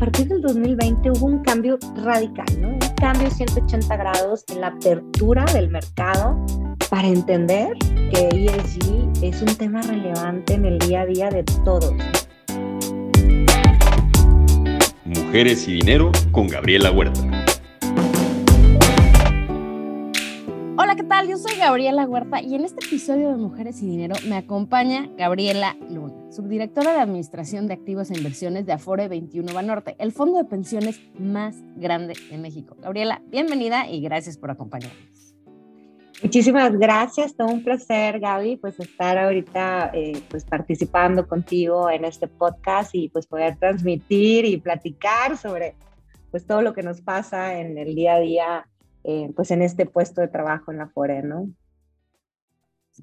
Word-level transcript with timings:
partir 0.00 0.28
del 0.28 0.40
2020 0.40 1.10
hubo 1.10 1.26
un 1.26 1.42
cambio 1.42 1.78
radical, 2.02 2.46
¿no? 2.58 2.70
Un 2.70 2.78
cambio 2.96 3.28
de 3.28 3.34
180 3.34 3.96
grados 3.98 4.44
en 4.48 4.62
la 4.62 4.68
apertura 4.68 5.44
del 5.52 5.68
mercado 5.68 6.42
para 6.88 7.06
entender 7.06 7.76
que 8.10 8.28
ESG 8.32 9.22
es 9.22 9.42
un 9.42 9.54
tema 9.56 9.82
relevante 9.82 10.54
en 10.54 10.64
el 10.64 10.78
día 10.78 11.02
a 11.02 11.06
día 11.06 11.28
de 11.28 11.44
todos. 11.66 11.92
Mujeres 15.04 15.68
y 15.68 15.72
Dinero 15.74 16.10
con 16.32 16.48
Gabriela 16.48 16.90
Huerta. 16.90 17.29
Gabriela 21.60 22.06
Huerta 22.06 22.40
y 22.40 22.54
en 22.54 22.64
este 22.64 22.82
episodio 22.86 23.28
de 23.28 23.36
Mujeres 23.36 23.82
y 23.82 23.86
Dinero 23.86 24.14
me 24.26 24.38
acompaña 24.38 25.10
Gabriela 25.18 25.76
Luna, 25.90 26.32
subdirectora 26.32 26.94
de 26.94 27.00
Administración 27.00 27.66
de 27.66 27.74
Activos 27.74 28.10
e 28.10 28.16
Inversiones 28.16 28.64
de 28.64 28.72
Afore 28.72 29.08
21 29.08 29.52
Banorte, 29.52 29.94
el 29.98 30.10
fondo 30.10 30.38
de 30.38 30.46
pensiones 30.46 30.98
más 31.18 31.56
grande 31.76 32.14
de 32.30 32.38
México. 32.38 32.78
Gabriela, 32.80 33.20
bienvenida 33.26 33.86
y 33.86 34.00
gracias 34.00 34.38
por 34.38 34.50
acompañarnos. 34.50 35.36
Muchísimas 36.22 36.72
gracias, 36.78 37.36
todo 37.36 37.48
un 37.48 37.62
placer, 37.62 38.20
Gaby, 38.20 38.56
pues 38.56 38.80
estar 38.80 39.18
ahorita 39.18 39.90
eh, 39.92 40.18
pues 40.30 40.46
participando 40.46 41.28
contigo 41.28 41.90
en 41.90 42.06
este 42.06 42.26
podcast 42.26 42.94
y 42.94 43.10
pues 43.10 43.26
poder 43.26 43.56
transmitir 43.56 44.46
y 44.46 44.56
platicar 44.56 45.36
sobre 45.36 45.74
pues 46.30 46.46
todo 46.46 46.62
lo 46.62 46.72
que 46.72 46.82
nos 46.82 47.02
pasa 47.02 47.60
en 47.60 47.76
el 47.76 47.94
día 47.94 48.14
a 48.14 48.20
día 48.20 48.66
eh, 49.02 49.32
pues 49.34 49.50
en 49.50 49.62
este 49.62 49.86
puesto 49.86 50.20
de 50.20 50.28
trabajo 50.28 50.70
en 50.70 50.78
la 50.78 50.88
FORE, 50.88 51.22
¿no? 51.22 51.48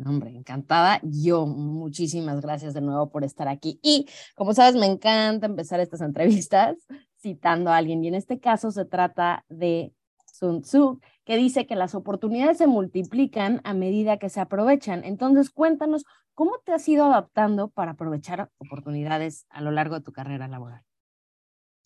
Hombre, 0.06 0.32
encantada. 0.32 1.00
Yo, 1.04 1.46
muchísimas 1.46 2.42
gracias 2.42 2.74
de 2.74 2.82
nuevo 2.82 3.10
por 3.10 3.24
estar 3.24 3.48
aquí. 3.48 3.80
Y 3.82 4.08
como 4.36 4.54
sabes, 4.54 4.76
me 4.76 4.86
encanta 4.86 5.46
empezar 5.46 5.80
estas 5.80 6.02
entrevistas 6.02 6.78
citando 7.18 7.72
a 7.72 7.78
alguien. 7.78 8.04
Y 8.04 8.08
en 8.08 8.16
este 8.16 8.40
caso 8.40 8.72
se 8.72 8.86
trata 8.86 9.46
de 9.50 9.94
Sun 10.32 10.62
Tzu, 10.62 11.00
que 11.26 11.36
dice 11.36 11.66
que 11.66 11.76
las 11.76 11.96
oportunidades 11.96 12.58
se 12.58 12.68
multiplican 12.68 13.62
a 13.64 13.74
medida 13.74 14.18
que 14.18 14.30
se 14.30 14.40
aprovechan. 14.40 15.04
Entonces, 15.04 15.50
cuéntanos, 15.50 16.06
¿cómo 16.34 16.60
te 16.64 16.74
has 16.74 16.88
ido 16.88 17.06
adaptando 17.06 17.70
para 17.70 17.92
aprovechar 17.92 18.52
oportunidades 18.60 19.46
a 19.50 19.62
lo 19.62 19.72
largo 19.72 19.96
de 19.96 20.02
tu 20.02 20.12
carrera 20.12 20.48
laboral? 20.48 20.84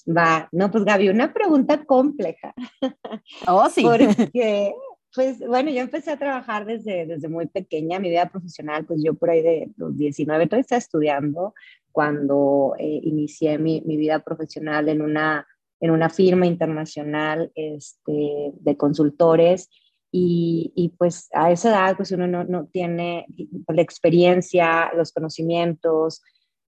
Va, 0.08 0.50
no, 0.52 0.72
pues 0.72 0.84
Gaby, 0.84 1.10
una 1.10 1.32
pregunta 1.32 1.86
compleja. 1.86 2.54
Oh, 3.48 3.70
sí. 3.70 3.84
Porque, 3.86 4.74
pues 5.14 5.40
bueno, 5.40 5.72
yo 5.72 5.82
empecé 5.82 6.12
a 6.12 6.18
trabajar 6.18 6.66
desde, 6.66 7.06
desde 7.06 7.28
muy 7.28 7.48
pequeña, 7.48 8.00
mi 8.00 8.10
vida 8.10 8.30
profesional, 8.30 8.86
pues 8.86 9.02
yo 9.04 9.14
por 9.14 9.30
ahí 9.30 9.42
de 9.42 9.72
los 9.76 9.98
19, 9.98 10.48
todavía 10.48 10.62
estaba 10.62 10.80
estudiando 10.80 11.54
cuando 11.92 12.76
eh, 12.78 13.02
inicié 13.04 13.58
mi, 13.58 13.82
mi, 13.86 13.98
vida 13.98 14.20
profesional 14.20 14.88
en 14.88 15.02
una, 15.02 15.46
en 15.82 15.92
una 15.92 16.10
firma 16.10 16.46
internacional 16.46 17.52
este, 17.56 18.54
de 18.54 18.78
consultores. 18.78 19.70
Y, 20.14 20.74
y, 20.76 20.90
pues 20.90 21.30
a 21.34 21.52
esa 21.52 21.70
edad 21.70 21.96
pues 21.96 22.12
uno 22.12 22.28
no, 22.28 22.44
no 22.44 22.68
tiene 22.68 23.26
la 23.68 23.82
experiencia, 23.82 24.92
los 24.94 25.14
conocimientos, 25.14 26.22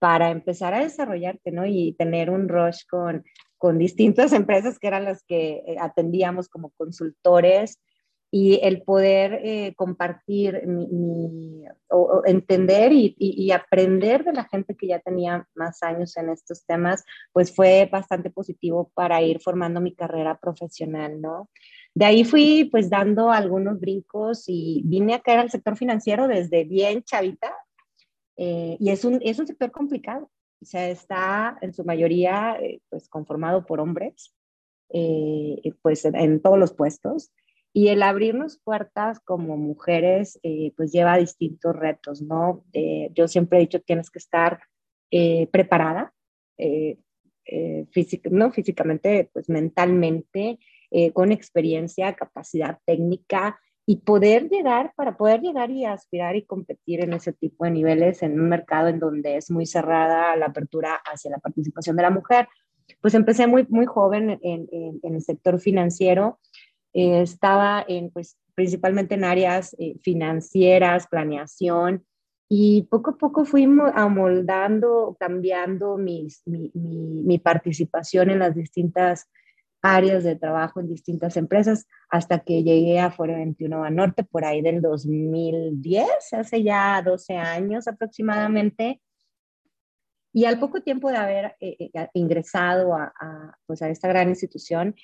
para 0.00 0.30
empezar 0.30 0.74
a 0.74 0.82
desarrollarte, 0.82 1.52
¿no? 1.52 1.66
Y 1.66 1.94
tener 1.98 2.30
un 2.30 2.48
rush 2.48 2.82
con, 2.88 3.24
con 3.56 3.78
distintas 3.78 4.32
empresas 4.32 4.78
que 4.78 4.86
eran 4.86 5.04
las 5.04 5.24
que 5.24 5.62
eh, 5.66 5.76
atendíamos 5.80 6.48
como 6.48 6.70
consultores 6.70 7.80
y 8.30 8.60
el 8.62 8.82
poder 8.82 9.40
eh, 9.42 9.74
compartir 9.74 10.66
mi, 10.66 11.64
o, 11.88 12.22
entender 12.26 12.92
y, 12.92 13.14
y, 13.18 13.50
aprender 13.52 14.24
de 14.24 14.34
la 14.34 14.44
gente 14.44 14.76
que 14.76 14.88
ya 14.88 15.00
tenía 15.00 15.48
más 15.54 15.82
años 15.82 16.16
en 16.16 16.28
estos 16.30 16.66
temas, 16.66 17.04
pues 17.32 17.54
fue 17.54 17.88
bastante 17.90 18.30
positivo 18.30 18.90
para 18.94 19.22
ir 19.22 19.40
formando 19.40 19.80
mi 19.80 19.94
carrera 19.94 20.38
profesional, 20.38 21.20
¿no? 21.20 21.48
De 21.94 22.04
ahí 22.04 22.24
fui 22.24 22.68
pues 22.70 22.90
dando 22.90 23.30
algunos 23.30 23.80
brincos 23.80 24.44
y 24.46 24.82
vine 24.84 25.14
a 25.14 25.20
caer 25.20 25.40
al 25.40 25.50
sector 25.50 25.76
financiero 25.76 26.28
desde 26.28 26.64
bien 26.64 27.02
chavita, 27.02 27.52
eh, 28.38 28.76
y 28.78 28.90
es 28.90 29.04
un, 29.04 29.20
es 29.22 29.38
un 29.38 29.46
sector 29.46 29.70
complicado. 29.70 30.30
O 30.62 30.64
sea, 30.64 30.88
está 30.88 31.58
en 31.60 31.74
su 31.74 31.84
mayoría 31.84 32.56
eh, 32.60 32.80
pues 32.88 33.08
conformado 33.08 33.66
por 33.66 33.80
hombres, 33.80 34.34
eh, 34.90 35.60
pues 35.82 36.04
en, 36.04 36.40
todos 36.40 36.58
los 36.58 36.72
puestos. 36.72 37.32
Y 37.78 37.88
el 37.88 38.02
abrirnos 38.02 38.58
puertas 38.58 39.20
como 39.20 39.56
mujeres, 39.56 40.40
pues 40.76 40.90
lleva 40.90 41.16
distintos 41.16 41.76
retos, 41.76 42.22
¿no? 42.22 42.64
yo 43.14 43.28
siempre 43.28 43.58
he 43.58 43.60
dicho, 43.60 43.80
tienes 43.80 44.10
que 44.10 44.18
estar 44.18 44.58
preparada, 45.52 46.12
no 48.30 48.50
físicamente, 48.50 49.30
pues 49.32 49.48
mentalmente, 49.48 50.58
con 51.12 51.30
experiencia, 51.30 52.16
capacidad 52.16 52.78
técnica, 52.84 53.60
y 53.90 53.96
poder 53.96 54.50
llegar, 54.50 54.92
para 54.96 55.16
poder 55.16 55.40
llegar 55.40 55.70
y 55.70 55.86
aspirar 55.86 56.36
y 56.36 56.44
competir 56.44 57.02
en 57.02 57.14
ese 57.14 57.32
tipo 57.32 57.64
de 57.64 57.70
niveles 57.70 58.22
en 58.22 58.38
un 58.38 58.46
mercado 58.46 58.88
en 58.88 58.98
donde 58.98 59.38
es 59.38 59.50
muy 59.50 59.64
cerrada 59.64 60.36
la 60.36 60.44
apertura 60.44 61.00
hacia 61.10 61.30
la 61.30 61.38
participación 61.38 61.96
de 61.96 62.02
la 62.02 62.10
mujer. 62.10 62.48
Pues 63.00 63.14
empecé 63.14 63.46
muy, 63.46 63.66
muy 63.70 63.86
joven 63.86 64.38
en, 64.42 64.68
en, 64.70 65.14
el 65.14 65.22
sector 65.22 65.58
financiero, 65.58 66.38
eh, 66.92 67.22
estaba 67.22 67.84
en, 67.86 68.10
pues, 68.10 68.36
principalmente 68.54 69.14
en 69.14 69.24
áreas 69.24 69.74
eh, 69.78 69.96
financieras, 70.02 71.06
planeación, 71.08 72.04
y 72.48 72.84
poco 72.84 73.10
a 73.10 73.18
poco 73.18 73.44
fui 73.44 73.68
amoldando, 73.94 75.16
cambiando 75.20 75.98
mis, 75.98 76.42
mi, 76.46 77.38
participación 77.38 78.30
en 78.30 78.38
las 78.38 78.54
distintas 78.54 79.28
áreas 79.82 80.24
de 80.24 80.34
trabajo 80.34 80.80
en 80.80 80.88
distintas 80.88 81.36
empresas 81.36 81.86
hasta 82.08 82.40
que 82.40 82.62
llegué 82.62 83.00
a 83.00 83.10
Fuera 83.10 83.36
21 83.36 83.84
a 83.84 83.90
Norte 83.90 84.24
por 84.24 84.44
ahí 84.46 84.62
del 84.62 84.80
2010, 84.80 86.08
hace 86.32 86.62
ya 86.62 87.02
12 87.04 87.36
años 87.36 87.86
aproximadamente. 87.86 89.02
Y 90.32 90.46
al 90.46 90.58
poco 90.58 90.80
tiempo 90.80 91.10
de 91.10 91.16
haber 91.16 91.56
eh, 91.60 91.90
ingresado 92.14 92.94
a, 92.94 93.12
pues 93.66 93.82
a, 93.82 93.90
esta 93.90 94.08
gran 94.08 94.30
institución, 94.30 94.94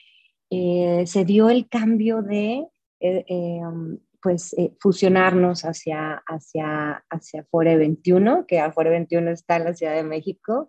eh, 0.57 1.07
se 1.07 1.25
dio 1.25 1.51
el 1.51 1.69
cambio 1.69 2.23
de 2.23 2.67
um, 3.01 3.99
pues, 4.23 4.55
fusionarnos 4.81 5.65
hacia, 5.65 6.23
hacia, 6.27 7.05
hacia 7.11 7.45
Fore 7.45 7.77
21, 7.77 8.47
que 8.47 8.63
Fore 8.73 8.91
21 8.91 9.31
está 9.31 9.57
en 9.57 9.65
la 9.65 9.75
Ciudad 9.75 9.95
de 9.95 10.03
México, 10.05 10.69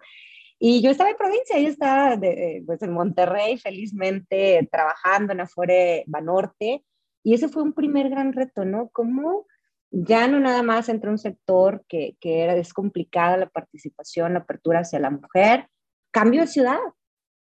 y 0.59 0.81
yo 0.81 0.89
estaba 0.89 1.09
en 1.09 1.17
provincia, 1.17 1.59
yo 1.59 1.67
estaba 1.67 2.17
pues 2.65 2.81
en 2.81 2.93
Monterrey 2.93 3.57
felizmente 3.57 4.67
trabajando 4.71 5.33
en 5.33 5.41
Afore 5.41 6.03
Banorte. 6.07 6.83
Y 7.23 7.33
ese 7.33 7.49
fue 7.49 7.63
un 7.63 7.73
primer 7.73 8.09
gran 8.09 8.33
reto, 8.33 8.65
¿no? 8.65 8.89
Como 8.89 9.47
ya 9.91 10.27
no 10.27 10.39
nada 10.39 10.63
más 10.63 10.89
entre 10.89 11.09
un 11.09 11.17
sector 11.17 11.83
que, 11.87 12.17
que 12.19 12.41
era, 12.41 12.55
es 12.55 12.73
complicada 12.73 13.37
la 13.37 13.49
participación, 13.49 14.33
la 14.33 14.39
apertura 14.39 14.79
hacia 14.79 14.99
la 14.99 15.09
mujer, 15.09 15.67
cambio 16.11 16.41
de 16.41 16.47
ciudad, 16.47 16.79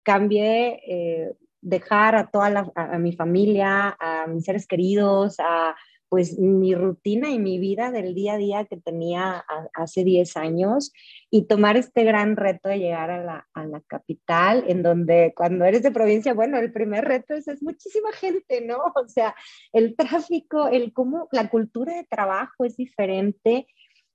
cambié, 0.04 0.80
eh, 0.88 1.34
dejar 1.62 2.16
a 2.16 2.28
toda 2.28 2.72
mi 3.00 3.14
familia, 3.14 3.96
a 4.00 4.28
mis 4.28 4.46
seres 4.46 4.68
queridos, 4.68 5.40
a 5.40 5.76
pues 6.10 6.40
mi 6.40 6.74
rutina 6.74 7.30
y 7.30 7.40
mi 7.40 7.60
vida 7.60 7.92
del 7.92 8.16
día 8.16 8.34
a 8.34 8.38
día 8.38 8.66
que 8.66 8.78
tenía 8.78 9.44
hace 9.74 10.04
10 10.04 10.38
años 10.38 10.94
y 11.30 11.48
tomar 11.48 11.76
este 11.76 12.04
gran 12.04 12.38
reto 12.38 12.70
de 12.70 12.80
llegar 12.80 13.12
a 13.12 13.24
la, 13.24 13.48
a 13.54 13.66
la, 13.66 13.82
capital, 13.82 14.64
en 14.68 14.84
donde 14.84 15.34
cuando 15.36 15.66
eres 15.66 15.84
de 15.84 15.92
provincia, 15.92 16.34
bueno, 16.34 16.58
el 16.58 16.72
primer 16.72 17.06
reto 17.06 17.34
es, 17.34 17.48
es 17.48 17.62
muchísima 17.62 18.12
gente, 18.14 18.62
¿no? 18.62 18.78
O 18.96 19.08
sea, 19.10 19.36
el 19.74 19.96
tráfico, 19.96 20.68
el 20.68 20.94
cómo 20.94 21.28
la 21.32 21.50
cultura 21.50 21.96
de 21.96 22.06
trabajo 22.06 22.66
es 22.66 22.78
diferente 22.78 23.68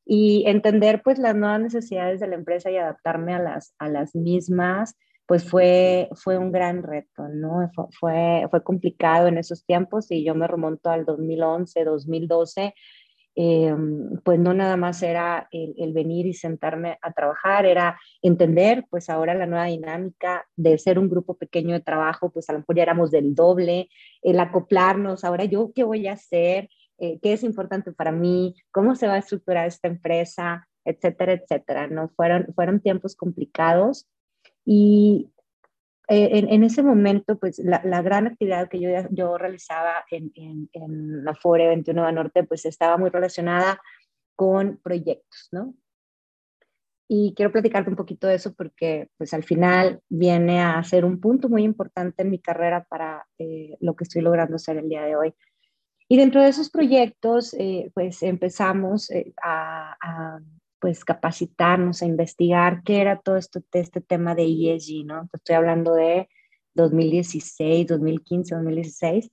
y 0.04 0.44
entender 0.46 1.02
pues 1.02 1.18
las 1.18 1.36
nuevas 1.36 1.60
necesidades 1.60 2.20
de 2.20 2.26
la 2.26 2.34
empresa 2.34 2.70
y 2.70 2.76
adaptarme 2.76 3.34
a 3.34 3.38
las, 3.38 3.74
a 3.78 3.88
las 3.88 4.14
mismas 4.14 4.96
pues 5.26 5.48
fue, 5.48 6.08
fue 6.14 6.38
un 6.38 6.52
gran 6.52 6.82
reto, 6.82 7.28
¿no? 7.28 7.70
Fue, 7.98 8.46
fue 8.50 8.62
complicado 8.62 9.28
en 9.28 9.38
esos 9.38 9.64
tiempos 9.64 10.10
y 10.10 10.24
yo 10.24 10.34
me 10.34 10.46
remonto 10.46 10.90
al 10.90 11.04
2011, 11.04 11.84
2012, 11.84 12.74
eh, 13.34 13.74
pues 14.24 14.38
no 14.38 14.52
nada 14.52 14.76
más 14.76 15.02
era 15.02 15.48
el, 15.50 15.92
venir 15.94 16.26
y 16.26 16.34
sentarme 16.34 16.98
a 17.00 17.12
trabajar, 17.12 17.64
era 17.64 17.98
entender 18.20 18.84
pues 18.90 19.08
ahora 19.08 19.34
la 19.34 19.46
nueva 19.46 19.66
dinámica 19.66 20.44
de 20.56 20.76
ser 20.78 20.98
un 20.98 21.08
grupo 21.08 21.36
pequeño 21.38 21.72
de 21.74 21.80
trabajo, 21.80 22.30
pues 22.30 22.50
a 22.50 22.52
lo 22.52 22.58
mejor 22.58 22.76
ya 22.76 22.82
éramos 22.82 23.10
del 23.10 23.34
doble, 23.34 23.88
el 24.20 24.38
acoplarnos, 24.38 25.24
ahora 25.24 25.44
yo 25.46 25.72
qué 25.74 25.82
voy 25.82 26.08
a 26.08 26.12
hacer, 26.12 26.68
eh, 26.98 27.18
qué 27.22 27.32
es 27.32 27.42
importante 27.42 27.92
para 27.92 28.12
mí, 28.12 28.54
cómo 28.70 28.94
se 28.96 29.06
va 29.06 29.14
a 29.14 29.18
estructurar 29.18 29.66
esta 29.66 29.88
empresa, 29.88 30.68
etcétera, 30.84 31.32
etcétera, 31.32 31.86
¿no? 31.86 32.10
Fueron, 32.16 32.48
fueron 32.54 32.80
tiempos 32.80 33.16
complicados 33.16 34.08
y 34.64 35.30
eh, 36.08 36.46
en, 36.48 36.64
ese 36.64 36.82
momento, 36.82 37.38
pues 37.38 37.58
la, 37.58 38.02
gran 38.02 38.26
actividad 38.26 38.68
que 38.68 38.80
yo, 38.80 38.90
yo 39.10 39.38
realizaba 39.38 40.04
en, 40.10 40.32
en, 40.72 41.24
la 41.24 41.34
FORE 41.34 41.68
21 41.68 42.12
Norte, 42.12 42.44
pues 42.44 42.64
estaba 42.66 42.96
muy 42.96 43.10
relacionada 43.10 43.80
con 44.36 44.78
proyectos, 44.82 45.48
¿no? 45.52 45.74
y 47.14 47.34
quiero 47.34 47.52
platicarte 47.52 47.90
un 47.90 47.96
poquito 47.96 48.26
de 48.26 48.36
eso 48.36 48.54
porque 48.54 49.10
pues 49.18 49.34
al 49.34 49.44
final 49.44 50.00
viene 50.08 50.62
a 50.62 50.82
ser 50.82 51.04
un 51.04 51.20
punto 51.20 51.50
muy 51.50 51.62
importante 51.62 52.22
en 52.22 52.30
mi 52.30 52.38
carrera 52.38 52.84
para 52.88 53.26
eh, 53.36 53.76
lo 53.80 53.94
que 53.94 54.04
estoy 54.04 54.22
logrando 54.22 54.56
hacer 54.56 54.78
el 54.78 54.88
día 54.88 55.02
de 55.02 55.14
hoy. 55.14 55.34
Y 56.08 56.16
dentro 56.16 56.42
de 56.42 56.48
esos 56.48 56.70
proyectos, 56.70 57.52
eh, 57.58 57.90
pues 57.92 58.22
empezamos 58.22 59.10
eh, 59.10 59.34
a, 59.42 59.94
a, 60.00 60.40
pues 60.82 61.04
capacitarnos, 61.04 62.02
a 62.02 62.06
investigar 62.06 62.82
qué 62.82 63.00
era 63.00 63.20
todo 63.20 63.36
esto, 63.36 63.60
este 63.72 64.00
tema 64.00 64.34
de 64.34 64.42
ESG, 64.42 65.06
¿no? 65.06 65.28
Estoy 65.32 65.54
hablando 65.54 65.94
de 65.94 66.28
2016, 66.74 67.86
2015, 67.86 68.56
2016. 68.56 69.30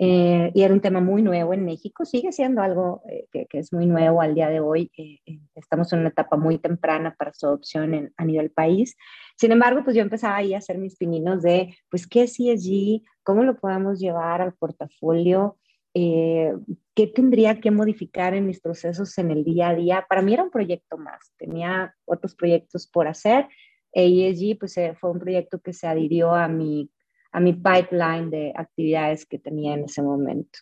Eh, 0.00 0.50
y 0.54 0.62
era 0.62 0.74
un 0.74 0.80
tema 0.80 1.00
muy 1.00 1.22
nuevo 1.22 1.54
en 1.54 1.64
México, 1.64 2.04
sigue 2.04 2.32
siendo 2.32 2.62
algo 2.62 3.02
eh, 3.08 3.26
que, 3.30 3.46
que, 3.46 3.58
es 3.58 3.72
muy 3.72 3.86
nuevo 3.86 4.20
al 4.20 4.34
día 4.34 4.48
de 4.48 4.58
hoy. 4.58 4.90
Eh, 4.96 5.20
eh, 5.24 5.38
estamos 5.54 5.92
en 5.92 6.00
una 6.00 6.08
etapa 6.08 6.36
muy 6.36 6.58
temprana 6.58 7.14
para 7.16 7.32
su 7.32 7.46
adopción 7.46 7.94
en, 7.94 8.12
a 8.16 8.24
nivel 8.24 8.50
país. 8.50 8.96
Sin 9.36 9.52
embargo, 9.52 9.84
pues 9.84 9.94
yo 9.94 10.02
empezaba 10.02 10.34
ahí 10.34 10.52
a 10.52 10.58
hacer 10.58 10.78
mis 10.78 10.96
pininos 10.96 11.42
de, 11.42 11.76
pues, 11.90 12.08
¿qué 12.08 12.22
es 12.22 12.40
ESG? 12.40 13.02
¿Cómo 13.22 13.44
lo 13.44 13.56
podemos 13.56 14.00
llevar 14.00 14.42
al 14.42 14.54
portafolio? 14.54 15.58
Eh, 16.00 16.52
¿Qué 16.94 17.08
tendría 17.08 17.60
que 17.60 17.72
modificar 17.72 18.34
en 18.34 18.46
mis 18.46 18.60
procesos 18.60 19.18
en 19.18 19.32
el 19.32 19.42
día 19.42 19.70
a 19.70 19.74
día? 19.74 20.06
Para 20.08 20.22
mí 20.22 20.32
era 20.32 20.44
un 20.44 20.50
proyecto 20.50 20.96
más, 20.96 21.32
tenía 21.36 21.94
otros 22.04 22.36
proyectos 22.36 22.86
por 22.86 23.08
hacer. 23.08 23.48
ESG, 23.92 24.58
pues 24.58 24.76
fue 25.00 25.10
un 25.10 25.18
proyecto 25.18 25.60
que 25.60 25.72
se 25.72 25.88
adhirió 25.88 26.34
a 26.34 26.46
mi 26.46 26.90
a 27.32 27.40
mi 27.40 27.52
pipeline 27.52 28.30
de 28.30 28.52
actividades 28.56 29.26
que 29.26 29.38
tenía 29.38 29.74
en 29.74 29.84
ese 29.84 30.02
momento. 30.02 30.60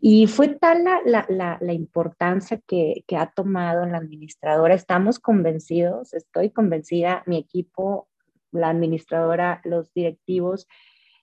Y 0.00 0.26
fue 0.26 0.48
tal 0.48 0.84
la, 0.84 1.24
la, 1.28 1.58
la, 1.60 1.72
importancia 1.72 2.60
que, 2.66 3.04
que, 3.06 3.16
ha 3.16 3.30
tomado 3.30 3.86
la 3.86 3.98
administradora. 3.98 4.74
Estamos 4.74 5.18
convencidos, 5.18 6.14
estoy 6.14 6.50
convencida, 6.50 7.22
mi 7.26 7.38
equipo, 7.38 8.08
la 8.50 8.70
administradora, 8.70 9.60
los 9.64 9.92
directivos, 9.94 10.66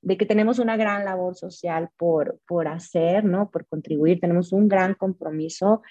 de 0.05 0.17
que 0.17 0.27
tenemos 0.27 0.59
una 0.59 0.77
gran 0.77 1.03
labor 1.03 1.35
social 1.35 1.89
por, 1.97 2.39
por 2.47 2.67
hacer, 2.67 3.25
¿no? 3.25 3.49
por 3.49 3.65
contribuir. 3.65 4.19
Tenemos 4.19 4.53
un 4.53 4.67
gran 4.67 4.93
compromiso. 4.93 5.81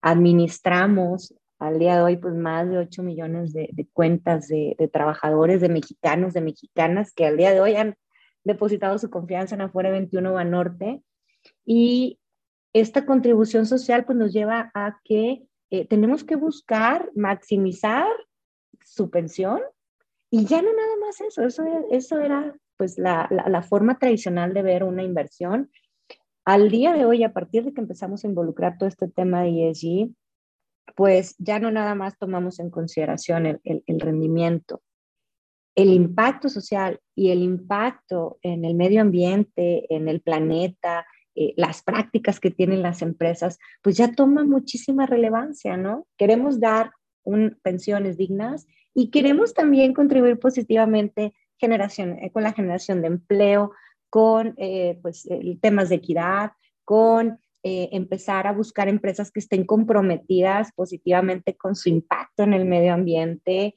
Administramos 0.00 1.34
al 1.58 1.80
día 1.80 1.96
de 1.96 2.02
hoy 2.02 2.16
pues 2.16 2.34
más 2.34 2.70
de 2.70 2.78
8 2.78 3.02
millones 3.02 3.52
de, 3.52 3.68
de 3.72 3.88
cuentas 3.92 4.46
de, 4.46 4.76
de, 4.78 4.86
trabajadores, 4.86 5.60
de 5.60 5.68
mexicanos, 5.68 6.34
de 6.34 6.40
mexicanas 6.40 7.12
que 7.12 7.26
al 7.26 7.36
día 7.36 7.52
de 7.52 7.60
hoy 7.60 7.74
han 7.74 7.96
depositado 8.44 8.96
su 8.96 9.10
confianza 9.10 9.56
en 9.56 9.62
Afuera 9.62 9.90
21 9.90 10.32
Banorte. 10.32 11.02
Y 11.66 12.20
esta 12.72 13.04
contribución 13.04 13.66
social 13.66 14.04
pues 14.04 14.16
nos 14.16 14.32
lleva 14.32 14.70
a 14.74 15.00
que 15.02 15.42
eh, 15.70 15.84
tenemos 15.88 16.22
que 16.22 16.36
buscar 16.36 17.10
maximizar 17.16 18.06
su 18.84 19.10
pensión 19.10 19.60
y 20.30 20.44
ya 20.44 20.62
no 20.62 20.72
nada 20.72 20.96
más 21.04 21.20
eso, 21.20 21.42
eso, 21.42 21.64
eso 21.90 22.20
era 22.20 22.54
pues 22.76 22.98
la, 22.98 23.28
la, 23.30 23.62
forma 23.62 23.98
tradicional 23.98 24.54
de 24.54 24.62
ver 24.62 24.84
una 24.84 25.02
inversión. 25.02 25.70
Al 26.44 26.70
día 26.70 26.92
de 26.92 27.04
hoy, 27.04 27.22
a 27.22 27.32
partir 27.32 27.64
de 27.64 27.72
que 27.72 27.80
empezamos 27.80 28.24
a 28.24 28.28
involucrar 28.28 28.76
todo 28.78 28.88
este 28.88 29.08
tema 29.08 29.42
de 29.42 29.70
ESG, 29.70 30.10
pues 30.96 31.34
ya 31.38 31.58
no 31.58 31.70
nada 31.70 31.94
más 31.94 32.18
tomamos 32.18 32.60
en 32.60 32.70
consideración 32.70 33.46
el, 33.46 33.60
el, 33.64 34.00
rendimiento, 34.00 34.82
el 35.74 35.92
impacto 35.92 36.48
social 36.48 37.00
y 37.14 37.30
el 37.30 37.42
impacto 37.42 38.38
en 38.42 38.64
el 38.64 38.74
medio 38.74 39.00
ambiente, 39.00 39.92
en 39.94 40.08
el 40.08 40.20
planeta, 40.20 41.06
eh, 41.34 41.54
las 41.56 41.82
prácticas 41.82 42.38
que 42.38 42.50
tienen 42.50 42.82
las 42.82 43.02
empresas, 43.02 43.58
pues 43.82 43.96
ya 43.96 44.12
toma 44.12 44.44
muchísima 44.44 45.06
relevancia, 45.06 45.76
¿no? 45.76 46.06
Queremos 46.16 46.60
dar 46.60 46.92
pensiones 47.62 48.18
dignas 48.18 48.66
y 48.94 49.10
queremos 49.10 49.54
también 49.54 49.94
contribuir 49.94 50.38
positivamente 50.38 51.32
generación, 51.58 52.18
eh, 52.20 52.30
con 52.30 52.42
la 52.42 52.52
generación 52.52 53.00
de 53.00 53.08
empleo, 53.08 53.72
con 54.10 54.54
eh, 54.58 54.98
pues, 55.02 55.28
temas 55.60 55.88
de 55.88 55.96
equidad, 55.96 56.52
con 56.84 57.40
eh, 57.62 57.88
empezar 57.92 58.46
a 58.46 58.52
buscar 58.52 58.88
empresas 58.88 59.30
que 59.30 59.40
estén 59.40 59.64
comprometidas 59.64 60.70
positivamente 60.72 61.56
con 61.56 61.74
su 61.74 61.88
impacto 61.88 62.42
en 62.42 62.54
el 62.54 62.64
medio 62.64 62.92
ambiente, 62.94 63.74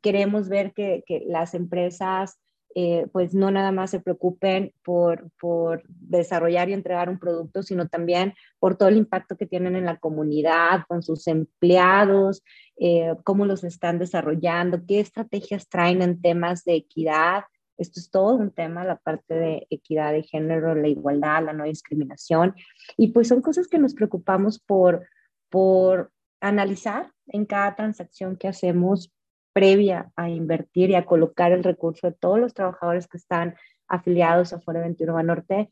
queremos 0.00 0.48
ver 0.48 0.72
que, 0.72 1.04
que 1.06 1.22
las 1.26 1.52
empresas 1.52 2.38
eh, 2.78 3.06
pues 3.10 3.32
no 3.32 3.50
nada 3.50 3.72
más 3.72 3.90
se 3.90 4.00
preocupen 4.00 4.74
por, 4.84 5.30
por, 5.40 5.82
desarrollar 5.88 6.68
y 6.68 6.74
entregar 6.74 7.08
un 7.08 7.18
producto, 7.18 7.62
sino 7.62 7.88
también 7.88 8.34
por 8.58 8.76
todo 8.76 8.90
el 8.90 8.98
impacto 8.98 9.34
que 9.38 9.46
tienen 9.46 9.76
en 9.76 9.86
la 9.86 9.96
comunidad, 9.96 10.82
con 10.86 11.02
sus 11.02 11.26
empleados, 11.26 12.44
eh, 12.78 13.14
cómo 13.24 13.46
los 13.46 13.64
están 13.64 13.98
desarrollando, 13.98 14.84
qué 14.86 15.00
estrategias 15.00 15.70
traen 15.70 16.02
en 16.02 16.20
temas 16.20 16.64
de 16.64 16.74
equidad. 16.74 17.44
Esto 17.78 17.98
es 17.98 18.10
todo 18.10 18.34
un 18.34 18.50
tema, 18.50 18.84
la 18.84 18.96
parte 18.96 19.32
de 19.32 19.66
equidad 19.70 20.12
de 20.12 20.24
género, 20.24 20.74
la 20.74 20.88
igualdad, 20.88 21.46
la 21.46 21.54
no 21.54 21.64
discriminación. 21.64 22.54
Y 22.98 23.08
pues 23.08 23.28
son 23.28 23.40
cosas 23.40 23.68
que 23.68 23.78
nos 23.78 23.94
preocupamos 23.94 24.58
por, 24.58 25.08
por 25.48 26.12
analizar 26.40 27.10
en 27.28 27.46
cada 27.46 27.74
transacción 27.74 28.36
que 28.36 28.48
hacemos 28.48 29.15
previa 29.56 30.12
a 30.16 30.28
invertir 30.28 30.90
y 30.90 30.96
a 30.96 31.06
colocar 31.06 31.50
el 31.50 31.64
recurso 31.64 32.08
de 32.08 32.12
todos 32.12 32.38
los 32.38 32.52
trabajadores 32.52 33.08
que 33.08 33.16
están 33.16 33.54
afiliados 33.88 34.52
a 34.52 34.60
Foro 34.60 34.80
21 34.80 35.22
Norte, 35.22 35.70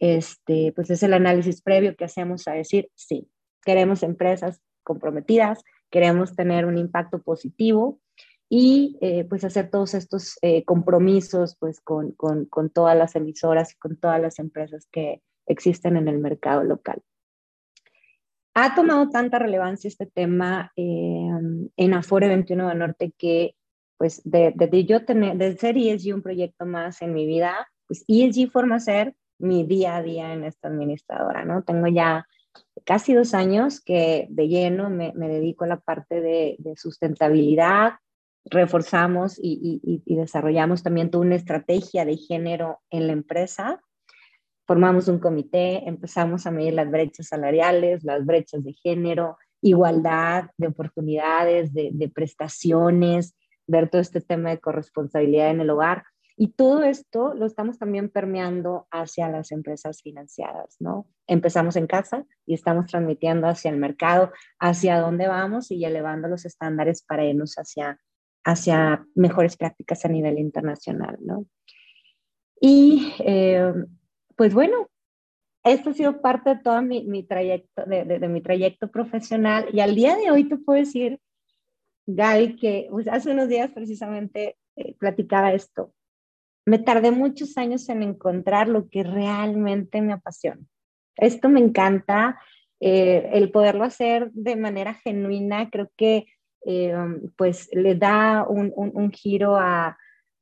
este, 0.00 0.72
pues 0.74 0.90
es 0.90 1.00
el 1.04 1.14
análisis 1.14 1.62
previo 1.62 1.94
que 1.94 2.06
hacemos 2.06 2.48
a 2.48 2.54
decir, 2.54 2.90
sí, 2.96 3.30
queremos 3.62 4.02
empresas 4.02 4.60
comprometidas, 4.82 5.62
queremos 5.90 6.34
tener 6.34 6.66
un 6.66 6.76
impacto 6.76 7.22
positivo 7.22 8.00
y 8.48 8.98
eh, 9.00 9.24
pues 9.28 9.44
hacer 9.44 9.70
todos 9.70 9.94
estos 9.94 10.36
eh, 10.42 10.64
compromisos 10.64 11.56
pues 11.60 11.80
con, 11.80 12.10
con, 12.10 12.46
con 12.46 12.68
todas 12.68 12.98
las 12.98 13.14
emisoras 13.14 13.74
y 13.74 13.76
con 13.76 13.96
todas 13.96 14.20
las 14.20 14.40
empresas 14.40 14.88
que 14.90 15.22
existen 15.46 15.96
en 15.96 16.08
el 16.08 16.18
mercado 16.18 16.64
local 16.64 17.00
ha 18.54 18.74
tomado 18.74 19.08
tanta 19.10 19.38
relevancia 19.38 19.88
este 19.88 20.06
tema 20.06 20.72
eh, 20.76 21.28
en 21.76 21.94
Afore 21.94 22.28
21 22.28 22.68
de 22.68 22.74
Norte 22.74 23.14
que, 23.16 23.54
pues, 23.96 24.20
de, 24.24 24.52
de, 24.54 24.66
de, 24.66 24.84
yo 24.84 25.04
tener, 25.04 25.36
de 25.36 25.56
ser 25.56 25.76
ESG 25.76 26.14
un 26.14 26.22
proyecto 26.22 26.66
más 26.66 27.02
en 27.02 27.12
mi 27.12 27.26
vida, 27.26 27.68
pues 27.86 28.04
ESG 28.08 28.50
forma 28.50 28.80
ser 28.80 29.14
mi 29.38 29.64
día 29.64 29.96
a 29.96 30.02
día 30.02 30.32
en 30.32 30.44
esta 30.44 30.68
administradora, 30.68 31.44
¿no? 31.44 31.62
Tengo 31.62 31.86
ya 31.86 32.26
casi 32.84 33.14
dos 33.14 33.34
años 33.34 33.80
que 33.80 34.26
de 34.30 34.48
lleno 34.48 34.90
me, 34.90 35.12
me 35.14 35.28
dedico 35.28 35.64
a 35.64 35.68
la 35.68 35.80
parte 35.80 36.20
de, 36.20 36.56
sustentabilidad, 36.76 37.94
reforzamos 38.44 39.38
y, 39.42 40.02
desarrollamos 40.06 40.82
también 40.82 41.10
toda 41.10 41.24
una 41.24 41.36
estrategia 41.36 42.04
de 42.04 42.16
género 42.16 42.80
en 42.90 43.06
la 43.06 43.12
empresa 43.12 43.80
formamos 44.70 45.08
un 45.08 45.18
comité, 45.18 45.82
empezamos 45.88 46.46
a 46.46 46.52
medir 46.52 46.74
las 46.74 46.88
brechas 46.88 47.26
salariales, 47.26 48.04
las 48.04 48.24
brechas 48.24 48.62
de 48.62 48.72
género, 48.72 49.36
igualdad 49.60 50.44
de 50.58 50.68
oportunidades, 50.68 51.74
de, 51.74 51.90
de 51.92 52.08
prestaciones, 52.08 53.34
ver 53.66 53.90
todo 53.90 54.00
este 54.00 54.20
tema 54.20 54.50
de 54.50 54.60
corresponsabilidad 54.60 55.50
en 55.50 55.60
el 55.60 55.70
hogar. 55.70 56.04
Y 56.36 56.52
todo 56.52 56.84
esto 56.84 57.34
lo 57.34 57.46
estamos 57.46 57.80
también 57.80 58.10
permeando 58.10 58.86
hacia 58.92 59.28
las 59.28 59.50
empresas 59.50 60.02
financiadas, 60.02 60.76
¿no? 60.78 61.08
Empezamos 61.26 61.74
en 61.74 61.88
casa 61.88 62.24
y 62.46 62.54
estamos 62.54 62.86
transmitiendo 62.86 63.48
hacia 63.48 63.72
el 63.72 63.76
mercado, 63.76 64.30
hacia 64.60 65.00
dónde 65.00 65.26
vamos 65.26 65.72
y 65.72 65.84
elevando 65.84 66.28
los 66.28 66.44
estándares 66.44 67.02
para 67.02 67.24
irnos 67.24 67.56
hacia, 67.56 67.98
hacia 68.44 69.04
mejores 69.16 69.56
prácticas 69.56 70.04
a 70.04 70.08
nivel 70.08 70.38
internacional, 70.38 71.18
¿no? 71.20 71.44
Y 72.60 73.14
eh, 73.18 73.72
pues 74.40 74.54
bueno, 74.54 74.88
esto 75.62 75.90
ha 75.90 75.92
sido 75.92 76.22
parte 76.22 76.48
de 76.48 76.62
todo 76.62 76.80
mi, 76.80 77.04
mi 77.04 77.22
trayecto, 77.22 77.84
de, 77.84 78.06
de, 78.06 78.26
mi 78.26 78.40
trayecto 78.40 78.90
profesional 78.90 79.68
y 79.70 79.80
al 79.80 79.94
día 79.94 80.16
de 80.16 80.30
hoy 80.30 80.44
te 80.48 80.56
puedo 80.56 80.80
decir, 80.80 81.20
Gaby, 82.06 82.56
que 82.56 82.88
pues, 82.90 83.06
hace 83.06 83.32
unos 83.32 83.50
días 83.50 83.70
precisamente 83.70 84.56
eh, 84.76 84.94
platicaba 84.94 85.52
esto. 85.52 85.92
Me 86.64 86.78
tardé 86.78 87.10
muchos 87.10 87.58
años 87.58 87.86
en 87.90 88.02
encontrar 88.02 88.66
lo 88.66 88.88
que 88.88 89.02
realmente 89.02 90.00
me 90.00 90.14
apasiona. 90.14 90.62
Esto 91.16 91.50
me 91.50 91.60
encanta, 91.60 92.40
eh, 92.80 93.28
el 93.34 93.50
poderlo 93.50 93.84
hacer 93.84 94.30
de 94.32 94.56
manera 94.56 94.94
genuina, 94.94 95.68
creo 95.68 95.90
que 95.98 96.28
eh, 96.64 96.96
pues 97.36 97.68
le 97.74 97.94
da 97.94 98.46
un, 98.48 98.72
un 98.74 99.12
giro 99.12 99.58
a, 99.58 99.98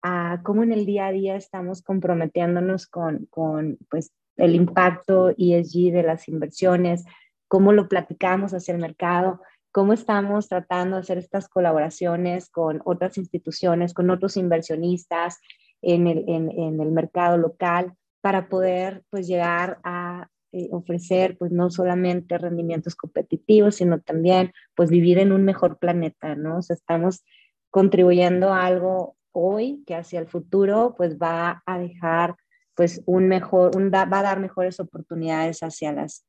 a 0.08 0.42
cómo 0.42 0.62
en 0.62 0.72
el 0.72 0.86
día 0.86 1.06
a 1.06 1.12
día 1.12 1.36
estamos 1.36 1.82
comprometiéndonos 1.82 2.86
con, 2.86 3.26
con 3.26 3.78
pues, 3.90 4.12
el 4.36 4.54
impacto 4.54 5.30
ESG 5.30 5.92
de 5.92 6.02
las 6.02 6.28
inversiones, 6.28 7.04
cómo 7.48 7.72
lo 7.72 7.88
platicamos 7.88 8.54
hacia 8.54 8.74
el 8.74 8.80
mercado, 8.80 9.40
cómo 9.72 9.92
estamos 9.92 10.48
tratando 10.48 10.96
de 10.96 11.00
hacer 11.02 11.18
estas 11.18 11.48
colaboraciones 11.48 12.48
con 12.50 12.80
otras 12.84 13.18
instituciones, 13.18 13.94
con 13.94 14.10
otros 14.10 14.36
inversionistas 14.36 15.38
en 15.82 16.06
el, 16.06 16.24
en, 16.28 16.50
en 16.50 16.80
el 16.80 16.90
mercado 16.90 17.36
local 17.36 17.92
para 18.20 18.48
poder 18.48 19.04
pues, 19.10 19.26
llegar 19.26 19.78
a 19.84 20.28
eh, 20.52 20.68
ofrecer 20.72 21.36
pues, 21.36 21.52
no 21.52 21.70
solamente 21.70 22.38
rendimientos 22.38 22.96
competitivos, 22.96 23.76
sino 23.76 24.00
también 24.00 24.52
pues 24.74 24.88
vivir 24.88 25.18
en 25.18 25.32
un 25.32 25.44
mejor 25.44 25.78
planeta, 25.78 26.34
¿no? 26.36 26.58
O 26.58 26.62
sea, 26.62 26.74
estamos 26.74 27.22
contribuyendo 27.70 28.54
a 28.54 28.64
algo 28.64 29.17
hoy 29.38 29.82
que 29.86 29.94
hacia 29.94 30.20
el 30.20 30.28
futuro 30.28 30.94
pues 30.96 31.18
va 31.18 31.62
a 31.66 31.78
dejar 31.78 32.36
pues 32.74 33.02
un 33.06 33.28
mejor, 33.28 33.76
un 33.76 33.90
va 33.90 34.02
a 34.02 34.22
dar 34.22 34.38
mejores 34.40 34.78
oportunidades 34.80 35.62
hacia 35.62 35.92
las 35.92 36.24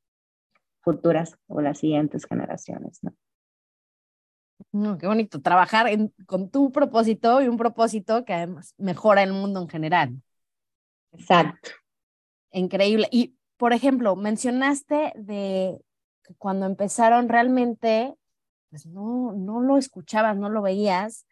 futuras 0.82 1.36
o 1.46 1.60
las 1.60 1.78
siguientes 1.78 2.24
generaciones, 2.26 2.98
¿no? 3.02 3.14
No, 4.72 4.98
qué 4.98 5.06
bonito, 5.06 5.40
trabajar 5.40 5.86
con 6.26 6.50
tu 6.50 6.70
propósito 6.70 7.40
y 7.40 7.48
un 7.48 7.56
propósito 7.56 8.24
que 8.24 8.34
además 8.34 8.74
mejora 8.78 9.22
el 9.22 9.32
mundo 9.32 9.60
en 9.60 9.68
general. 9.68 10.22
Exacto. 11.12 11.70
Increíble. 12.52 13.08
Y, 13.10 13.36
por 13.56 13.72
ejemplo, 13.72 14.16
mencionaste 14.16 15.12
de 15.16 15.80
que 16.22 16.34
cuando 16.34 16.66
empezaron 16.66 17.28
realmente, 17.28 18.14
pues 18.70 18.86
no, 18.86 19.32
no 19.32 19.60
lo 19.60 19.76
escuchabas, 19.76 20.36
no 20.36 20.48
lo 20.48 20.62
veías. 20.62 21.26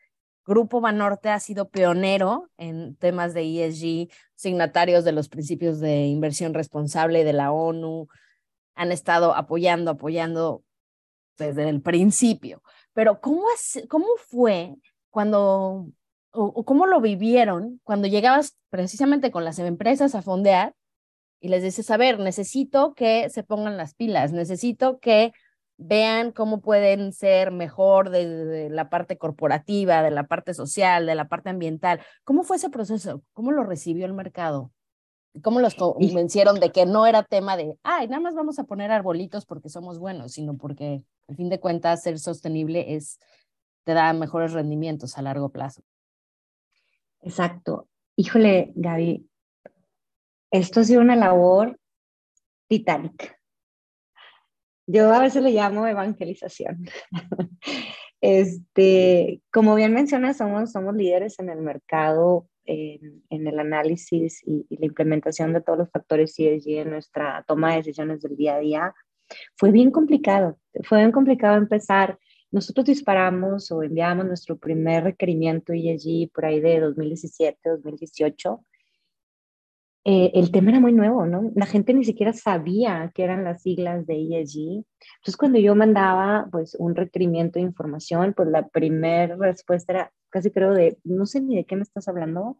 Grupo 0.48 0.80
Banorte 0.80 1.28
ha 1.28 1.40
sido 1.40 1.68
pionero 1.68 2.48
en 2.56 2.96
temas 2.96 3.34
de 3.34 3.66
ESG, 3.66 4.10
signatarios 4.34 5.04
de 5.04 5.12
los 5.12 5.28
principios 5.28 5.78
de 5.78 6.06
inversión 6.06 6.54
responsable 6.54 7.22
de 7.22 7.34
la 7.34 7.52
ONU, 7.52 8.08
han 8.74 8.90
estado 8.90 9.34
apoyando, 9.34 9.90
apoyando 9.90 10.64
desde 11.36 11.68
el 11.68 11.82
principio. 11.82 12.62
Pero 12.94 13.20
¿cómo, 13.20 13.44
cómo 13.90 14.06
fue 14.16 14.76
cuando, 15.10 15.90
o, 16.30 16.64
cómo 16.64 16.86
lo 16.86 17.02
vivieron 17.02 17.78
cuando 17.84 18.08
llegabas 18.08 18.56
precisamente 18.70 19.30
con 19.30 19.44
las 19.44 19.58
empresas 19.58 20.14
a 20.14 20.22
fondear 20.22 20.74
y 21.40 21.48
les 21.48 21.62
dices, 21.62 21.90
a 21.90 21.98
ver, 21.98 22.20
necesito 22.20 22.94
que 22.94 23.28
se 23.28 23.42
pongan 23.42 23.76
las 23.76 23.92
pilas, 23.94 24.32
necesito 24.32 24.98
que 24.98 25.32
vean 25.78 26.32
cómo 26.32 26.60
pueden 26.60 27.12
ser 27.12 27.52
mejor 27.52 28.10
de, 28.10 28.68
la 28.68 28.90
parte 28.90 29.16
corporativa, 29.16 30.02
de 30.02 30.10
la 30.10 30.26
parte 30.26 30.52
social, 30.52 31.06
de 31.06 31.14
la 31.14 31.28
parte 31.28 31.50
ambiental. 31.50 32.00
¿Cómo 32.24 32.42
fue 32.42 32.56
ese 32.56 32.68
proceso? 32.68 33.22
¿Cómo 33.32 33.52
lo 33.52 33.62
recibió 33.62 34.04
el 34.04 34.12
mercado? 34.12 34.72
¿Cómo 35.42 35.60
los 35.60 35.76
convencieron 35.76 36.58
de 36.58 36.72
que 36.72 36.84
no 36.84 37.06
era 37.06 37.22
tema 37.22 37.56
de, 37.56 37.78
ay, 37.84 38.08
nada 38.08 38.20
más 38.20 38.34
vamos 38.34 38.58
a 38.58 38.64
poner 38.64 38.90
arbolitos 38.90 39.46
porque 39.46 39.68
somos 39.68 40.00
buenos, 40.00 40.32
sino 40.32 40.56
porque 40.56 41.04
al 41.28 41.36
fin 41.36 41.48
de 41.48 41.60
cuentas 41.60 42.02
ser 42.02 42.18
sostenible 42.18 42.94
es, 42.96 43.20
te 43.84 43.94
da 43.94 44.12
mejores 44.12 44.52
rendimientos 44.52 45.16
a 45.16 45.22
largo 45.22 45.50
plazo? 45.50 45.82
Exacto. 47.20 47.88
Híjole, 48.16 48.72
Gaby, 48.74 49.28
esto 50.50 50.80
ha 50.80 50.84
sido 50.84 51.02
una 51.02 51.14
labor 51.14 51.78
titánica. 52.66 53.37
Yo 54.90 55.12
a 55.12 55.20
veces 55.20 55.42
le 55.42 55.52
llamo 55.52 55.86
evangelización. 55.86 56.84
Este, 58.20 59.42
como 59.52 59.76
bien 59.76 59.94
mencionas, 59.94 60.38
somos, 60.38 60.72
somos 60.72 60.96
líderes 60.96 61.38
en 61.38 61.50
el 61.50 61.60
mercado 61.60 62.48
en, 62.64 63.46
el 63.46 63.58
análisis 63.58 64.42
y, 64.44 64.66
la 64.70 64.86
implementación 64.86 65.52
de 65.52 65.60
todos 65.60 65.78
los 65.78 65.90
factores 65.90 66.34
ESG 66.36 66.80
en 66.80 66.90
nuestra 66.90 67.44
toma 67.46 67.70
de 67.70 67.76
decisiones 67.78 68.20
del 68.20 68.36
día 68.36 68.56
a 68.56 68.58
día, 68.58 68.94
fue 69.56 69.70
bien 69.70 69.90
complicado. 69.90 70.58
Fue 70.82 70.98
bien 70.98 71.12
complicado 71.12 71.56
empezar. 71.56 72.18
Nosotros 72.50 72.86
disparamos 72.86 73.70
o 73.70 73.82
enviamos 73.82 74.26
nuestro 74.26 74.58
primer 74.58 75.04
requerimiento 75.04 75.72
ESG 75.72 76.32
por 76.32 76.46
ahí 76.46 76.60
de 76.60 76.80
2017, 76.80 77.70
2018. 77.70 78.64
Eh, 80.10 80.30
el 80.32 80.50
tema 80.50 80.70
era 80.70 80.80
muy 80.80 80.94
nuevo, 80.94 81.26
¿no? 81.26 81.52
La 81.54 81.66
gente 81.66 81.92
ni 81.92 82.02
siquiera 82.02 82.32
sabía 82.32 83.12
qué 83.14 83.24
eran 83.24 83.44
las 83.44 83.60
siglas 83.60 84.06
de 84.06 84.14
ESG. 84.14 84.82
Entonces, 85.16 85.36
cuando 85.36 85.58
yo 85.58 85.74
mandaba, 85.74 86.48
pues, 86.50 86.74
un 86.76 86.96
requerimiento 86.96 87.58
de 87.58 87.66
información, 87.66 88.32
pues 88.34 88.48
la 88.48 88.66
primera 88.68 89.36
respuesta 89.36 89.92
era, 89.92 90.12
casi 90.30 90.50
creo 90.50 90.72
de, 90.72 90.96
no 91.04 91.26
sé 91.26 91.42
ni 91.42 91.56
de 91.56 91.66
qué 91.66 91.76
me 91.76 91.82
estás 91.82 92.08
hablando, 92.08 92.56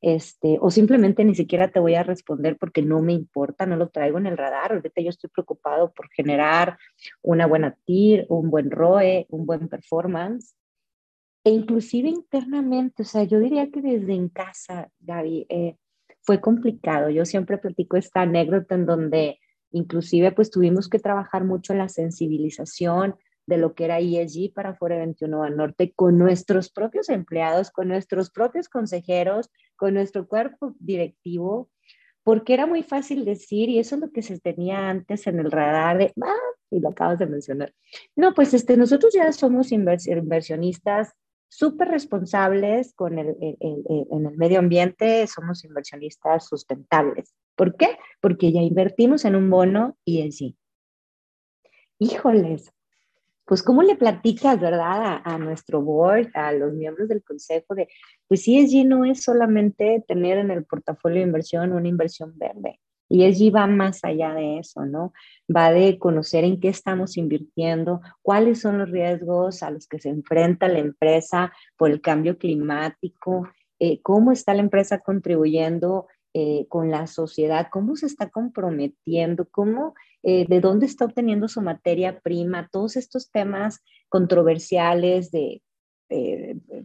este, 0.00 0.58
o 0.60 0.70
simplemente 0.70 1.24
ni 1.24 1.34
siquiera 1.34 1.72
te 1.72 1.80
voy 1.80 1.96
a 1.96 2.04
responder 2.04 2.56
porque 2.56 2.82
no 2.82 3.02
me 3.02 3.14
importa, 3.14 3.66
no 3.66 3.74
lo 3.74 3.88
traigo 3.88 4.18
en 4.18 4.26
el 4.26 4.36
radar. 4.36 4.72
Ahorita 4.72 5.00
yo 5.00 5.10
estoy 5.10 5.28
preocupado 5.30 5.92
por 5.92 6.08
generar 6.10 6.78
una 7.20 7.48
buena 7.48 7.76
TIR, 7.84 8.26
un 8.28 8.48
buen 8.48 8.70
ROE, 8.70 9.26
un 9.30 9.44
buen 9.44 9.68
performance. 9.68 10.54
E 11.42 11.50
inclusive 11.50 12.08
internamente, 12.08 13.02
o 13.02 13.06
sea, 13.06 13.24
yo 13.24 13.40
diría 13.40 13.72
que 13.72 13.82
desde 13.82 14.14
en 14.14 14.28
casa, 14.28 14.88
Gaby, 15.00 15.46
eh, 15.48 15.76
fue 16.26 16.40
complicado. 16.40 17.08
Yo 17.08 17.24
siempre 17.24 17.56
platico 17.56 17.96
esta 17.96 18.22
anécdota 18.22 18.74
en 18.74 18.84
donde 18.84 19.38
inclusive 19.70 20.32
pues 20.32 20.50
tuvimos 20.50 20.88
que 20.88 20.98
trabajar 20.98 21.44
mucho 21.44 21.72
en 21.72 21.78
la 21.78 21.88
sensibilización, 21.88 23.16
de 23.46 23.58
lo 23.58 23.74
que 23.74 23.84
era 23.84 24.00
ESG 24.00 24.52
para 24.52 24.74
Fore 24.74 24.98
21 24.98 25.44
al 25.44 25.56
Norte 25.56 25.92
con 25.94 26.18
nuestros 26.18 26.70
propios 26.70 27.08
empleados, 27.08 27.70
con 27.70 27.88
nuestros 27.88 28.30
propios 28.30 28.68
consejeros, 28.68 29.50
con 29.76 29.94
nuestro 29.94 30.26
cuerpo 30.26 30.74
directivo, 30.80 31.70
porque 32.24 32.54
era 32.54 32.66
muy 32.66 32.82
fácil 32.82 33.24
decir, 33.24 33.68
y 33.68 33.78
eso 33.78 33.94
es 33.94 34.00
lo 34.00 34.10
que 34.10 34.22
se 34.22 34.40
tenía 34.40 34.90
antes 34.90 35.28
en 35.28 35.38
el 35.38 35.52
radar 35.52 35.98
de, 35.98 36.12
ah, 36.22 36.34
y 36.70 36.80
lo 36.80 36.88
acabas 36.88 37.20
de 37.20 37.26
mencionar. 37.26 37.72
No, 38.16 38.34
pues 38.34 38.52
este, 38.52 38.76
nosotros 38.76 39.14
ya 39.14 39.30
somos 39.30 39.70
inversionistas 39.70 41.14
súper 41.48 41.88
responsables 41.88 42.92
con 42.94 43.18
el, 43.18 43.36
en 43.40 44.26
el 44.26 44.36
medio 44.36 44.58
ambiente, 44.58 45.26
somos 45.26 45.64
inversionistas 45.64 46.46
sustentables. 46.46 47.34
¿Por 47.56 47.76
qué? 47.76 47.98
Porque 48.20 48.52
ya 48.52 48.60
invertimos 48.60 49.24
en 49.24 49.36
un 49.36 49.48
bono 49.50 49.96
ESG. 50.04 50.54
Híjoles, 51.98 52.72
pues 53.46 53.62
cómo 53.62 53.82
le 53.82 53.96
platicas, 53.96 54.60
¿verdad? 54.60 55.22
A, 55.24 55.38
nuestro 55.38 55.80
board, 55.80 56.28
a 56.34 56.52
los 56.52 56.74
miembros 56.74 57.08
del 57.08 57.22
consejo 57.22 57.74
de, 57.74 57.88
pues 58.28 58.46
ESG 58.46 58.84
no 58.84 59.04
es 59.04 59.22
solamente 59.22 60.04
tener 60.06 60.38
en 60.38 60.50
el 60.50 60.64
portafolio 60.64 61.18
de 61.18 61.26
inversión 61.28 61.72
una 61.72 61.88
inversión 61.88 62.36
verde. 62.36 62.80
ESG 63.08 63.54
va 63.54 63.66
más 63.66 64.04
allá 64.04 64.34
de 64.34 64.58
eso, 64.58 64.84
¿no? 64.84 65.12
Va 65.54 65.70
de 65.70 65.98
conocer 65.98 66.44
en 66.44 66.60
qué 66.60 66.68
estamos 66.68 67.16
invirtiendo, 67.16 68.00
cuáles 68.22 68.60
son 68.60 68.78
los 68.78 68.90
riesgos 68.90 69.62
a 69.62 69.70
los 69.70 69.86
que 69.86 69.98
se 69.98 70.08
enfrenta 70.08 70.68
la 70.68 70.78
empresa 70.78 71.52
por 71.76 71.90
el 71.90 72.00
cambio 72.00 72.38
climático, 72.38 73.48
eh, 73.78 74.00
cómo 74.02 74.32
está 74.32 74.54
la 74.54 74.62
empresa 74.62 75.00
contribuyendo 75.00 76.06
eh, 76.34 76.66
con 76.68 76.90
la 76.90 77.06
sociedad, 77.06 77.68
cómo 77.70 77.96
se 77.96 78.06
está 78.06 78.30
comprometiendo, 78.30 79.48
cómo, 79.50 79.94
eh, 80.22 80.46
de 80.48 80.60
dónde 80.60 80.86
está 80.86 81.04
obteniendo 81.04 81.48
su 81.48 81.62
materia 81.62 82.20
prima, 82.20 82.68
todos 82.70 82.96
estos 82.96 83.30
temas 83.30 83.82
controversiales 84.08 85.30
de 85.30 85.62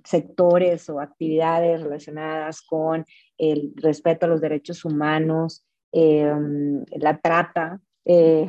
sectores 0.03 0.89
o 0.89 0.99
actividades 0.99 1.79
relacionadas 1.79 2.63
con 2.63 3.05
el 3.37 3.71
respeto 3.75 4.25
a 4.25 4.29
los 4.29 4.41
derechos 4.41 4.83
humanos, 4.83 5.63
em, 5.91 6.83
la 6.97 7.19
trata, 7.19 7.79
eh, 8.05 8.47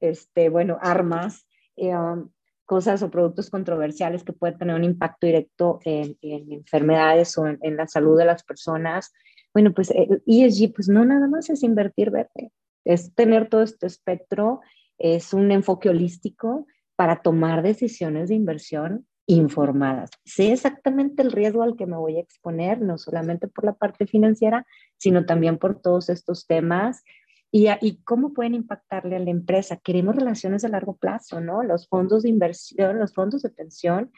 este, 0.00 0.48
bueno, 0.48 0.78
armas, 0.80 1.46
em, 1.76 2.28
cosas 2.64 3.02
o 3.02 3.10
productos 3.10 3.50
controversiales 3.50 4.22
que 4.22 4.32
pueden 4.32 4.56
tener 4.56 4.76
un 4.76 4.84
impacto 4.84 5.26
directo 5.26 5.80
en, 5.84 6.16
enfermedades 6.22 7.36
o 7.36 7.46
en, 7.46 7.76
la 7.76 7.88
salud 7.88 8.16
de 8.16 8.24
las 8.24 8.44
personas. 8.44 9.12
Bueno, 9.52 9.72
pues 9.74 9.90
ESG, 9.90 10.72
pues 10.72 10.88
no 10.88 11.04
nada 11.04 11.26
más 11.26 11.50
es 11.50 11.64
invertir 11.64 12.10
verde, 12.12 12.52
es 12.84 13.12
tener 13.14 13.48
todo 13.48 13.62
este 13.62 13.88
espectro, 13.88 14.60
es 14.98 15.34
un 15.34 15.50
enfoque 15.50 15.88
holístico 15.88 16.66
para 16.94 17.22
tomar 17.22 17.62
decisiones 17.62 18.28
de 18.28 18.36
inversión 18.36 19.06
informadas. 19.30 20.10
Sé 20.24 20.52
exactamente 20.52 21.22
el 21.22 21.32
riesgo 21.32 21.62
al 21.62 21.76
que 21.76 21.86
me 21.86 21.96
voy 21.96 22.16
a 22.16 22.20
exponer, 22.20 22.80
no 22.80 22.98
solamente 22.98 23.48
por 23.48 23.64
la 23.64 23.74
parte 23.74 24.06
financiera, 24.06 24.66
sino 24.96 25.26
también 25.26 25.58
por 25.58 25.80
todos 25.80 26.08
estos 26.08 26.46
temas 26.46 27.04
y, 27.52 27.68
y, 27.80 28.02
cómo 28.04 28.32
pueden 28.32 28.54
impactarle 28.54 29.16
a 29.16 29.20
la 29.20 29.30
empresa. 29.30 29.76
Queremos 29.76 30.16
relaciones 30.16 30.64
a 30.64 30.68
largo 30.68 30.96
plazo, 30.96 31.40
¿no? 31.40 31.62
Los 31.62 31.88
fondos 31.88 32.22
de 32.22 32.28
inversión, 32.28 32.98
los 32.98 33.12
fondos 33.12 33.42
de 33.42 33.50
pensión, 33.50 34.12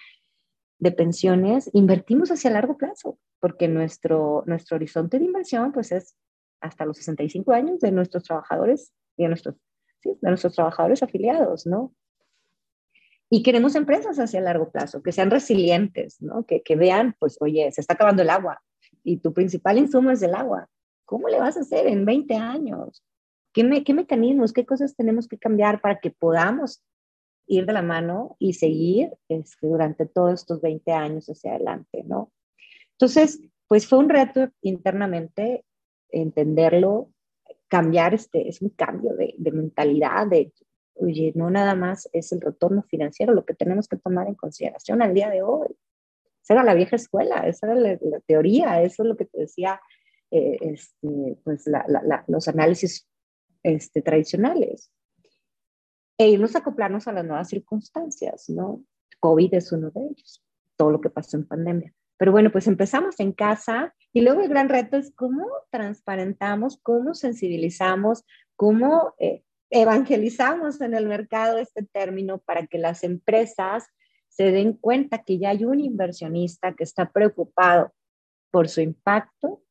de 0.78 0.92
pensiones, 0.92 1.70
invertimos 1.72 2.30
hacia 2.30 2.50
largo 2.50 2.76
plazo 2.76 3.18
porque 3.42 3.66
nuestro, 3.66 4.44
nuestro 4.46 4.76
horizonte 4.76 5.18
de 5.18 5.24
inversión 5.24 5.72
pues 5.72 5.90
es 5.90 6.16
hasta 6.60 6.86
los 6.86 6.96
65 6.98 7.52
años 7.52 7.80
de 7.80 7.90
nuestros 7.90 8.22
trabajadores 8.22 8.92
de 9.16 9.28
nuestros, 9.28 9.56
de 10.04 10.16
nuestros 10.22 10.54
trabajadores 10.54 11.02
afiliados, 11.02 11.66
¿no? 11.66 11.92
Y 13.34 13.42
queremos 13.42 13.76
empresas 13.76 14.18
hacia 14.18 14.42
largo 14.42 14.70
plazo, 14.70 15.02
que 15.02 15.10
sean 15.10 15.30
resilientes, 15.30 16.20
¿no? 16.20 16.44
Que, 16.44 16.62
que 16.62 16.76
vean, 16.76 17.16
pues, 17.18 17.38
oye, 17.40 17.72
se 17.72 17.80
está 17.80 17.94
acabando 17.94 18.20
el 18.20 18.28
agua 18.28 18.60
y 19.02 19.20
tu 19.20 19.32
principal 19.32 19.78
insumo 19.78 20.10
es 20.10 20.20
el 20.20 20.34
agua. 20.34 20.68
¿Cómo 21.06 21.28
le 21.28 21.38
vas 21.38 21.56
a 21.56 21.60
hacer 21.60 21.86
en 21.86 22.04
20 22.04 22.34
años? 22.34 23.02
¿Qué, 23.54 23.64
me, 23.64 23.84
qué 23.84 23.94
mecanismos, 23.94 24.52
qué 24.52 24.66
cosas 24.66 24.94
tenemos 24.94 25.28
que 25.28 25.38
cambiar 25.38 25.80
para 25.80 25.98
que 25.98 26.10
podamos 26.10 26.82
ir 27.46 27.64
de 27.64 27.72
la 27.72 27.80
mano 27.80 28.36
y 28.38 28.52
seguir 28.52 29.14
este, 29.30 29.66
durante 29.66 30.04
todos 30.04 30.34
estos 30.34 30.60
20 30.60 30.92
años 30.92 31.26
hacia 31.26 31.54
adelante, 31.54 32.04
¿no? 32.04 32.30
Entonces, 32.98 33.40
pues 33.66 33.86
fue 33.86 33.98
un 33.98 34.10
reto 34.10 34.50
internamente 34.60 35.64
entenderlo, 36.10 37.10
cambiar, 37.68 38.12
este, 38.12 38.46
es 38.46 38.60
un 38.60 38.68
cambio 38.68 39.14
de, 39.14 39.34
mentalidad, 39.52 40.26
de 40.26 40.52
oye, 40.94 41.32
no 41.34 41.50
nada 41.50 41.74
más 41.74 42.08
es 42.12 42.32
el 42.32 42.40
retorno 42.40 42.82
financiero 42.82 43.34
lo 43.34 43.44
que 43.44 43.54
tenemos 43.54 43.88
que 43.88 43.96
tomar 43.96 44.28
en 44.28 44.34
consideración 44.34 45.02
al 45.02 45.14
día 45.14 45.30
de 45.30 45.42
hoy. 45.42 45.68
Esa 46.42 46.54
era 46.54 46.64
la 46.64 46.74
vieja 46.74 46.96
escuela, 46.96 47.46
esa 47.46 47.66
era 47.70 47.74
la, 47.76 48.20
teoría, 48.26 48.82
eso 48.82 49.02
es 49.02 49.08
lo 49.08 49.16
que 49.16 49.26
te 49.26 49.40
decía 49.40 49.80
eh, 50.30 50.58
este, 50.60 51.38
pues 51.44 51.64
los 52.26 52.48
análisis 52.48 53.08
este, 53.62 54.02
tradicionales. 54.02 54.92
E 56.18 56.28
irnos 56.28 56.54
a 56.54 56.58
acoplarnos 56.58 57.08
a 57.08 57.12
las 57.12 57.24
nuevas 57.24 57.48
circunstancias, 57.48 58.48
¿no? 58.48 58.84
COVID 59.20 59.54
es 59.54 59.72
uno 59.72 59.90
de 59.90 60.00
ellos, 60.00 60.44
todo 60.76 60.90
lo 60.90 61.00
que 61.00 61.10
pasó 61.10 61.36
en 61.36 61.46
pandemia. 61.46 61.94
Pero 62.18 62.32
bueno, 62.32 62.52
pues 62.52 62.66
empezamos 62.66 63.18
en 63.18 63.32
casa 63.32 63.94
y 64.12 64.20
luego 64.20 64.42
el 64.42 64.48
gran 64.48 64.68
reto 64.68 64.96
es 64.96 65.12
cómo 65.14 65.46
transparentamos, 65.70 66.78
cómo 66.82 67.14
sensibilizamos, 67.14 68.24
cómo 68.56 69.14
eh, 69.18 69.44
evangelizamos 69.72 70.82
en 70.82 70.94
el 70.94 71.06
mercado 71.06 71.56
este 71.56 71.82
término 71.82 72.38
para 72.38 72.66
que 72.66 72.78
las 72.78 73.02
empresas 73.04 73.86
se 74.28 74.52
den 74.52 74.74
cuenta 74.74 75.24
que 75.24 75.38
ya 75.38 75.50
hay 75.50 75.64
un 75.64 75.80
inversionista 75.80 76.74
que 76.74 76.84
está 76.84 77.10
preocupado 77.10 77.92
por 78.50 78.68
su 78.68 78.82
impacto 78.82 79.62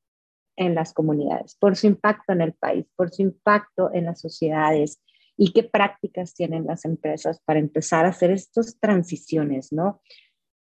en 0.55 0.73
las 0.73 0.93
comunidades, 0.93 1.55
por 1.55 1.75
su 1.75 1.87
impacto 1.87 2.33
en 2.33 2.41
el 2.41 2.53
país, 2.53 2.85
por 2.95 3.11
su 3.11 3.21
impacto 3.21 3.91
en 3.93 4.05
las 4.05 4.19
sociedades 4.19 4.99
y 5.37 5.53
qué 5.53 5.63
prácticas 5.63 6.33
tienen 6.33 6.65
las 6.65 6.83
empresas 6.83 7.39
para 7.45 7.59
empezar 7.59 8.05
a 8.05 8.09
hacer 8.09 8.31
estas 8.31 8.79
transiciones, 8.79 9.71
¿no? 9.71 10.01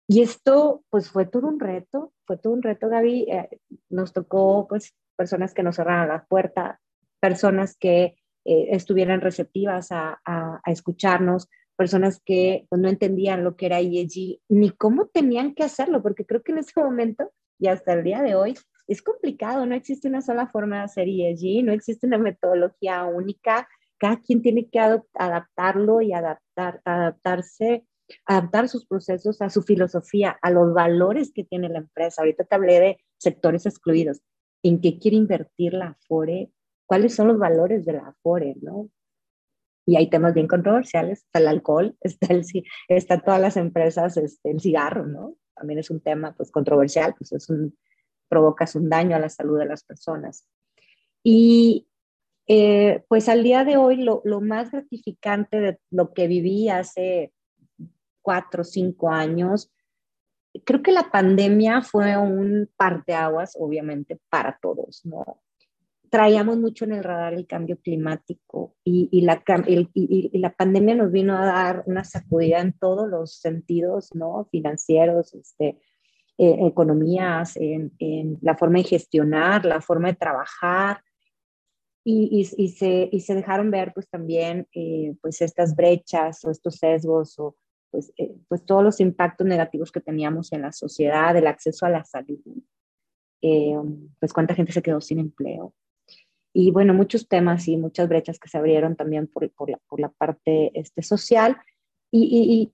Y 0.05 0.21
esto, 0.21 0.83
pues 0.89 1.09
fue 1.09 1.25
todo 1.25 1.47
un 1.47 1.59
reto, 1.59 2.13
fue 2.25 2.37
todo 2.37 2.53
un 2.53 2.61
reto, 2.61 2.89
Gaby. 2.89 3.27
Eh, 3.29 3.59
nos 3.89 4.11
tocó, 4.11 4.67
pues, 4.67 4.95
personas 5.15 5.53
que 5.53 5.63
nos 5.63 5.77
cerraran 5.77 6.09
la 6.09 6.25
puerta, 6.25 6.81
personas 7.19 7.77
que 7.77 8.18
eh, 8.45 8.67
estuvieran 8.71 9.21
receptivas 9.21 9.91
a, 9.91 10.19
a, 10.25 10.61
escucharnos, 10.65 11.47
personas 11.75 12.21
que 12.25 12.65
pues, 12.69 12.81
no 12.81 12.89
entendían 12.89 13.43
lo 13.43 13.55
que 13.55 13.67
era 13.67 13.79
ESG 13.79 14.39
ni 14.49 14.69
cómo 14.71 15.07
tenían 15.07 15.53
que 15.53 15.63
hacerlo, 15.63 16.01
porque 16.01 16.25
creo 16.25 16.41
que 16.43 16.51
en 16.51 16.59
ese 16.59 16.79
momento 16.79 17.31
y 17.59 17.67
hasta 17.67 17.93
el 17.93 18.03
día 18.03 18.21
de 18.21 18.35
hoy 18.35 18.55
es 18.87 19.01
complicado, 19.01 19.65
no 19.65 19.75
existe 19.75 20.07
una 20.07 20.21
sola 20.21 20.47
forma 20.47 20.77
de 20.77 20.83
hacer 20.83 21.07
ESG, 21.07 21.63
no 21.63 21.73
existe 21.73 22.07
una 22.07 22.17
metodología 22.17 23.05
única, 23.05 23.67
cada 23.99 24.19
quien 24.21 24.41
tiene 24.41 24.67
que 24.69 24.79
adaptarlo 24.79 26.01
y 26.01 26.13
adaptar, 26.13 26.81
adaptarse, 26.85 27.85
adaptar 28.25 28.67
sus 28.67 28.87
procesos 28.87 29.41
a 29.41 29.49
su 29.49 29.61
filosofía, 29.61 30.37
a 30.41 30.49
los 30.49 30.73
valores 30.73 31.31
que 31.33 31.43
tiene 31.43 31.69
la 31.69 31.79
empresa. 31.79 32.21
Ahorita 32.21 32.45
te 32.45 32.55
hablé 32.55 32.79
de 32.79 32.97
sectores 33.17 33.65
excluidos. 33.65 34.21
¿En 34.63 34.81
qué 34.81 34.97
quiere 34.97 35.17
invertir 35.17 35.73
la 35.73 35.89
Afore? 35.89 36.49
¿Cuáles 36.89 37.13
son 37.13 37.27
los 37.27 37.37
valores 37.37 37.85
de 37.85 37.93
la 37.93 38.07
Afore? 38.07 38.55
¿no? 38.61 38.89
y 39.89 39.95
hay 39.95 40.07
temas 40.07 40.35
bien 40.35 40.47
controversiales, 40.47 41.23
está 41.23 41.39
el 41.39 41.47
alcohol, 41.47 41.97
está, 42.01 42.27
el, 42.31 42.43
está 42.89 43.21
todas 43.21 43.41
las 43.41 43.57
empresas, 43.57 44.17
este, 44.17 44.51
el 44.51 44.59
cigarro, 44.59 45.07
¿no? 45.07 45.35
También 45.55 45.79
es 45.79 45.89
un 45.89 45.99
tema 45.99 46.35
pues 46.35 46.51
controversial, 46.51 47.15
pues 47.17 47.31
es 47.31 47.49
un, 47.49 47.75
provocas 48.27 48.75
un 48.75 48.87
daño 48.87 49.15
a 49.15 49.19
la 49.19 49.29
salud 49.29 49.57
de 49.57 49.65
las 49.65 49.83
personas. 49.83 50.45
Y 51.23 51.87
eh, 52.47 53.03
pues 53.07 53.27
al 53.29 53.41
día 53.41 53.65
de 53.65 53.77
hoy 53.77 53.97
lo, 53.97 54.21
lo, 54.25 54.41
más 54.41 54.69
gratificante 54.69 55.59
de 55.59 55.79
lo 55.89 56.13
que 56.13 56.27
viví 56.27 56.69
hace 56.69 57.33
cuatro 58.21 58.61
o 58.61 58.65
cinco 58.65 59.09
años, 59.09 59.71
creo 60.65 60.83
que 60.83 60.91
la 60.91 61.09
pandemia 61.09 61.81
fue 61.81 62.15
un 62.15 62.69
parteaguas, 62.77 63.55
obviamente, 63.59 64.19
para 64.29 64.59
todos, 64.61 65.03
¿no? 65.03 65.41
Traíamos 66.09 66.57
mucho 66.57 66.85
en 66.85 66.93
el 66.93 67.03
radar 67.03 67.33
el 67.33 67.47
cambio 67.47 67.77
climático 67.77 68.75
y, 68.83 69.09
y, 69.11 69.21
la, 69.21 69.43
y, 69.67 70.39
la, 70.39 70.53
pandemia 70.53 70.95
nos 70.95 71.11
vino 71.11 71.37
a 71.37 71.45
dar 71.45 71.83
una 71.85 72.03
sacudida 72.03 72.59
en 72.59 72.73
todos 72.73 73.07
los 73.07 73.39
sentidos, 73.39 74.09
¿no? 74.13 74.47
Financieros, 74.51 75.33
este, 75.33 75.79
eh, 76.41 76.67
economías, 76.67 77.57
en, 77.57 77.91
en, 77.99 78.37
la 78.41 78.55
forma 78.55 78.77
de 78.77 78.85
gestionar, 78.85 79.65
la 79.65 79.81
forma 79.81 80.07
de 80.07 80.15
trabajar. 80.15 81.01
Y, 82.05 82.45
se, 82.45 83.09
se, 83.19 83.35
dejaron 83.35 83.69
ver 83.69 83.93
pues 83.93 84.09
también 84.09 84.67
eh, 84.73 85.13
pues 85.21 85.41
estas 85.41 85.75
brechas 85.75 86.43
o 86.43 86.49
estos 86.49 86.77
sesgos 86.77 87.37
o 87.37 87.55
pues, 87.91 88.11
eh, 88.17 88.33
pues 88.47 88.65
todos 88.65 88.83
los 88.83 88.99
impactos 88.99 89.45
negativos 89.45 89.91
que 89.91 89.99
teníamos 89.99 90.51
en 90.53 90.63
la 90.63 90.71
sociedad, 90.71 91.35
el 91.35 91.45
acceso 91.45 91.85
a 91.85 91.89
la 91.89 92.03
salud, 92.05 92.39
pues 94.19 94.33
cuánta 94.33 94.55
gente 94.55 94.71
se 94.71 94.81
quedó 94.81 95.01
sin 95.01 95.19
empleo, 95.19 95.73
y 96.53 96.71
bueno, 96.71 96.93
muchos 96.93 97.27
temas 97.27 97.67
y 97.67 97.77
muchas 97.77 98.09
brechas 98.09 98.39
que 98.39 98.49
se 98.49 98.57
abrieron 98.57 98.95
también 98.95 99.27
por, 99.27 99.49
por, 99.51 99.69
la, 99.69 99.77
por 99.87 99.99
la, 99.99 100.09
parte 100.09 100.71
este, 100.73 101.01
social 101.03 101.57
y, 102.11 102.71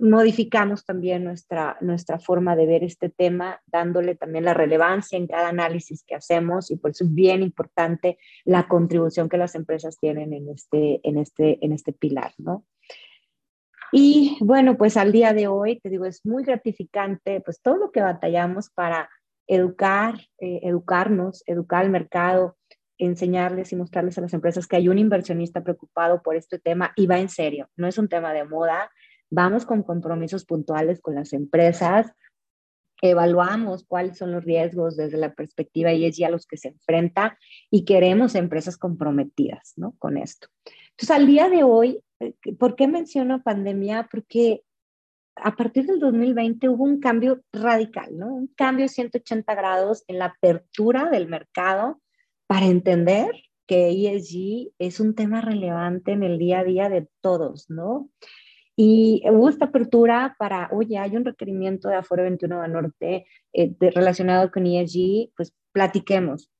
modificamos 0.00 0.84
también 0.84 1.24
nuestra, 1.24 1.76
nuestra 1.80 2.20
forma 2.20 2.54
de 2.54 2.66
ver 2.66 2.84
este 2.84 3.08
tema, 3.08 3.60
dándole 3.66 4.14
también 4.14 4.44
la 4.44 4.54
relevancia 4.54 5.16
en 5.16 5.26
cada 5.26 5.48
análisis 5.48 6.04
que 6.04 6.14
hacemos 6.14 6.70
y 6.70 6.76
por 6.76 6.92
eso 6.92 7.02
es 7.02 7.12
bien 7.12 7.42
importante 7.42 8.16
la 8.44 8.68
contribución 8.68 9.28
que 9.28 9.38
las 9.38 9.56
empresas 9.56 9.98
tienen 9.98 10.32
en 10.32 10.50
este, 10.50 11.00
en 11.02 11.18
este, 11.18 11.58
en 11.64 11.72
este 11.72 11.92
pilar, 11.92 12.32
¿no? 12.38 12.64
Y 13.90 14.36
bueno, 14.40 14.76
pues 14.76 14.96
al 14.96 15.12
día 15.12 15.32
de 15.32 15.48
hoy, 15.48 15.80
te 15.80 15.88
digo, 15.88 16.04
es 16.04 16.24
muy 16.24 16.44
gratificante, 16.44 17.40
pues 17.40 17.60
todo 17.62 17.76
lo 17.78 17.90
que 17.90 18.02
batallamos 18.02 18.70
para 18.70 19.08
educar, 19.46 20.14
eh, 20.38 20.60
educarnos, 20.62 21.42
educar 21.46 21.84
al 21.84 21.90
mercado, 21.90 22.56
enseñarles 22.98 23.72
y 23.72 23.76
mostrarles 23.76 24.18
a 24.18 24.20
las 24.20 24.34
empresas 24.34 24.66
que 24.66 24.76
hay 24.76 24.88
un 24.88 24.98
inversionista 24.98 25.62
preocupado 25.62 26.22
por 26.22 26.36
este 26.36 26.58
tema 26.58 26.92
y 26.96 27.06
va 27.06 27.18
en 27.18 27.28
serio, 27.28 27.68
no 27.76 27.86
es 27.86 27.98
un 27.98 28.08
tema 28.08 28.32
de 28.32 28.44
moda, 28.44 28.90
vamos 29.30 29.64
con 29.64 29.82
compromisos 29.82 30.44
puntuales 30.44 31.00
con 31.00 31.14
las 31.14 31.32
empresas, 31.32 32.12
evaluamos 33.00 33.84
cuáles 33.84 34.18
son 34.18 34.32
los 34.32 34.44
riesgos 34.44 34.96
desde 34.96 35.18
la 35.18 35.32
perspectiva 35.32 35.92
y 35.92 36.04
es 36.04 36.16
ya 36.16 36.30
los 36.30 36.46
que 36.46 36.56
se 36.56 36.68
enfrenta 36.68 37.38
y 37.70 37.84
queremos 37.84 38.34
empresas 38.34 38.76
comprometidas 38.76 39.74
¿no? 39.76 39.94
con 39.98 40.16
esto. 40.16 40.48
Entonces, 40.90 41.10
al 41.10 41.26
día 41.26 41.48
de 41.48 41.62
hoy, 41.62 42.02
eh, 42.18 42.34
¿por 42.58 42.74
qué 42.74 42.88
menciono 42.88 43.42
pandemia? 43.42 44.08
Porque 44.10 44.62
a 45.36 45.54
partir 45.54 45.86
del 45.86 46.00
2020 46.00 46.68
hubo 46.68 46.82
un 46.82 46.98
cambio 46.98 47.42
radical, 47.52 48.18
¿no? 48.18 48.34
Un 48.34 48.48
cambio 48.48 48.86
de 48.86 48.88
180 48.88 49.54
grados 49.54 50.02
en 50.08 50.18
la 50.18 50.26
apertura 50.26 51.08
del 51.10 51.28
mercado 51.28 52.00
para 52.48 52.66
entender 52.66 53.30
que 53.68 53.90
ESG 53.90 54.72
es 54.78 54.98
un 54.98 55.14
tema 55.14 55.42
relevante 55.42 56.12
en 56.12 56.24
el 56.24 56.38
día 56.38 56.60
a 56.60 56.64
día 56.64 56.88
de 56.88 57.06
todos, 57.20 57.68
¿no? 57.70 58.08
Y 58.74 59.22
hubo 59.30 59.48
esta 59.48 59.66
apertura 59.66 60.34
para, 60.38 60.70
oye, 60.72 60.96
hay 60.98 61.16
un 61.16 61.24
requerimiento 61.24 61.88
de 61.88 61.96
Aforo 61.96 62.22
21 62.22 62.62
a 62.62 62.68
Norte 62.68 63.26
eh, 63.52 63.74
relacionado 63.78 64.50
con 64.50 64.66
ESG, 64.66 65.32
pues 65.36 65.52
platiquemos. 65.72 66.50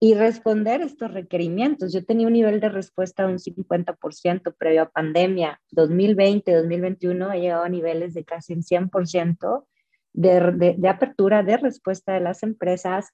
Y 0.00 0.14
responder 0.14 0.82
estos 0.82 1.12
requerimientos. 1.12 1.92
Yo 1.92 2.04
tenía 2.04 2.26
un 2.26 2.34
nivel 2.34 2.60
de 2.60 2.68
respuesta 2.68 3.26
de 3.26 3.32
un 3.32 3.38
50% 3.38 4.54
previo 4.56 4.82
a 4.82 4.90
pandemia. 4.90 5.60
2020, 5.70 6.52
2021 6.52 7.32
he 7.32 7.40
llegado 7.40 7.64
a 7.64 7.68
niveles 7.68 8.14
de 8.14 8.24
casi 8.24 8.52
un 8.52 8.62
100% 8.62 9.64
de, 10.12 10.52
de, 10.52 10.74
de 10.78 10.88
apertura, 10.88 11.42
de 11.42 11.56
respuesta 11.56 12.12
de 12.12 12.20
las 12.20 12.42
empresas 12.42 13.08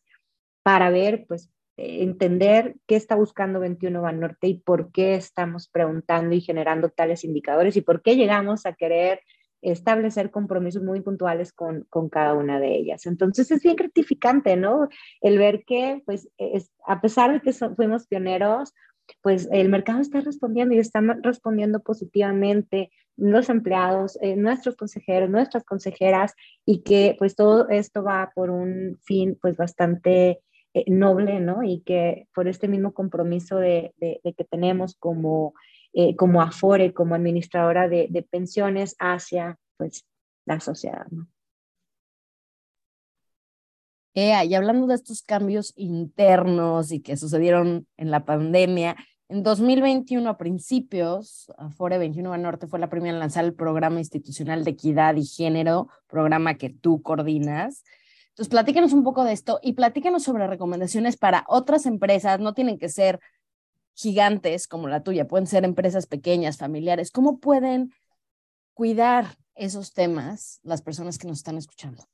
para 0.62 0.90
ver, 0.90 1.27
pues, 1.27 1.49
entender 1.81 2.77
qué 2.87 2.97
está 2.97 3.14
buscando 3.14 3.61
21 3.61 4.03
Banorte 4.03 4.49
y 4.49 4.55
por 4.55 4.93
qué 4.93 5.14
estamos 5.14 5.69
preguntando 5.69 6.35
y 6.35 6.40
generando 6.40 6.90
tales 6.90 7.25
indicadores 7.25 7.77
y 7.77 7.81
por 7.81 8.03
qué 8.03 8.16
llegamos 8.16 8.66
a 8.66 8.75
querer 8.75 9.21
establecer 9.62 10.31
compromisos 10.31 10.83
muy 10.83 11.01
puntuales 11.01 11.53
con, 11.53 11.87
con 11.90 12.09
cada 12.09 12.35
una 12.35 12.59
de 12.61 12.75
ellas. 12.75 13.07
Entonces 13.07 13.51
es 13.51 13.62
bien 13.62 13.77
gratificante, 13.77 14.57
¿no? 14.57 14.88
El 15.21 15.38
ver 15.38 15.64
que, 15.66 16.03
pues, 16.07 16.29
es, 16.38 16.71
a 16.87 17.01
pesar 17.01 17.33
de 17.33 17.40
que 17.40 17.53
fuimos 17.53 18.07
pioneros, 18.07 18.73
pues 19.23 19.49
el 19.51 19.69
mercado 19.69 20.01
está 20.01 20.21
respondiendo 20.21 20.75
y 20.75 20.79
está 20.79 21.01
respondiendo 21.23 21.81
positivamente 21.81 22.90
los 23.16 23.49
empleados, 23.51 24.19
eh, 24.23 24.37
nuestros 24.37 24.77
consejeros, 24.77 25.29
nuestras 25.29 25.64
consejeras 25.64 26.35
y 26.64 26.83
que 26.83 27.16
pues 27.19 27.35
todo 27.35 27.69
esto 27.69 28.03
va 28.03 28.33
por 28.35 28.51
un 28.51 28.99
fin 29.03 29.37
pues 29.40 29.57
bastante 29.57 30.40
eh, 30.74 30.85
noble, 30.88 31.40
¿no? 31.40 31.62
Y 31.62 31.80
que 31.80 32.28
por 32.35 32.48
este 32.48 32.68
mismo 32.68 32.92
compromiso 32.92 33.56
de, 33.56 33.94
de, 33.98 34.20
que 34.37 34.44
tenemos 34.44 34.94
como, 34.96 35.54
eh, 35.92 36.16
como 36.16 36.42
Afore, 36.42 36.92
como 36.92 37.14
administradora 37.14 37.88
de, 37.88 38.06
de, 38.11 38.22
pensiones 38.22 38.96
hacia, 38.98 39.59
pues, 39.76 40.06
la 40.46 40.61
sociedad, 40.61 41.06
¿no? 41.11 41.26
y 44.12 44.54
hablando 44.54 44.87
de 44.87 44.96
estos 44.96 45.22
cambios 45.22 45.72
internos 45.76 46.92
y 46.92 47.00
que 47.00 47.16
sucedieron 47.16 47.87
en 47.96 48.11
la 48.11 48.26
pandemia, 48.26 48.96
en 49.30 49.44
2021, 49.44 50.28
a 50.28 50.37
principios, 50.37 51.52
Afore 51.56 51.98
21 51.98 52.37
Norte 52.37 52.66
fue 52.66 52.80
la 52.80 52.90
primera 52.90 53.12
en 53.12 53.20
lanzar 53.20 53.44
el 53.44 53.54
programa 53.54 54.00
institucional 54.00 54.64
de 54.64 54.72
equidad 54.72 55.14
y 55.14 55.24
género, 55.24 55.88
programa 56.09 56.54
que 56.54 56.68
tú 56.68 57.00
coordinas. 57.00 57.85
Entonces, 58.31 58.51
platícanos 58.51 58.93
un 58.93 59.05
poco 59.05 59.25
de 59.25 59.33
esto 59.33 59.61
y 59.62 59.73
platícanos 59.73 60.23
sobre 60.23 60.47
recomendaciones 60.47 61.16
para 61.16 61.45
otras 61.49 61.87
empresas. 61.87 62.40
No 62.40 62.55
tienen 62.55 62.79
que 62.79 62.88
ser 62.88 63.21
gigantes 63.95 64.66
como 64.66 64.88
la 64.88 65.03
tuya, 65.03 65.29
pueden 65.29 65.47
ser 65.47 65.64
empresas 65.64 66.07
pequeñas, 66.07 66.57
familiares, 66.57 67.11
¿cómo 67.11 67.38
pueden 67.38 67.93
cuidar 68.73 69.37
esos 69.55 69.93
temas 69.93 70.61
las 70.62 70.81
personas 70.81 71.19
que 71.19 71.27
nos 71.29 71.38
están 71.38 71.59
escuchando? 71.59 72.05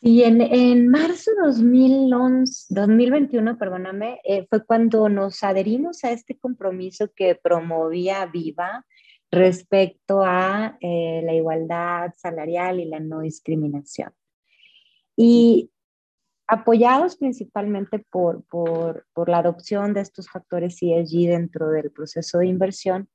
Sí, 0.00 0.22
en, 0.22 0.40
en 0.40 0.88
marzo 0.88 1.30
de 1.32 1.48
2011, 1.48 2.66
2021, 2.74 3.58
perdóname, 3.58 4.20
eh, 4.24 4.46
fue 4.48 4.64
cuando 4.64 5.08
nos 5.08 5.42
adherimos 5.42 6.04
a 6.04 6.12
este 6.12 6.38
compromiso 6.38 7.10
que 7.14 7.34
promovía 7.34 8.24
Viva 8.26 8.84
respecto 9.30 10.22
a 10.24 10.78
eh, 10.80 11.22
la 11.24 11.34
igualdad 11.34 12.14
salarial 12.16 12.80
y 12.80 12.86
la 12.86 13.00
no 13.00 13.20
discriminación. 13.20 14.12
Y 15.16 15.70
apoyados 16.46 17.16
principalmente 17.16 17.98
por, 17.98 18.42
por, 18.44 19.06
por, 19.12 19.28
la 19.28 19.38
adopción 19.38 19.92
de 19.92 20.00
estos 20.00 20.30
factores 20.30 20.78
ESG 20.80 21.28
dentro 21.28 21.70
del 21.70 21.90
proceso 21.90 22.38
de 22.38 22.46
inversión, 22.46 23.08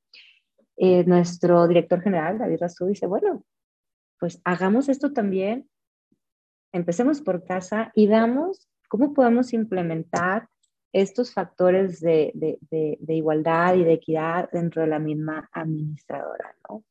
eh, 0.78 1.04
nuestro 1.06 1.68
director 1.68 2.02
general, 2.02 2.38
David 2.38 2.60
Razú, 2.60 2.86
dice, 2.86 3.08
bueno, 3.08 3.44
pues 4.20 4.40
hagamos 4.44 4.90
esto 4.90 5.14
también, 5.14 5.68
empecemos 6.72 7.22
por 7.22 7.44
casa 7.44 7.92
y 7.96 8.08
damos 8.08 8.68
cómo 8.88 9.14
podemos 9.14 9.54
implementar 9.54 10.48
estos 10.94 11.34
factores 11.34 12.00
de, 12.00 12.32
de, 12.36 12.98
de, 13.00 13.14
igualdad 13.16 13.76
y 13.76 13.84
de 13.84 13.94
equidad 13.94 14.50
dentro 14.52 14.84
de 14.84 14.88
la 14.88 15.00
misma 15.00 15.50
administradora, 15.52 16.56
¿no? 16.70 16.84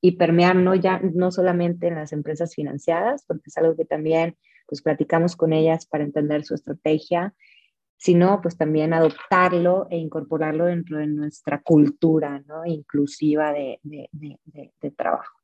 Y 0.00 0.16
permear 0.16 0.56
no, 0.56 0.74
ya, 0.74 1.00
no 1.00 1.30
solamente 1.30 1.86
en 1.86 1.94
las 1.94 2.12
empresas 2.12 2.54
financiadas, 2.54 3.24
porque 3.26 3.44
es 3.46 3.56
algo 3.56 3.76
que 3.76 3.84
también 3.84 4.36
pues 4.66 4.82
platicamos 4.82 5.36
con 5.36 5.52
ellas 5.52 5.86
para 5.86 6.04
entender 6.04 6.44
su 6.44 6.54
estrategia, 6.54 7.34
sino 7.96 8.40
pues 8.42 8.56
también 8.56 8.92
adoptarlo 8.92 9.86
e 9.90 9.96
incorporarlo 9.96 10.66
dentro 10.66 10.98
de 10.98 11.06
nuestra 11.06 11.62
cultura 11.62 12.42
¿no? 12.46 12.66
inclusiva 12.66 13.52
de, 13.52 13.78
de, 13.82 14.08
de, 14.12 14.90
trabajo. 14.90 15.35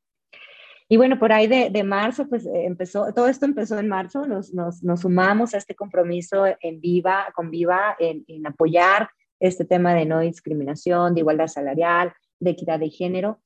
Y 0.92 0.98
bueno, 0.98 1.18
por 1.18 1.32
ahí 1.32 1.46
de, 1.46 1.84
marzo, 1.84 2.28
pues 2.28 2.44
eh, 2.44 2.66
empezó, 2.66 3.14
todo 3.14 3.26
esto 3.26 3.46
empezó 3.46 3.78
en 3.78 3.88
marzo, 3.88 4.26
nos, 4.26 4.52
nos, 4.52 4.82
nos 4.82 5.00
sumamos 5.00 5.54
a 5.54 5.56
este 5.56 5.74
compromiso 5.74 6.44
en 6.60 6.82
Viva, 6.82 7.32
con 7.34 7.50
Viva, 7.50 7.96
en, 7.98 8.26
en, 8.28 8.46
apoyar 8.46 9.08
este 9.40 9.64
tema 9.64 9.94
de 9.94 10.04
no 10.04 10.20
discriminación, 10.20 11.14
de 11.14 11.20
igualdad 11.20 11.46
salarial, 11.46 12.12
de 12.40 12.50
equidad 12.50 12.78
de 12.78 12.90
género. 12.90 13.40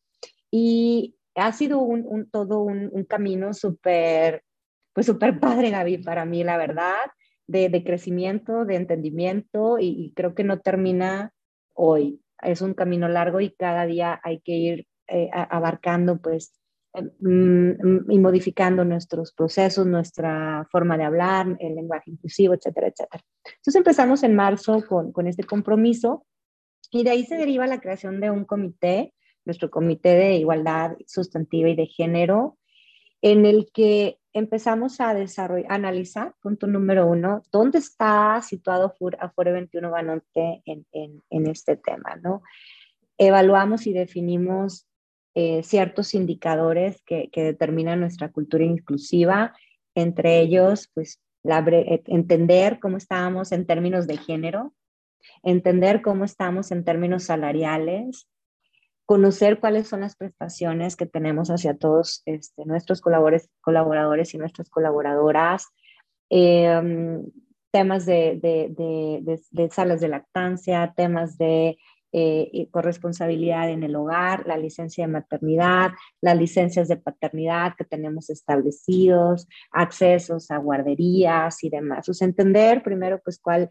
Y 0.50 1.14
ha 1.36 1.52
sido 1.52 1.78
un, 1.78 2.04
un 2.08 2.28
todo 2.28 2.62
un, 2.62 2.90
un 2.92 3.04
camino 3.04 3.54
súper 3.54 4.42
pues 4.92 5.06
súper 5.06 5.38
padre, 5.38 5.70
Gaby, 5.70 5.98
para 5.98 6.24
mí, 6.24 6.42
la 6.42 6.56
verdad, 6.56 6.96
de, 7.46 7.68
de 7.68 7.84
crecimiento, 7.84 8.64
de 8.64 8.74
entendimiento 8.74 9.78
y, 9.78 10.12
creo 10.16 10.34
que 10.34 10.42
no 10.42 10.58
termina 10.58 11.32
hoy. 11.74 12.20
Es 12.42 12.60
un 12.60 12.74
camino 12.74 13.08
largo 13.08 13.40
y 13.40 13.54
cada 13.54 13.86
día 13.86 14.20
hay 14.24 14.40
que 14.40 14.52
ir 14.52 14.88
eh, 15.06 15.30
abarcando, 15.32 16.20
pues, 16.20 16.52
y 16.98 18.18
modificando 18.18 18.84
nuestros 18.84 19.32
procesos, 19.32 19.86
nuestra 19.86 20.66
forma 20.70 20.96
de 20.96 21.04
hablar, 21.04 21.56
el 21.60 21.74
lenguaje 21.74 22.10
inclusivo, 22.10 22.54
etcétera, 22.54 22.88
etcétera. 22.88 23.24
Entonces 23.44 23.76
empezamos 23.76 24.22
en 24.22 24.34
marzo 24.34 24.84
con, 24.86 25.12
con 25.12 25.26
este 25.26 25.44
compromiso 25.44 26.26
y 26.90 27.04
de 27.04 27.10
ahí 27.10 27.24
se 27.24 27.36
deriva 27.36 27.66
la 27.66 27.80
creación 27.80 28.20
de 28.20 28.30
un 28.30 28.44
comité, 28.44 29.12
nuestro 29.44 29.70
comité 29.70 30.10
de 30.10 30.36
igualdad 30.36 30.96
sustantiva 31.06 31.68
y 31.68 31.76
de 31.76 31.86
género, 31.86 32.58
en 33.22 33.46
el 33.46 33.70
que 33.72 34.18
empezamos 34.32 35.00
a 35.00 35.14
desarrollar, 35.14 35.72
analizar, 35.72 36.34
punto 36.42 36.66
número 36.66 37.06
uno, 37.06 37.42
dónde 37.50 37.78
está 37.78 38.40
situado 38.42 38.94
Afore 39.18 39.52
21 39.52 39.90
Banorte 39.90 40.62
en, 40.66 40.86
en, 40.92 41.22
en, 41.30 41.46
este 41.46 41.76
tema, 41.76 42.16
¿no? 42.22 42.42
Evaluamos 43.16 43.86
y 43.86 43.94
definimos 43.94 44.85
eh, 45.38 45.62
ciertos 45.62 46.14
indicadores 46.14 47.02
que, 47.02 47.28
que, 47.30 47.44
determinan 47.44 48.00
nuestra 48.00 48.32
cultura 48.32 48.64
inclusiva, 48.64 49.54
entre 49.94 50.40
ellos, 50.40 50.90
pues, 50.94 51.20
la, 51.42 51.58
eh, 51.58 52.02
entender 52.06 52.80
cómo 52.80 52.96
estábamos 52.96 53.52
en 53.52 53.66
términos 53.66 54.06
de 54.06 54.16
género, 54.16 54.72
entender 55.42 56.00
cómo 56.00 56.24
estamos 56.24 56.72
en 56.72 56.84
términos 56.84 57.24
salariales, 57.24 58.26
conocer 59.04 59.60
cuáles 59.60 59.88
son 59.88 60.00
las 60.00 60.16
prestaciones 60.16 60.96
que 60.96 61.04
tenemos 61.04 61.50
hacia 61.50 61.76
todos 61.76 62.22
este, 62.24 62.64
nuestros 62.64 63.02
colaboradores, 63.02 64.32
y 64.32 64.38
nuestras 64.38 64.70
colaboradoras, 64.70 65.66
em, 66.30 67.26
temas 67.72 68.06
de, 68.06 68.38
de, 68.40 69.38
de, 69.50 69.70
salas 69.70 70.00
de 70.00 70.08
lactancia, 70.08 70.94
temas 70.96 71.36
de 71.36 71.76
eh, 72.12 72.68
corresponsabilidad 72.70 73.70
en 73.70 73.82
el 73.82 73.96
hogar, 73.96 74.46
la 74.46 74.56
licencia 74.56 75.06
de 75.06 75.12
maternidad, 75.12 75.90
las 76.20 76.36
licencias 76.36 76.88
de 76.88 76.96
paternidad 76.96 77.74
que 77.76 77.84
tenemos 77.84 78.30
establecidos, 78.30 79.48
accesos 79.70 80.50
a 80.50 80.58
guarderías 80.58 81.62
y 81.64 81.70
demás. 81.70 82.08
O 82.08 82.14
sea, 82.14 82.26
entender 82.26 82.82
primero 82.82 83.20
pues 83.22 83.38
cuál 83.38 83.68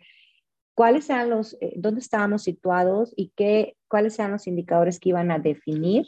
cuáles 0.76 1.06
sean 1.06 1.30
los, 1.30 1.58
eh, 1.62 1.74
dónde 1.78 2.02
estábamos 2.02 2.44
situados 2.44 3.14
y 3.16 3.32
qué, 3.36 3.78
cuáles 3.88 4.14
sean 4.14 4.32
los 4.32 4.46
indicadores 4.46 5.00
que 5.00 5.10
iban 5.10 5.32
a 5.32 5.40
definir 5.40 6.06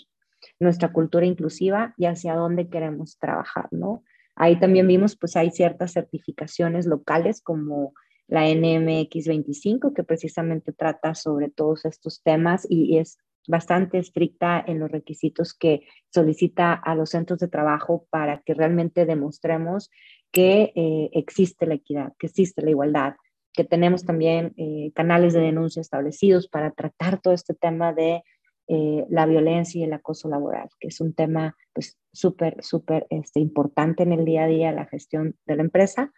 nuestra 0.60 0.92
cultura 0.92 1.26
inclusiva 1.26 1.96
y 1.98 2.06
hacia 2.06 2.36
dónde 2.36 2.70
queremos 2.70 3.18
trabajar, 3.18 3.70
¿no? 3.72 4.04
Ahí 4.36 4.60
también 4.60 4.86
vimos, 4.88 5.18
pues 5.18 5.36
hay 5.36 5.50
ciertas 5.50 5.94
certificaciones 5.94 6.86
locales 6.86 7.42
como 7.42 7.94
la 8.28 8.46
NMX 8.48 9.28
25, 9.28 9.94
que 9.94 10.04
precisamente 10.04 10.74
trata 10.74 11.16
sobre 11.16 11.50
todos 11.50 11.86
estos 11.86 12.22
temas 12.22 12.68
y 12.70 12.98
es 12.98 13.18
bastante 13.48 13.98
estricta 13.98 14.64
en 14.66 14.80
los 14.80 14.92
requisitos 14.92 15.54
que 15.54 15.88
solicita 16.10 16.74
a 16.74 16.96
los 16.96 17.12
centros 17.12 17.40
de 17.40 17.48
trabajo 17.48 18.06
para 18.10 18.42
que 18.42 18.54
realmente 18.54 19.06
demostremos 19.06 19.90
que 20.32 20.74
eh, 20.76 21.10
existe 21.14 21.66
la 21.66 21.76
equidad, 21.76 22.14
que 22.20 22.28
existe 22.28 22.62
la 22.62 22.72
igualdad, 22.72 23.16
que 23.54 23.64
tenemos 23.64 24.06
también 24.06 24.54
eh, 24.58 24.92
canales 24.94 25.34
de 25.34 25.40
denuncia 25.40 25.82
establecidos 25.82 26.50
para 26.50 26.72
tratar 26.72 27.22
todo 27.22 27.34
este 27.34 27.54
tema 27.54 27.94
de 27.94 28.22
eh, 28.68 29.06
la 29.10 29.26
violencia 29.26 29.80
y 29.80 29.84
el 29.86 29.94
acoso 29.94 30.28
laboral, 30.28 30.68
que 30.80 30.90
es 30.90 31.00
un 31.00 31.14
tema 31.14 31.56
pues 31.74 31.98
súper, 32.12 32.62
súper 32.62 33.08
este, 33.10 33.40
importante 33.40 34.04
en 34.04 34.12
el 34.12 34.26
día 34.26 34.44
a 34.44 34.48
día, 34.48 34.72
la 34.74 34.86
gestión 34.86 35.38
de 35.46 35.56
la 35.56 35.62
empresa 35.62 36.12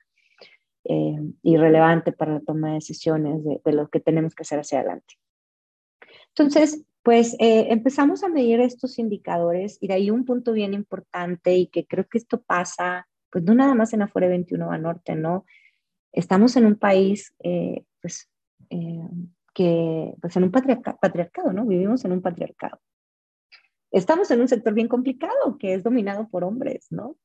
eh, 0.86 1.18
para 2.18 2.34
la 2.34 2.42
toma 2.42 2.70
de 2.70 2.74
decisiones 2.76 3.44
de, 3.44 3.62
de, 3.64 3.74
lo 3.74 3.90
que 3.90 4.00
tenemos 4.00 4.36
que 4.36 4.44
hacer 4.44 4.60
hacia 4.60 4.80
adelante. 4.80 5.16
Entonces, 6.30 6.84
pues 7.04 7.36
empezamos 7.40 8.24
a 8.24 8.30
medir 8.30 8.60
estos 8.60 9.00
indicadores 9.00 9.78
y 9.82 9.88
de 9.88 9.94
ahí 9.96 10.12
un 10.12 10.26
punto 10.26 10.54
bien 10.54 10.74
importante 10.74 11.56
y 11.56 11.68
que 11.68 11.86
creo 11.88 12.08
que 12.08 12.18
esto 12.18 12.42
pasa, 12.42 13.08
pues 13.32 13.44
no 13.44 13.56
nada 13.56 13.74
más 13.74 13.94
en 13.94 14.02
Afore 14.02 14.28
21 14.28 14.72
a 14.72 14.78
Norte, 14.78 15.16
¿no? 15.16 15.46
estamos 16.12 16.56
en 16.56 16.66
un 16.66 16.76
país, 16.76 17.34
eh, 17.40 17.84
pues, 18.02 18.30
eh, 18.70 19.08
que, 19.54 20.14
pues 20.22 20.36
en 20.36 20.44
un 20.44 20.52
patriarcado, 20.52 21.54
¿no? 21.54 21.66
Vivimos 21.66 22.06
en 22.06 22.14
un 22.14 22.22
patriarcado. 22.22 22.80
Estamos 23.92 24.30
en 24.32 24.42
un 24.42 24.48
sector 24.48 24.74
bien 24.74 24.88
complicado 24.88 25.58
que 25.58 25.74
es 25.74 25.84
dominado 25.84 26.28
por 26.30 26.44
hombres, 26.44 26.88
¿no? 26.92 27.18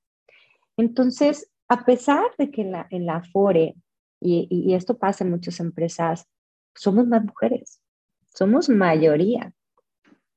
Entonces, 0.76 1.50
a 1.68 1.84
pesar 1.84 2.24
de 2.38 2.50
que 2.50 2.62
en 2.62 3.06
la 3.06 3.22
FORE, 3.22 3.74
y, 4.20 4.48
y 4.50 4.74
esto 4.74 4.98
pasa 4.98 5.24
en 5.24 5.30
muchas 5.30 5.60
empresas, 5.60 6.26
somos 6.74 7.06
más 7.06 7.24
mujeres, 7.24 7.80
somos 8.26 8.68
mayoría, 8.68 9.52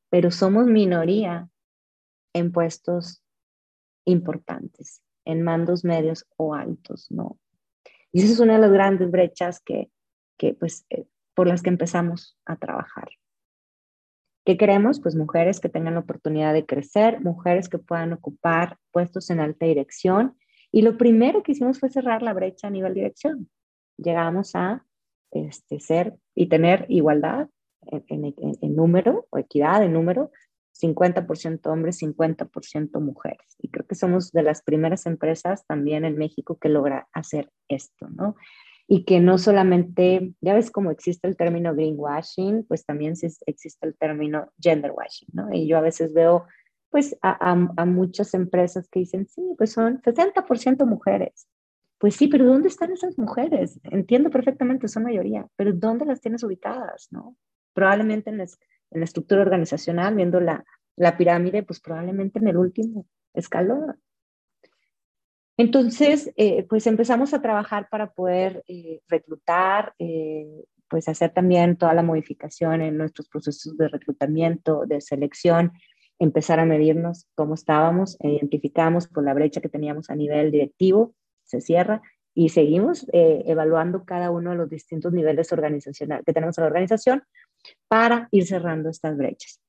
pero 0.10 0.32
somos 0.32 0.68
minoría 0.68 1.50
en 2.34 2.52
puestos 2.52 3.24
importantes, 4.06 5.02
en 5.26 5.42
mandos 5.42 5.84
medios 5.84 6.26
o 6.38 6.54
altos, 6.54 7.12
¿no? 7.12 7.40
Y 8.12 8.22
esa 8.22 8.34
es 8.34 8.40
una 8.40 8.54
de 8.54 8.60
las 8.60 8.72
grandes 8.72 9.12
brechas 9.12 9.60
que, 9.60 9.92
que 10.38 10.54
pues, 10.54 10.86
eh, 10.90 11.06
por 11.34 11.48
las 11.48 11.62
que 11.62 11.70
empezamos 11.70 12.38
a 12.46 12.56
trabajar. 12.56 13.10
¿Qué 14.46 14.58
queremos? 14.58 15.02
Pues 15.02 15.16
mujeres 15.16 15.60
que 15.60 15.68
tengan 15.68 15.96
la 15.96 16.00
oportunidad 16.00 16.54
de 16.54 16.66
crecer, 16.66 17.20
mujeres 17.20 17.68
que 17.68 17.80
puedan 17.80 18.14
ocupar 18.14 18.78
puestos 18.92 19.30
en 19.30 19.42
alta 19.42 19.66
dirección. 19.66 20.38
Y 20.72 20.82
lo 20.82 20.98
primero 20.98 21.44
que 21.44 21.54
hicimos 21.54 21.80
fue 21.80 21.90
cerrar 21.90 22.22
la 22.22 22.34
brecha 22.34 22.68
a 22.68 22.72
nivel 22.72 22.94
dirección. 22.94 23.50
Llegamos 23.98 24.56
a 24.56 24.86
este, 25.32 25.80
ser 25.80 26.16
y 26.36 26.48
tener 26.48 26.86
igualdad 26.90 27.50
en, 27.88 28.26
en, 28.26 28.34
en 28.38 28.76
número 28.76 29.28
o 29.30 29.38
equidad 29.38 29.84
en 29.84 29.94
número 29.94 30.32
50% 30.78 31.68
hombres, 31.72 32.02
50% 32.02 33.00
mujeres. 33.00 33.56
Y 33.60 33.70
creo 33.70 33.86
que 33.86 33.96
somos 33.96 34.32
de 34.32 34.44
las 34.44 34.62
primeras 34.62 35.06
empresas 35.06 35.66
también 35.66 36.06
en 36.06 36.18
México 36.18 36.58
que 36.60 36.70
logra 36.70 37.08
hacer 37.14 37.52
esto, 37.68 38.08
¿no? 38.10 38.36
Y 38.88 39.04
que 39.04 39.20
no 39.20 39.38
solamente, 39.38 40.34
ya 40.40 40.54
ves 40.54 40.72
cómo 40.72 40.92
existe 40.92 41.28
el 41.28 41.36
término 41.36 41.74
greenwashing, 41.74 42.66
pues 42.68 42.86
también 42.86 43.14
existe 43.46 43.88
el 43.88 43.98
término 43.98 44.50
genderwashing, 44.60 45.30
¿no? 45.34 45.54
Y 45.54 45.68
yo 45.68 45.78
a 45.78 45.82
veces 45.82 46.14
veo, 46.14 46.46
pues, 46.90 47.18
a, 47.22 47.52
a, 47.52 47.86
muchas 47.86 48.34
empresas 48.34 48.88
que 48.90 49.00
dicen, 49.00 49.28
sí, 49.28 49.42
pues 49.58 49.72
son 49.72 50.02
60% 50.02 50.86
mujeres. 50.86 51.48
Pues 51.98 52.16
sí, 52.16 52.28
pero 52.28 52.46
¿dónde 52.46 52.68
están 52.68 52.92
esas 52.92 53.18
mujeres? 53.18 53.80
Entiendo 53.84 54.30
perfectamente, 54.30 54.88
son 54.88 55.04
mayoría, 55.04 55.48
pero 55.56 55.74
¿dónde 55.74 56.06
las 56.06 56.22
tienes 56.22 56.44
ubicadas? 56.44 57.08
¿no? 57.12 57.36
Probablemente 57.74 58.30
en, 58.30 58.38
la 58.38 59.04
estructura 59.04 59.42
organizacional, 59.42 60.16
viendo 60.16 60.40
la, 60.40 60.64
la 60.96 61.18
pirámide, 61.18 61.64
pues 61.64 61.80
probablemente 61.80 62.40
en 62.40 62.48
el 62.48 62.58
último 62.58 63.08
escalón. 63.34 64.00
Entonces, 65.58 66.32
eh, 66.38 66.64
pues 66.70 66.86
empezamos 66.86 67.34
a 67.34 67.42
trabajar 67.42 67.90
para 67.90 68.12
poder 68.12 68.64
eh, 68.68 69.02
reclutar, 69.08 69.94
eh, 69.98 70.66
pues 70.88 71.10
hacer 71.10 71.32
también 71.34 71.78
toda 71.78 71.96
la 71.96 72.04
modificación 72.04 72.82
en 72.82 72.98
nuestros 72.98 73.28
procesos 73.28 73.76
de 73.76 73.88
reclutamiento, 73.88 74.86
de 74.86 75.02
selección, 75.02 75.74
empezar 76.20 76.60
a 76.60 76.66
medirnos 76.66 77.28
cómo 77.36 77.54
estábamos, 77.54 78.18
identificamos 78.22 79.08
por 79.08 79.24
la 79.24 79.34
brecha 79.34 79.62
que 79.62 79.70
teníamos 79.70 80.10
a 80.10 80.16
nivel 80.16 80.52
directivo, 80.52 81.14
se 81.44 81.62
cierra 81.62 82.02
y 82.34 82.50
seguimos 82.50 83.06
evaluando 83.12 84.04
cada 84.06 84.30
uno 84.30 84.52
de 84.52 84.58
los 84.58 84.70
distintos 84.70 85.12
niveles 85.14 85.52
organizacionales 85.52 86.26
que 86.26 86.34
tenemos 86.34 86.58
en 86.58 86.64
la 86.64 86.68
organización 86.68 87.24
para 87.88 88.28
ir 88.32 88.46
cerrando 88.46 88.90
estas 88.90 89.18
brechas. 89.18 89.60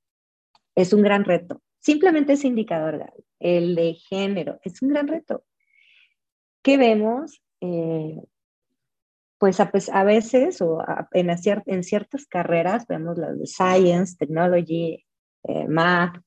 Es 0.75 0.93
un 0.93 1.03
gran 1.03 1.25
reto. 1.25 1.63
Simplemente 1.81 2.35
ese 2.35 2.47
indicador, 2.47 3.11
el 3.39 3.75
de 3.75 3.95
género, 3.95 4.59
es 4.63 4.83
un 4.83 4.91
gran 4.91 5.09
reto 5.09 5.45
¿qué 6.69 6.77
vemos? 6.77 7.41
Eh, 7.63 8.21
pues 9.39 9.59
a, 9.61 10.05
veces 10.05 10.61
o 10.61 10.83
en, 11.13 11.31
en, 11.31 11.83
ciertas 11.85 12.27
carreras, 12.27 12.87
vemos 12.87 13.17
las 13.17 13.39
de 13.39 13.47
Science, 13.47 14.17
Technology, 14.19 15.03
eh, 15.45 15.67
Math, 15.67 16.21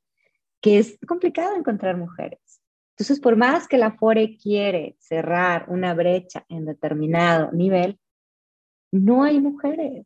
que 0.61 0.77
es 0.77 0.97
complicado 1.07 1.55
encontrar 1.55 1.97
mujeres. 1.97 2.61
Entonces, 2.91 3.19
por 3.19 3.35
más 3.35 3.67
que 3.67 3.77
la 3.77 3.93
FORE 3.93 4.37
quiere 4.37 4.95
cerrar 4.99 5.65
una 5.69 5.93
brecha 5.93 6.45
en 6.49 6.65
determinado 6.65 7.51
nivel, 7.51 7.99
no 8.91 9.23
hay 9.23 9.39
mujeres. 9.39 10.05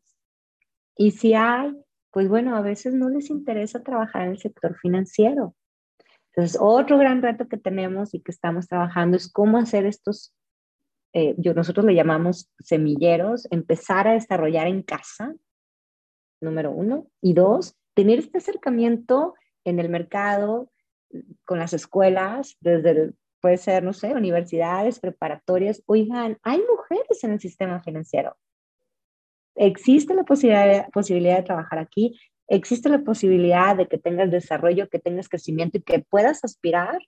Y 0.96 1.10
si 1.10 1.34
hay, 1.34 1.76
pues 2.10 2.28
bueno, 2.28 2.56
a 2.56 2.62
veces 2.62 2.94
no 2.94 3.10
les 3.10 3.28
interesa 3.28 3.82
trabajar 3.82 4.22
en 4.22 4.30
el 4.30 4.38
sector 4.38 4.76
financiero. 4.78 5.54
Entonces, 6.32 6.58
otro 6.60 6.96
gran 6.98 7.20
reto 7.20 7.48
que 7.48 7.58
tenemos 7.58 8.14
y 8.14 8.20
que 8.20 8.30
estamos 8.30 8.66
trabajando 8.66 9.16
es 9.16 9.30
cómo 9.30 9.58
hacer 9.58 9.84
estos, 9.84 10.34
eh, 11.12 11.34
yo, 11.38 11.54
nosotros 11.54 11.84
le 11.84 11.94
llamamos 11.94 12.50
semilleros, 12.60 13.46
empezar 13.50 14.08
a 14.08 14.12
desarrollar 14.12 14.68
en 14.68 14.82
casa, 14.82 15.34
número 16.40 16.70
uno, 16.70 17.08
y 17.20 17.34
dos, 17.34 17.74
tener 17.94 18.18
este 18.18 18.38
acercamiento 18.38 19.34
en 19.66 19.78
el 19.78 19.88
mercado, 19.88 20.70
con 21.44 21.58
las 21.58 21.72
escuelas, 21.72 22.56
desde 22.60 23.12
puede 23.40 23.58
ser, 23.58 23.84
no 23.84 23.92
sé, 23.92 24.12
universidades, 24.14 24.98
preparatorias. 24.98 25.82
Oigan, 25.86 26.38
hay 26.42 26.58
mujeres 26.58 27.22
en 27.22 27.32
el 27.32 27.40
sistema 27.40 27.80
financiero. 27.80 28.36
Existe 29.54 30.14
la 30.14 30.24
posibilidad, 30.24 30.88
posibilidad 30.90 31.36
de 31.36 31.42
trabajar 31.44 31.78
aquí 31.78 32.18
existe 32.48 32.88
la 32.88 33.02
posibilidad 33.02 33.76
de 33.76 33.88
que 33.88 33.98
tengas 33.98 34.30
desarrollo, 34.30 34.88
que 34.88 34.98
tengas 34.98 35.28
crecimiento 35.28 35.78
y 35.78 35.82
que 35.82 36.00
puedas 36.00 36.44
aspirar 36.44 36.98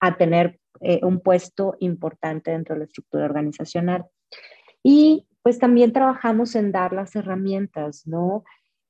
a 0.00 0.16
tener 0.16 0.58
eh, 0.80 1.00
un 1.02 1.20
puesto 1.20 1.76
importante 1.80 2.50
dentro 2.50 2.74
de 2.74 2.80
la 2.80 2.84
estructura 2.84 3.24
organizacional. 3.24 4.06
Y 4.82 5.26
pues 5.42 5.58
también 5.58 5.92
trabajamos 5.92 6.54
en 6.54 6.72
dar 6.72 6.92
las 6.92 7.14
herramientas, 7.16 8.06
¿no? 8.06 8.44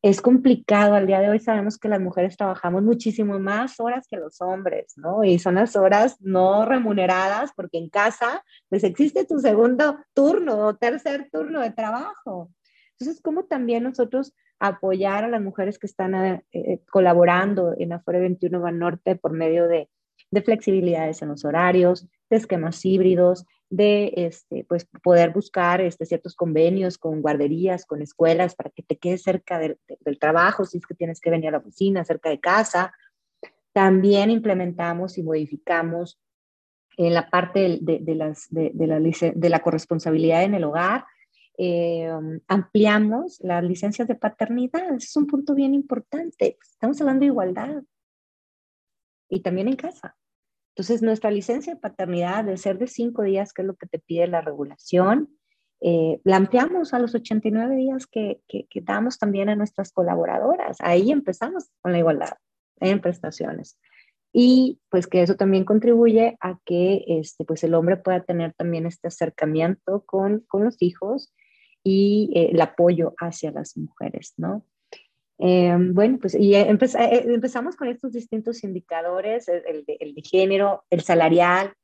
Es 0.05 0.21
complicado, 0.21 0.93
al 0.93 1.07
día 1.07 1.21
de 1.21 1.31
hoy 1.31 1.41
sabemos 1.41 1.79
que 1.79 1.89
las 1.89 1.99
mujeres 1.99 2.37
trabajamos 2.37 2.83
muchísimo 2.83 3.39
más 3.39 3.81
horas 3.81 4.07
que 4.07 4.19
los 4.19 4.39
hombres, 4.43 4.93
¿no? 4.99 5.25
Y 5.25 5.39
son 5.39 5.55
las 5.55 5.77
horas 5.77 6.21
no 6.21 6.67
remuneradas 6.67 7.53
porque 7.57 7.79
en 7.79 7.89
casa 7.89 8.45
pues 8.69 8.85
existe 8.85 9.25
tu 9.25 9.39
segundo 9.39 9.97
turno 10.13 10.59
o 10.59 10.77
tercer 10.77 11.31
turno 11.33 11.63
de 11.63 11.71
trabajo. 11.71 12.51
Entonces, 12.91 13.23
¿cómo 13.23 13.45
también 13.45 13.85
nosotros 13.85 14.35
apoyar 14.59 15.25
a 15.25 15.29
las 15.29 15.41
mujeres 15.41 15.79
que 15.79 15.87
están 15.87 16.15
eh, 16.15 16.45
eh, 16.53 16.81
colaborando 16.91 17.73
en 17.79 17.95
Afore 17.95 18.21
21 18.21 18.73
Norte 18.73 19.17
por 19.17 19.33
medio 19.33 19.69
de, 19.69 19.89
de, 20.31 20.43
flexibilidades 20.43 21.23
en 21.23 21.31
los 21.31 21.47
horarios, 21.47 22.07
de 22.29 22.37
esquemas 22.37 22.85
híbridos, 22.85 23.47
de 23.77 24.13
este, 24.17 24.65
pues, 24.69 24.87
poder 25.03 25.31
buscar 25.31 25.81
este, 25.81 26.07
ciertos 26.07 26.35
convenios 26.35 26.99
con 26.99 27.23
guarderías, 27.23 27.87
con 27.87 28.03
escuelas, 28.03 28.55
para 28.55 28.71
que 28.71 28.83
te 28.83 28.99
quedes 28.99 29.23
cerca 29.23 29.59
del, 29.59 29.79
trabajo, 30.19 30.65
si 30.65 30.79
es 30.79 30.87
que 30.87 30.95
tienes 30.95 31.21
que 31.21 31.31
venir 31.31 31.49
a 31.49 31.53
la 31.53 31.59
oficina, 31.59 32.05
cerca 32.05 32.31
de 32.31 32.41
casa. 32.41 32.93
También 33.73 34.31
implementamos 34.31 35.19
y 35.19 35.23
modificamos 35.23 36.21
en 36.97 37.15
la 37.15 37.29
parte 37.29 37.79
de, 37.81 37.99
de, 38.01 38.15
las, 38.15 38.47
la, 38.51 39.01
de 39.01 39.49
la 39.49 39.61
corresponsabilidad 39.61 40.45
en 40.45 40.55
el 40.55 40.65
hogar, 40.65 41.05
eh, 41.57 42.09
ampliamos 42.49 43.39
las 43.41 43.63
licencias 43.65 44.09
de 44.09 44.15
paternidad. 44.15 44.95
Ese 44.95 45.07
es 45.07 45.17
un 45.17 45.27
punto 45.27 45.55
bien 45.55 45.75
importante. 45.75 46.59
Estamos 46.61 47.01
hablando 47.01 47.21
de 47.21 47.27
igualdad. 47.27 47.83
Y 49.29 49.41
también 49.41 49.69
en 49.69 49.77
casa. 49.77 50.17
Entonces, 50.75 51.03
nuestra 51.03 51.31
licencia 51.31 51.75
de 51.75 51.81
paternidad 51.81 52.45
de 52.45 52.57
ser 52.57 52.79
de 52.79 52.89
cinco 52.89 53.23
días, 53.23 53.53
que 53.53 53.63
es 53.63 53.69
lo 53.69 53.77
que 53.77 53.87
te 53.87 54.01
pide 54.01 54.27
la 54.27 54.41
regulación, 54.41 55.29
eh, 55.81 56.21
la 56.25 56.37
ampliamos 56.37 56.93
a 56.95 56.99
los 56.99 57.15
89 57.15 57.77
días 57.77 58.07
que, 58.09 58.41
que, 58.49 58.67
que, 58.69 58.81
damos 58.81 59.19
también 59.19 59.49
a 59.49 59.55
nuestras 59.55 59.93
colaboradoras. 59.93 60.79
Ahí 60.81 61.13
empezamos 61.13 61.71
con 61.81 61.93
la 61.93 61.99
igualdad 61.99 62.39
en 62.81 63.01
prestaciones. 63.01 63.79
Y 64.33 64.81
pues 64.89 65.07
que 65.07 65.23
eso 65.23 65.37
también 65.37 65.65
contribuye 65.65 66.37
a 66.41 66.59
que 66.65 67.05
este, 67.07 67.45
pues 67.45 67.63
el 67.63 67.75
hombre 67.75 67.97
pueda 67.97 68.25
tener 68.25 68.53
también 68.55 68.85
este 68.85 69.07
acercamiento 69.07 70.05
con, 70.05 70.41
con 70.49 70.65
los 70.65 70.83
hijos 70.83 71.33
y 71.85 72.33
eh, 72.35 72.51
el 72.53 72.61
apoyo 72.61 73.15
hacia 73.19 73.53
las 73.53 73.77
mujeres, 73.77 74.35
¿no? 74.37 74.67
Eh, 75.39 75.77
bueno, 75.93 76.19
pues 76.21 76.35
y 76.35 76.55
eh, 76.55 76.69
empezamos 76.69 77.77
con 77.77 77.89
estos 77.89 78.13
distintos 78.13 78.63
indicadores, 78.65 79.49
el, 79.49 79.85
de, 79.85 79.97
el, 80.01 80.15
de, 80.15 80.23
género, 80.23 80.85
el 80.91 81.01
salarial, 81.01 81.75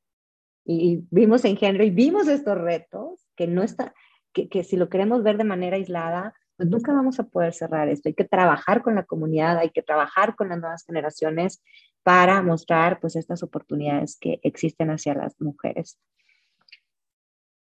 y 0.65 1.03
vimos 1.11 1.45
en 1.45 1.57
género 1.57 1.85
y 1.85 1.91
vimos 1.91 2.29
estos 2.29 2.57
retos 2.57 3.27
que 3.35 3.47
no 3.47 3.63
está, 3.63 3.95
que, 4.33 4.49
que 4.49 4.63
si 4.63 4.77
lo 4.77 4.89
queremos 4.89 5.23
ver 5.23 5.37
de 5.37 5.45
manera 5.45 5.77
aislada, 5.77 6.35
pues 6.57 6.69
nunca 6.69 6.93
vamos 6.93 7.19
a 7.19 7.25
poder 7.25 7.55
cerrar 7.55 7.89
esto. 7.89 8.09
Hay 8.09 8.15
que 8.15 8.25
trabajar 8.25 8.83
con 8.83 8.95
la 8.95 9.05
comunidad, 9.05 9.59
hay 9.59 9.71
que 9.71 9.83
trabajar 9.83 10.37
con 10.37 10.51
las 10.51 10.59
nuevas 10.61 10.85
generaciones 10.85 11.63
para 12.03 12.43
mostrar 12.43 13.01
pues 13.01 13.17
estas 13.17 13.43
oportunidades 13.43 14.19
que 14.19 14.41
existen 14.43 14.91
hacia 14.91 15.15
las 15.15 15.41
mujeres. 15.41 15.99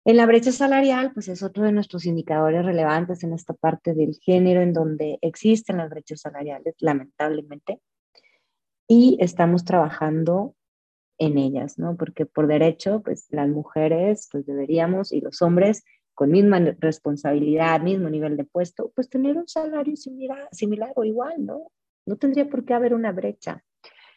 En 0.05 0.17
la 0.17 0.25
brecha 0.25 0.51
salarial, 0.51 1.13
pues 1.13 1.29
es 1.29 1.43
otro 1.43 1.65
de 1.65 1.73
nuestros 1.73 2.07
indicadores 2.07 2.65
relevantes 2.65 3.23
en 3.23 3.35
esta 3.35 3.53
parte 3.53 3.93
del 3.95 4.17
género, 4.23 4.63
en 4.63 4.73
donde 4.73 5.19
existen 5.21 5.77
las 5.77 5.91
brechas 5.91 6.21
salariales, 6.21 6.75
lamentablemente, 6.79 7.81
y 8.89 9.19
estamos 9.21 9.65
trabajando 9.65 10.55
en 11.19 11.37
ellas, 11.37 11.79
¿no? 11.79 11.97
Porque 11.97 12.25
por 12.25 12.47
derecho, 12.47 13.03
pues 13.03 13.27
las 13.29 13.49
mujeres, 13.49 14.29
pues 14.33 14.47
deberíamos, 14.47 15.13
y 15.13 15.21
los 15.21 15.43
hombres, 15.43 15.85
con 16.15 16.31
misma 16.31 16.59
responsabilidad, 16.79 17.81
mismo 17.83 18.09
nivel 18.09 18.39
de 18.39 18.45
puesto, 18.45 18.91
pues 18.95 19.11
tener 19.11 19.37
un 19.37 19.49
salario 19.49 19.97
similar, 19.97 20.49
similar 20.51 20.93
o 20.97 21.05
igual, 21.05 21.45
¿no? 21.45 21.71
No 22.07 22.17
tendría 22.17 22.49
por 22.49 22.65
qué 22.65 22.73
haber 22.73 22.95
una 22.95 23.13
brecha. 23.13 23.63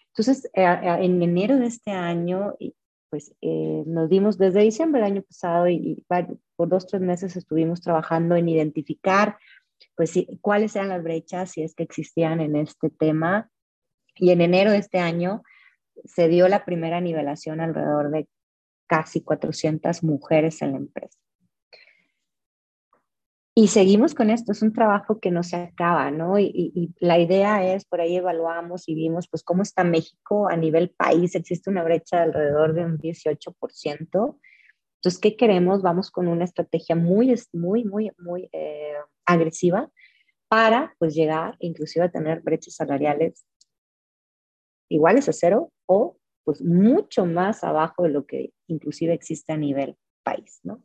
Entonces, 0.07 0.45
eh, 0.53 0.63
eh, 0.63 0.97
en 1.01 1.21
enero 1.21 1.57
de 1.57 1.65
este 1.65 1.91
año 1.91 2.55
pues 3.13 3.31
eh, 3.41 3.83
nos 3.85 4.09
dimos 4.09 4.39
desde 4.39 4.61
diciembre 4.61 4.99
del 4.99 5.11
año 5.11 5.21
pasado 5.21 5.69
y, 5.69 6.03
por 6.55 6.67
dos, 6.67 6.87
tres 6.87 6.99
meses 6.99 7.35
estuvimos 7.35 7.79
trabajando 7.79 8.35
en 8.35 8.49
identificar 8.49 9.37
pues 9.95 10.13
cuáles 10.41 10.75
eran 10.75 10.89
las 10.89 11.03
brechas, 11.03 11.51
si 11.51 11.61
es 11.61 11.75
que 11.75 11.83
existían 11.83 12.41
en 12.41 12.55
este 12.55 12.89
tema. 12.89 13.51
Y 14.15 14.31
en 14.31 14.41
enero 14.41 14.71
de 14.71 14.79
este 14.79 14.97
año 14.97 15.43
se 16.05 16.27
dio 16.27 16.47
la 16.47 16.65
primera 16.65 17.01
nivelación 17.01 17.61
alrededor 17.61 18.09
de 18.09 18.27
casi 18.87 19.21
400 19.21 20.01
mujeres 20.01 20.63
en 20.63 20.71
la 20.71 20.77
empresa. 20.77 21.19
Y 23.55 23.67
seguimos 23.67 24.15
con 24.15 24.31
esto, 24.31 24.51
es 24.51 24.63
un 24.63 24.73
trabajo 24.73 25.19
que 25.19 25.29
no 25.29 25.43
se 25.43 25.57
acaba, 25.57 26.09
¿no? 26.09 26.39
Y, 26.39 26.91
la 26.99 27.19
idea 27.19 27.63
es, 27.75 27.85
por 27.85 28.01
ahí 28.01 28.15
evaluamos 28.15 28.89
y 28.89 28.95
vimos, 28.95 29.27
pues, 29.29 29.43
cómo 29.43 29.61
está 29.61 29.83
México 29.83 30.49
a 30.49 30.57
nivel 30.57 30.89
país, 30.89 31.35
existe 31.35 31.69
una 31.69 31.83
brecha 31.83 32.17
de 32.17 32.23
alrededor 32.23 32.73
de 32.73 32.85
un 32.85 32.97
18%. 32.97 34.39
Entonces, 34.95 35.21
¿qué 35.21 35.35
queremos? 35.35 35.83
Vamos 35.83 36.09
con 36.09 36.27
una 36.27 36.45
estrategia 36.45 36.95
muy, 36.95 37.35
muy, 37.53 37.83
muy, 37.85 38.11
muy 38.17 38.49
eh, 38.53 38.93
agresiva 39.25 39.91
para, 40.47 40.95
pues, 40.97 41.13
llegar 41.13 41.55
inclusive 41.59 42.05
a 42.05 42.11
tener 42.11 42.41
brechas 42.41 42.75
salariales 42.75 43.45
iguales 44.89 45.29
a 45.29 45.33
cero 45.33 45.71
o, 45.85 46.17
pues, 46.43 46.59
mucho 46.63 47.27
más 47.27 47.63
abajo 47.63 48.03
de 48.03 48.09
lo 48.09 48.25
que 48.25 48.51
inclusive 48.67 49.13
existe 49.13 49.53
a 49.53 49.57
nivel 49.57 49.95
país, 50.23 50.59
¿no? 50.63 50.81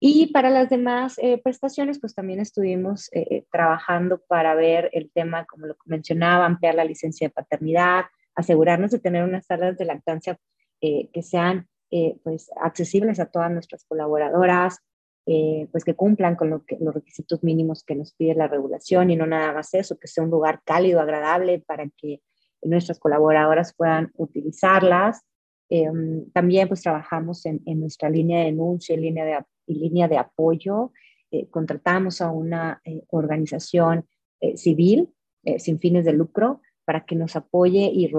Y 0.00 0.32
para 0.32 0.50
las 0.50 0.70
demás 0.70 1.18
eh, 1.18 1.38
prestaciones, 1.42 2.00
pues 2.00 2.14
también 2.14 2.40
estuvimos 2.40 3.08
eh, 3.12 3.26
eh, 3.30 3.44
trabajando 3.52 4.22
para 4.26 4.54
ver 4.54 4.88
el 4.92 5.10
tema, 5.12 5.44
como 5.44 5.66
lo 5.66 5.76
mencionaba, 5.84 6.46
ampliar 6.46 6.74
la 6.74 6.84
licencia 6.84 7.28
de 7.28 7.34
paternidad, 7.34 8.04
asegurarnos 8.34 8.90
de 8.90 8.98
tener 8.98 9.22
unas 9.22 9.46
salas 9.46 9.76
de 9.76 9.84
lactancia 9.84 10.38
que 10.80 11.22
sean 11.22 11.68
eh, 11.92 12.16
pues 12.22 12.52
accesibles 12.62 13.18
a 13.18 13.26
todas 13.26 13.50
nuestras 13.50 13.84
colaboradoras, 13.84 14.78
eh, 15.26 15.66
pues 15.72 15.82
que 15.82 15.96
cumplan 15.96 16.36
con 16.36 16.48
lo 16.48 16.64
que, 16.64 16.78
los 16.80 16.94
requisitos 16.94 17.42
mínimos 17.42 17.82
que 17.82 17.96
nos 17.96 18.12
pide 18.12 18.36
la 18.36 18.46
regulación 18.46 19.10
y 19.10 19.16
no 19.16 19.26
nada 19.26 19.52
más 19.52 19.74
eso, 19.74 19.98
que 19.98 20.06
sea 20.06 20.22
un 20.22 20.30
lugar 20.30 20.62
cálido, 20.64 21.00
agradable 21.00 21.64
para 21.66 21.90
que 21.96 22.22
nuestras 22.62 23.00
colaboradoras 23.00 23.74
puedan 23.74 24.12
utilizarlas. 24.14 25.22
Em, 25.68 26.30
también 26.30 26.68
pues 26.68 26.82
trabajamos 26.82 27.44
en, 27.44 27.60
en, 27.66 27.80
nuestra 27.80 28.08
línea 28.08 28.38
de 28.38 28.44
denuncia 28.46 28.94
y 28.94 28.98
línea 28.98 29.24
de, 29.24 29.38
y 29.59 29.59
línea 29.74 30.08
de 30.08 30.18
apoyo. 30.18 30.92
Eh, 31.30 31.48
contratamos 31.48 32.20
a 32.20 32.30
una 32.30 32.80
eh, 32.84 33.02
organización 33.08 34.06
civil 34.54 35.10
sin 35.58 35.78
fines 35.78 36.06
de 36.06 36.14
lucro 36.14 36.62
para 36.86 37.04
que 37.04 37.14
nos 37.14 37.36
apoye 37.36 37.90
y, 37.92 38.10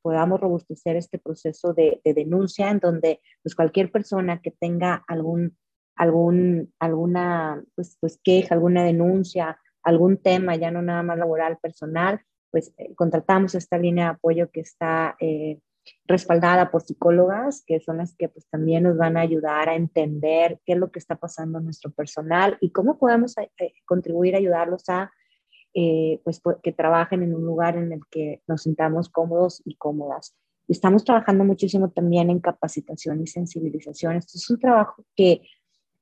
podamos 0.00 0.40
robustecer 0.40 0.94
este 0.94 1.18
proceso 1.18 1.74
de, 1.74 2.00
de, 2.04 2.14
denuncia 2.14 2.70
en 2.70 2.78
donde 2.78 3.20
pues 3.42 3.56
cualquier 3.56 3.90
persona 3.90 4.40
que 4.40 4.52
tenga 4.52 5.02
algún 5.08 5.56
algún, 5.96 6.72
alguna 6.78 7.62
pues, 7.74 7.96
pues 8.00 8.18
queja, 8.22 8.54
alguna 8.54 8.84
denuncia, 8.84 9.58
algún 9.82 10.18
tema, 10.18 10.56
ya 10.56 10.70
no 10.70 10.82
nada 10.82 11.02
más 11.02 11.18
laboral, 11.18 11.58
personal, 11.58 12.20
pues 12.50 12.74
eh, 12.78 12.94
contratamos 12.94 13.54
esta 13.54 13.78
línea 13.78 14.04
de 14.04 14.10
apoyo 14.12 14.50
que 14.50 14.60
está 14.60 15.16
eh, 15.20 15.60
respaldada 16.06 16.70
por 16.70 16.82
psicólogas, 16.82 17.64
que 17.66 17.80
son 17.80 17.98
las 17.98 18.14
que 18.14 18.28
pues 18.28 18.46
también 18.48 18.84
nos 18.84 18.96
van 18.96 19.16
a 19.16 19.20
ayudar 19.20 19.68
a 19.68 19.74
entender 19.74 20.60
qué 20.64 20.72
es 20.72 20.78
lo 20.78 20.90
que 20.90 20.98
está 20.98 21.16
pasando 21.16 21.58
en 21.58 21.64
nuestro 21.64 21.90
personal 21.90 22.56
y 22.60 22.70
cómo 22.70 22.98
podemos 22.98 23.36
eh, 23.38 23.72
contribuir 23.84 24.34
a 24.34 24.38
ayudarlos 24.38 24.88
a 24.88 25.12
pues 26.22 26.42
que 26.62 26.72
trabajen 26.72 27.22
en 27.22 27.34
un 27.34 27.46
lugar 27.46 27.78
en 27.78 27.92
el 27.92 28.00
que 28.10 28.42
nos 28.46 28.64
sintamos 28.64 29.08
cómodos 29.08 29.62
y 29.64 29.76
cómodas. 29.76 30.36
Estamos 30.68 31.04
trabajando 31.04 31.44
muchísimo 31.44 31.90
también 31.90 32.30
en 32.30 32.40
capacitación 32.40 33.22
y 33.22 33.26
sensibilización. 33.26 34.16
Esto 34.16 34.38
es 34.38 34.50
un 34.50 34.58
trabajo 34.58 35.04
que 35.16 35.42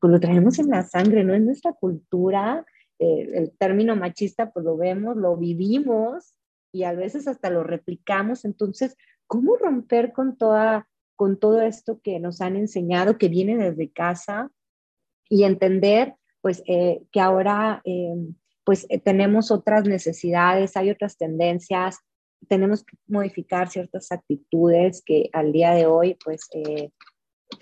pues 0.00 0.12
lo 0.12 0.20
traemos 0.20 0.58
en 0.58 0.68
la 0.70 0.82
sangre, 0.82 1.24
no 1.24 1.34
es 1.34 1.42
nuestra 1.42 1.72
cultura. 1.72 2.64
Eh, 2.98 3.30
el 3.34 3.52
término 3.58 3.96
machista, 3.96 4.50
pues 4.50 4.64
lo 4.64 4.76
vemos, 4.76 5.16
lo 5.16 5.36
vivimos 5.36 6.34
y 6.72 6.84
a 6.84 6.92
veces 6.92 7.26
hasta 7.28 7.50
lo 7.50 7.62
replicamos. 7.62 8.44
Entonces, 8.44 8.96
¿cómo 9.30 9.54
romper 9.54 10.12
con, 10.12 10.36
toda, 10.36 10.88
con 11.14 11.38
todo 11.38 11.62
esto 11.62 12.00
que 12.02 12.18
nos 12.18 12.40
han 12.40 12.56
enseñado, 12.56 13.16
que 13.16 13.28
viene 13.28 13.56
desde 13.56 13.92
casa 13.92 14.50
y 15.28 15.44
entender, 15.44 16.16
pues, 16.40 16.64
eh, 16.66 17.04
que 17.12 17.20
ahora, 17.20 17.80
eh, 17.84 18.12
pues, 18.64 18.88
tenemos 19.04 19.52
otras 19.52 19.84
necesidades, 19.84 20.76
hay 20.76 20.90
otras 20.90 21.16
tendencias, 21.16 21.98
tenemos 22.48 22.82
que 22.82 22.96
modificar 23.06 23.70
ciertas 23.70 24.10
actitudes 24.10 25.00
que 25.06 25.30
al 25.32 25.52
día 25.52 25.74
de 25.74 25.86
hoy, 25.86 26.18
pues, 26.24 26.48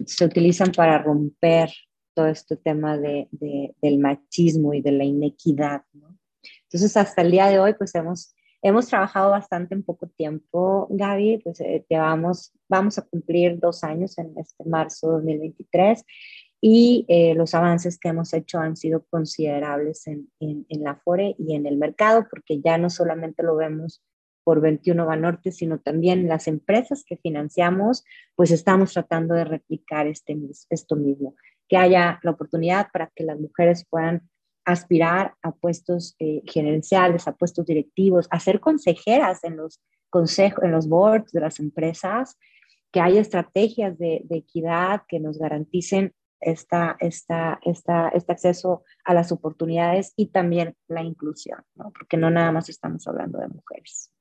se 0.06 0.24
utilizan 0.24 0.72
para 0.72 0.96
romper 1.02 1.68
todo 2.14 2.28
este 2.28 2.56
tema 2.56 2.96
de, 2.96 3.28
del 3.30 3.98
machismo 3.98 4.72
y 4.72 4.80
de 4.80 4.92
la 4.92 5.04
inequidad. 5.04 5.82
¿no? 5.92 6.16
Entonces, 6.62 6.96
hasta 6.96 7.20
el 7.20 7.30
día 7.30 7.48
de 7.48 7.58
hoy, 7.58 7.74
pues 7.74 7.94
hemos, 7.94 8.34
hemos 8.62 8.88
trabajado 8.88 9.30
bastante 9.30 9.74
en 9.74 9.82
poco 9.82 10.08
tiempo, 10.08 10.86
Gaby, 10.90 11.40
pues 11.44 11.60
eh, 11.60 11.84
llevamos, 11.88 12.52
vamos 12.68 12.98
a 12.98 13.02
cumplir 13.02 13.58
dos 13.58 13.84
años 13.84 14.18
en 14.18 14.32
este 14.36 14.64
marzo 14.64 15.08
de 15.08 15.12
2023 15.14 16.04
y 16.60 17.04
eh, 17.08 17.34
los 17.34 17.54
avances 17.54 17.98
que 17.98 18.08
hemos 18.08 18.32
hecho 18.34 18.58
han 18.58 18.76
sido 18.76 19.04
considerables 19.10 20.06
en, 20.08 20.28
en, 20.40 20.66
en, 20.68 20.82
la 20.82 20.96
FORE 20.96 21.36
y 21.38 21.54
en 21.54 21.66
el 21.66 21.76
mercado, 21.76 22.26
porque 22.28 22.60
ya 22.60 22.78
no 22.78 22.90
solamente 22.90 23.44
lo 23.44 23.54
vemos 23.54 24.02
por 24.48 24.60
21 24.62 25.04
Banorte, 25.04 25.52
sino 25.52 25.78
también 25.78 26.26
las 26.26 26.48
empresas 26.48 27.04
que 27.06 27.18
financiamos, 27.18 28.04
pues 28.34 28.50
estamos 28.50 28.94
tratando 28.94 29.34
de 29.34 29.44
replicar 29.44 30.06
este, 30.06 30.36
esto 30.70 30.96
mismo. 30.96 31.34
Que 31.68 31.76
haya 31.76 32.18
la 32.22 32.30
oportunidad 32.30 32.88
para 32.90 33.12
que 33.14 33.24
las 33.24 33.38
mujeres 33.38 33.84
puedan 33.88 34.28
aspirar 34.68 35.34
a 35.42 35.52
puestos 35.52 36.14
eh, 36.18 36.42
gerenciales, 36.44 37.26
a 37.26 37.34
puestos 37.34 37.64
directivos, 37.64 38.28
a 38.30 38.38
ser 38.38 38.60
consejeras 38.60 39.42
en 39.42 39.56
los 39.56 39.80
consejos, 40.10 40.62
en 40.62 40.72
los 40.72 40.88
boards 40.88 41.32
de 41.32 41.40
las 41.40 41.58
empresas, 41.58 42.36
que 42.92 43.00
haya 43.00 43.20
estrategias 43.20 43.98
de, 43.98 44.26
equidad 44.28 45.02
que 45.08 45.20
nos 45.20 45.38
garanticen 45.38 46.12
esta, 46.40 46.96
esta, 47.00 47.58
esta, 47.62 48.08
este 48.10 48.32
acceso 48.32 48.84
a 49.04 49.14
las 49.14 49.32
oportunidades 49.32 50.12
y 50.16 50.26
también 50.26 50.76
la 50.86 51.02
inclusión, 51.02 51.60
¿no? 51.74 51.90
porque 51.90 52.18
no 52.18 52.30
nada 52.30 52.52
más 52.52 52.68
estamos 52.68 53.06
hablando 53.08 53.38
de 53.38 53.48
mujeres. 53.48 54.12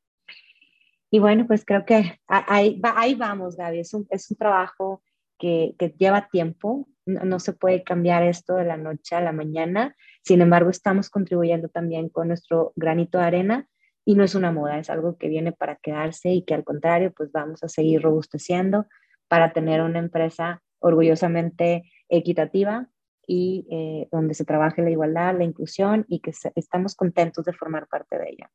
Y 1.12 1.19
bueno, 1.19 1.45
pues 1.45 1.65
creo 1.65 1.86
que 1.86 2.19
ahí, 2.27 3.15
vamos, 3.15 3.57
Gaby. 3.57 3.79
Es 3.79 3.93
un, 3.93 4.07
es 4.10 4.31
un 4.31 4.38
trabajo 4.38 5.01
que 5.38 5.75
lleva 5.97 6.27
tiempo, 6.29 6.88
no, 7.08 7.39
se 7.39 7.54
puede 7.54 7.84
cambiar 7.84 8.24
esto 8.24 8.56
de 8.56 8.65
la 8.65 8.78
noche 8.78 9.15
a 9.15 9.22
la 9.22 9.32
mañana. 9.32 9.96
Sin 10.24 10.41
embargo, 10.41 10.70
estamos 10.70 11.10
contribuyendo 11.10 11.70
también 11.70 12.10
con 12.10 12.28
nuestro 12.28 12.74
granito 12.76 13.17
de 13.17 13.24
arena 13.24 13.67
y 14.06 14.15
no 14.15 14.24
es 14.24 14.36
una 14.36 14.52
moda, 14.52 14.78
es 14.78 14.89
algo 14.89 15.17
que 15.17 15.30
viene 15.30 15.52
para 15.52 15.78
quedarse 15.78 16.30
y 16.30 16.43
que 16.43 16.54
al 16.54 16.63
contrario, 16.63 17.13
pues 17.15 17.32
vamos 17.32 17.63
a 17.63 17.70
seguir 17.70 18.02
robusteciendo 18.02 18.86
para 19.28 19.54
tener 19.54 19.82
una 19.82 20.00
empresa 20.00 20.62
orgullosamente 20.80 21.84
equitativa 22.10 22.88
y 23.26 23.67
eh, 23.72 24.08
donde 24.12 24.34
se 24.34 24.46
trabaje 24.46 24.82
la 24.82 24.91
igualdad, 24.91 25.38
la 25.38 25.43
inclusión 25.43 26.06
y 26.08 26.20
que 26.20 26.32
estamos 26.56 26.96
contentos 26.96 27.43
de 27.46 27.54
formar 27.54 27.88
parte 27.88 28.17
de 28.17 28.30
ella. 28.30 28.52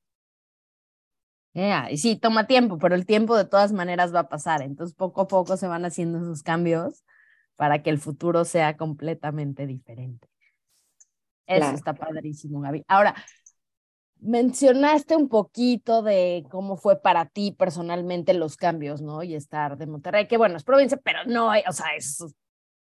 y 1.91 1.99
sí, 1.99 2.17
toma 2.17 2.47
tiempo, 2.47 2.79
pero 2.79 2.95
el 2.95 3.05
tiempo 3.05 3.37
de 3.37 3.45
todas 3.45 3.73
maneras 3.73 4.15
va 4.15 4.21
a 4.21 4.29
pasar. 4.31 4.63
Entonces, 4.63 4.97
poco 4.97 5.23
a 5.23 5.29
poco 5.29 5.59
se 5.59 5.69
van 5.69 5.85
haciendo 5.85 6.19
esos 6.19 6.43
cambios 6.43 7.05
para 7.57 7.83
que 7.83 7.91
el 7.91 7.99
futuro 7.99 8.45
sea 8.45 8.77
completamente 8.77 9.67
diferente. 9.67 10.29
Eso 11.47 11.71
está 11.73 11.95
padrísimo, 11.95 12.61
Gaby. 12.61 12.85
Ahora, 12.89 13.15
mencionaste 14.23 15.17
un 15.17 15.29
poquito 15.29 16.03
de 16.03 16.45
cómo 16.49 16.77
fue 16.77 17.01
para 17.01 17.27
ti 17.27 17.53
personalmente 17.53 18.35
los 18.35 18.57
cambios, 18.57 19.03
¿no? 19.03 19.23
Y 19.23 19.35
estar 19.35 19.77
de 19.77 19.87
Monterrey, 19.87 20.29
que 20.29 20.37
bueno, 20.37 20.57
es 20.57 20.65
provincia, 20.65 20.99
pero 21.03 21.25
no, 21.27 21.49
o 21.49 21.73
sea, 21.73 21.95
es 21.97 22.21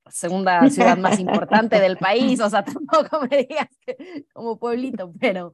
la 0.05 0.11
segunda 0.11 0.69
ciudad 0.69 0.97
más 0.97 1.19
importante 1.19 1.79
del 1.79 1.97
país, 1.97 2.39
o 2.39 2.49
sea, 2.49 2.63
tampoco 2.65 3.21
me 3.29 3.37
digas 3.37 3.67
que 3.85 4.25
como 4.33 4.59
pueblito, 4.59 5.11
pero 5.19 5.51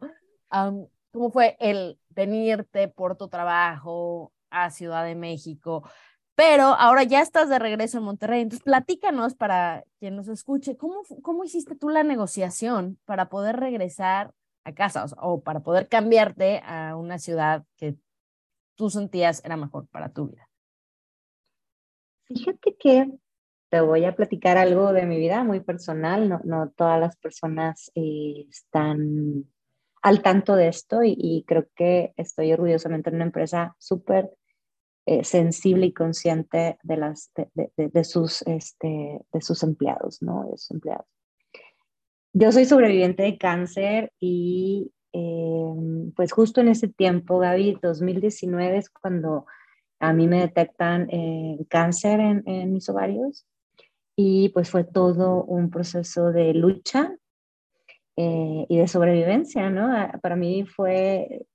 ¿cómo 0.50 1.32
fue 1.32 1.56
el 1.60 2.00
venirte 2.10 2.90
por 2.90 3.16
tu 3.16 3.30
trabajo 3.30 4.34
a 4.50 4.70
Ciudad 4.70 5.06
de 5.06 5.16
México? 5.16 5.90
Pero 6.38 6.66
ahora 6.66 7.02
ya 7.02 7.22
estás 7.22 7.50
de 7.50 7.58
regreso 7.58 7.98
en 7.98 8.04
Monterrey. 8.04 8.42
Entonces, 8.42 8.64
platícanos 8.64 9.34
para 9.34 9.84
quien 10.00 10.16
nos 10.16 10.28
escuche, 10.28 10.78
¿cómo, 10.78 11.02
cómo 11.24 11.44
hiciste 11.44 11.76
tú 11.76 11.90
la 11.90 12.04
negociación 12.04 13.00
para 13.06 13.28
poder 13.28 13.56
regresar 13.56 14.36
a 14.64 14.72
casa 14.76 15.06
o, 15.18 15.42
para 15.42 15.62
poder 15.62 15.88
cambiarte 15.88 16.62
a 16.64 16.96
una 16.96 17.18
ciudad 17.18 17.64
que 17.76 17.96
tú 18.76 18.92
sentías 18.92 19.44
era 19.44 19.58
mejor 19.58 19.88
para 19.88 20.10
tu 20.10 20.28
vida? 20.28 20.48
Fíjate 22.26 22.76
que 22.80 23.12
te 23.70 23.82
voy 23.82 24.06
a 24.06 24.16
platicar 24.16 24.60
algo 24.60 24.94
de 24.94 25.08
mi 25.08 25.18
vida 25.18 25.44
muy 25.44 25.62
personal. 25.62 26.30
No, 26.30 26.40
no 26.44 26.70
todas 26.70 27.00
las 27.00 27.18
personas 27.18 27.92
eh, 27.96 28.46
están 28.48 29.44
al 30.04 30.22
tanto 30.22 30.56
de 30.56 30.68
esto 30.68 31.04
y, 31.04 31.16
y, 31.18 31.46
creo 31.48 31.66
que 31.74 32.14
estoy 32.16 32.54
orgullosamente 32.54 33.10
en 33.10 33.16
una 33.16 33.26
empresa 33.26 33.76
súper 33.80 34.30
eh, 35.10 35.24
sensible 35.24 35.86
y 35.86 35.94
consciente 35.94 36.78
de, 36.84 36.98
las, 36.98 37.32
de, 37.56 38.04
sus, 38.04 38.42
este, 38.42 39.22
de 39.32 39.42
sus 39.42 39.64
empleados, 39.64 40.22
¿no? 40.22 40.44
De 40.52 40.58
sus 40.58 40.72
empleados. 40.72 41.06
Yo 42.34 42.52
soy 42.52 42.66
sobreviviente 42.66 43.24
de 43.24 43.38
cáncer 43.38 44.12
y 44.20 44.92
em, 45.14 46.12
pues 46.12 46.34
justo 46.34 46.60
en 46.60 46.68
ese 46.68 46.90
tiempo, 46.90 47.40
Gaby, 47.40 47.80
2019 47.82 48.80
es 48.80 48.90
cuando 48.90 49.46
a 50.02 50.12
mí 50.12 50.28
me 50.28 50.42
detectan 50.42 51.08
eh, 51.10 51.58
cáncer 51.70 52.20
en, 52.20 52.44
en 52.46 52.74
mis 52.74 52.90
ovarios 52.90 53.48
y 54.14 54.50
pues 54.50 54.70
fue 54.70 54.84
todo 54.84 55.46
un 55.46 55.70
proceso 55.70 56.34
de 56.34 56.54
lucha 56.54 57.16
eh, 58.18 58.66
y 58.68 58.78
de 58.78 58.88
sobrevivencia, 58.90 59.70
¿no? 59.70 59.90
Para 60.22 60.36
mí 60.36 60.66
fue 60.66 61.46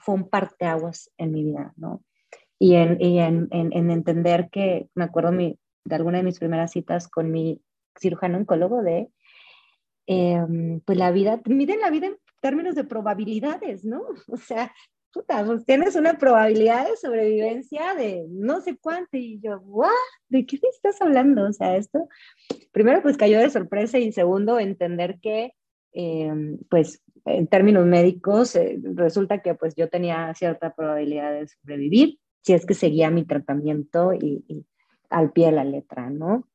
fue 0.00 0.14
un 0.14 0.28
parteaguas 0.28 1.10
en 1.16 1.32
mi 1.32 1.44
vida, 1.44 1.72
¿no? 1.76 2.02
Y 2.58 2.74
en, 2.74 3.00
y 3.00 3.18
en, 3.20 3.48
en, 3.52 3.90
entender 3.90 4.50
que, 4.50 4.88
me 4.94 5.04
acuerdo 5.04 5.32
mi, 5.32 5.58
de 5.84 5.94
alguna 5.94 6.18
de 6.18 6.24
mis 6.24 6.38
primeras 6.38 6.72
citas 6.72 7.08
con 7.08 7.30
mi 7.30 7.62
cirujano 7.98 8.38
oncólogo 8.38 8.82
de, 8.82 9.08
em, 10.06 10.80
pues 10.80 10.98
la 10.98 11.10
vida, 11.10 11.40
miden 11.46 11.80
la 11.80 11.90
vida 11.90 12.08
en 12.08 12.16
términos 12.40 12.74
de 12.74 12.84
probabilidades, 12.84 13.84
¿no? 13.84 14.02
O 14.28 14.36
sea, 14.36 14.72
puta, 15.12 15.44
pues 15.44 15.64
tienes 15.64 15.96
una 15.96 16.18
probabilidad 16.18 16.88
de 16.88 16.96
sobrevivencia 16.96 17.94
de 17.94 18.26
no 18.28 18.60
sé 18.60 18.76
cuánto, 18.78 19.16
y 19.16 19.40
yo, 19.40 19.58
¿what? 19.60 19.90
¿De 20.28 20.44
qué 20.46 20.58
estás 20.70 21.00
hablando? 21.00 21.48
O 21.48 21.52
sea, 21.52 21.76
esto, 21.76 22.08
primero 22.72 23.02
pues 23.02 23.16
cayó 23.16 23.38
de 23.38 23.50
sorpresa 23.50 23.98
y 23.98 24.12
segundo, 24.12 24.58
entender 24.58 25.18
que, 25.20 25.54
em, 25.92 26.58
pues 26.68 27.02
en 27.24 27.46
términos 27.46 27.86
médicos, 27.86 28.56
eh, 28.56 28.78
resulta 28.94 29.42
que 29.42 29.54
pues 29.54 29.74
yo 29.74 29.88
tenía 29.88 30.32
cierta 30.34 30.74
probabilidad 30.74 31.32
de 31.32 31.48
sobrevivir 31.48 32.18
si 32.42 32.54
es 32.54 32.66
que 32.66 32.74
seguía 32.74 33.10
mi 33.10 33.24
tratamiento 33.24 34.14
y, 34.14 34.66
al 35.10 35.32
pie 35.32 35.46
de 35.46 35.52
la 35.52 35.64
letra, 35.64 36.08
¿no? 36.08 36.48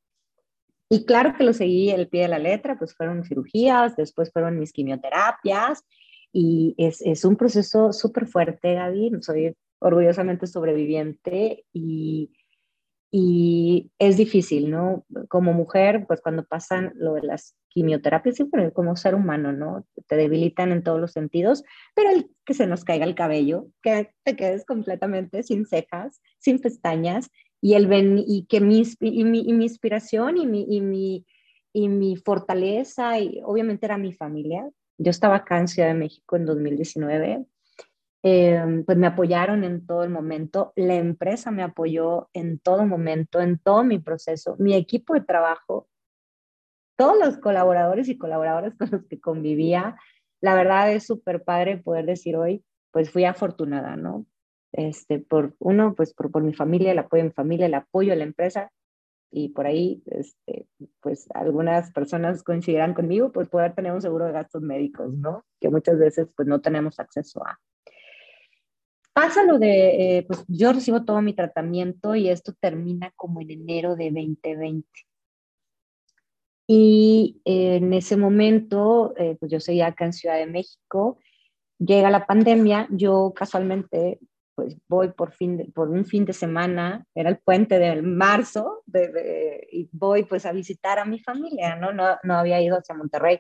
Y 0.89 1.05
claro 1.05 1.34
que 1.38 1.43
lo 1.43 1.51
seguí 1.51 1.91
al 1.91 2.07
pie 2.07 2.24
de 2.24 2.28
la 2.30 2.39
letra, 2.39 2.78
pues 2.78 2.95
fueron 2.95 3.26
cirugías, 3.26 3.95
después 3.95 4.32
fueron 4.32 4.57
mis 4.59 4.72
quimioterapias 4.72 5.84
y 6.32 6.74
es, 6.78 7.01
es 7.01 7.26
un 7.26 7.36
proceso 7.36 7.91
súper 7.91 8.28
fuerte, 8.28 8.76
Gaby. 8.76 9.11
Soy 9.22 9.55
orgullosamente 9.80 10.47
sobreviviente 10.47 11.66
y, 11.74 12.32
y 13.11 13.91
es 13.99 14.18
difícil, 14.18 14.70
¿no? 14.70 15.05
Como 15.28 15.53
mujer, 15.53 16.05
pues 16.07 16.22
cuando 16.22 16.45
pasan 16.45 16.93
lo 16.95 17.13
de 17.16 17.24
las 17.24 17.55
quimioterapias, 17.70 18.36
siempre 18.36 18.72
como 18.72 18.95
ser 18.95 19.16
humano, 19.16 19.51
¿no? 19.51 19.86
Te 20.08 20.16
debilitan 20.16 20.72
en 20.72 20.84
todos 20.84 20.99
los 20.99 21.12
sentidos, 21.12 21.64
pero 21.95 22.10
el 22.10 22.30
que 22.45 22.53
se 22.53 22.68
nos 22.68 22.84
caiga 22.84 23.06
el 23.06 23.16
cabello, 23.16 23.68
que 23.82 24.12
te 24.24 24.36
quedes 24.36 24.66
completamente 24.66 25.43
sin 25.43 25.66
cejas, 25.66 26.22
sin 26.39 26.60
pestañas, 26.60 27.30
y, 27.62 27.74
el 27.74 27.88
ven, 27.88 28.24
y 28.26 28.45
que 28.45 28.62
mi, 28.62 28.84
y 28.99 29.24
mi, 29.24 29.39
y 29.39 29.53
mi 29.53 29.64
inspiración 29.64 30.38
y 30.38 30.45
mi, 30.45 30.66
y, 30.70 30.82
mi, 30.82 31.26
y 31.74 31.89
mi 31.89 32.16
fortaleza, 32.16 33.20
y 33.20 33.41
obviamente 33.43 33.86
era 33.86 33.97
mi 33.97 34.14
familia. 34.14 34.70
Yo 34.97 35.10
estaba 35.10 35.38
acá 35.38 35.58
en 35.60 35.66
de 35.66 35.93
México 35.93 36.36
en 36.36 36.45
2019, 36.45 37.45
eh, 38.28 38.84
pues 38.86 38.97
me 38.97 39.06
apoyaron 39.06 39.64
en 39.64 39.86
todo 39.86 40.03
el 40.03 40.10
momento, 40.10 40.74
la 40.76 40.95
empresa 40.95 41.51
me 41.51 41.62
apoyó 41.62 42.28
en 42.34 42.58
todo 42.58 42.84
momento, 42.88 43.39
en 43.39 43.60
todo 43.60 43.84
mi 43.84 43.99
proceso, 43.99 44.56
mi 44.58 44.74
equipo 44.74 45.14
de 45.14 45.22
trabajo, 45.22 45.88
todos 46.96 47.18
los 47.18 47.38
colaboradores 47.38 48.08
y 48.10 48.18
colaboradoras 48.18 48.76
con 48.78 48.89
los 48.91 49.06
que 49.06 49.20
convivía. 49.20 49.96
La 50.41 50.56
verdad 50.56 50.91
es 50.91 51.06
súper 51.06 51.43
padre 51.43 51.78
poder 51.78 52.06
decir 52.06 52.36
hoy, 52.36 52.64
pues 52.91 53.10
fui 53.10 53.26
afortunada, 53.26 53.96
¿no? 53.96 54.26
Este, 54.72 55.20
por 55.20 55.56
uno, 55.60 55.96
pues 55.96 56.14
por, 56.14 56.32
por 56.32 56.43
mi 56.43 56.54
familia, 56.54 56.91
el 56.91 57.00
apoyo 57.00 57.24
de 57.24 57.30
mi 57.30 57.34
familia, 57.34 57.66
el 57.66 57.74
apoyo 57.74 58.12
de 58.12 58.18
la 58.18 58.24
empresa, 58.26 58.72
y 59.38 59.50
por 59.50 59.68
ahí, 59.68 60.02
este, 60.06 60.68
pues 61.02 61.28
algunas 61.34 61.91
personas 61.91 62.41
coincidirán 62.41 62.93
conmigo, 62.93 63.34
pues 63.34 63.50
poder 63.50 63.76
tener 63.76 63.91
un 63.91 64.02
seguro 64.02 64.26
de 64.26 64.32
gastos 64.32 64.62
médicos, 64.62 65.14
¿no? 65.14 65.43
Que 65.60 65.70
muchas 65.70 66.00
veces 66.00 66.30
pues 66.38 66.48
no 66.48 66.62
tenemos 66.62 67.02
acceso 67.02 67.46
a. 67.46 67.60
Pasa 69.12 69.43
lo 69.43 69.60
de, 69.60 70.20
eh, 70.20 70.26
pues 70.26 70.46
yo 70.48 70.72
recibo 70.72 71.04
todo 71.04 71.22
mi 71.22 71.34
tratamiento 71.34 72.16
y 72.16 72.30
esto 72.30 72.54
termina 72.60 73.12
como 73.18 73.41
en 73.41 73.52
enero 73.52 73.98
de 73.98 74.06
2020. 74.06 74.88
Y 76.68 77.41
en 77.45 77.93
ese 77.93 78.18
momento, 78.18 79.13
eh, 79.18 79.38
pues 79.39 79.51
yo 79.51 79.59
seguía 79.59 79.88
acá 79.88 80.05
en 80.05 80.13
Ciudad 80.13 80.38
de 80.38 80.47
México, 80.47 81.20
llega 81.78 82.09
la 82.09 82.26
pandemia, 82.26 82.88
yo 82.89 83.34
casualmente 83.36 84.20
pues 84.55 84.78
voy 84.88 85.11
por, 85.11 85.34
fin 85.34 85.72
por 85.76 85.89
un 85.89 86.05
fin 86.05 86.24
de 86.24 86.32
semana, 86.32 87.05
era 87.13 87.30
el 87.30 87.39
puente 87.39 87.78
del 87.78 88.03
marzo, 88.03 88.84
y 89.72 89.89
voy 89.91 90.24
pues 90.24 90.45
a 90.45 90.53
visitar 90.53 90.97
a 90.97 91.05
mi 91.05 91.20
familia, 91.20 91.76
¿no? 91.76 91.91
No, 91.91 92.18
no 92.24 92.36
había 92.36 92.61
ido 92.61 92.78
hacia 92.78 92.95
Monterrey 92.95 93.39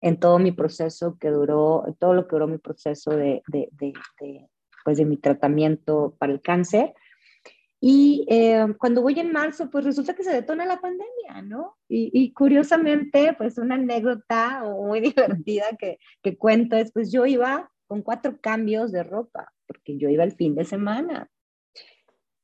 en 0.00 0.20
todo 0.20 0.38
mi 0.38 0.52
proceso 0.52 1.16
que 1.18 1.30
duró, 1.30 1.84
todo 1.98 2.14
lo 2.14 2.28
que 2.28 2.36
duró 2.36 2.46
mi 2.46 2.58
proceso 2.58 3.10
de, 3.10 3.42
de, 3.48 3.68
de, 3.72 3.92
pues, 4.84 4.98
de 4.98 5.04
mi 5.04 5.16
tratamiento 5.16 6.14
para 6.18 6.32
el 6.32 6.40
cáncer. 6.40 6.94
Y 7.86 8.24
eh, 8.30 8.64
cuando 8.78 9.02
voy 9.02 9.20
en 9.20 9.30
marzo, 9.30 9.68
pues 9.68 9.84
resulta 9.84 10.14
que 10.14 10.24
se 10.24 10.32
detona 10.32 10.64
la 10.64 10.80
pandemia, 10.80 11.42
¿no? 11.42 11.76
Y, 11.86 12.32
curiosamente, 12.32 13.34
pues 13.36 13.58
una 13.58 13.74
anécdota 13.74 14.62
muy 14.64 15.00
divertida 15.44 15.66
que, 15.78 15.98
que 16.22 16.38
cuento 16.38 16.76
es, 16.76 16.92
pues 16.92 17.12
yo 17.12 17.26
iba 17.26 17.70
con 17.86 18.00
cuatro 18.00 18.38
cambios 18.40 18.90
de 18.90 19.02
ropa, 19.02 19.52
porque 19.66 19.98
yo 19.98 20.08
iba 20.08 20.24
el 20.24 20.32
fin 20.32 20.54
de 20.54 20.64
semana. 20.64 21.28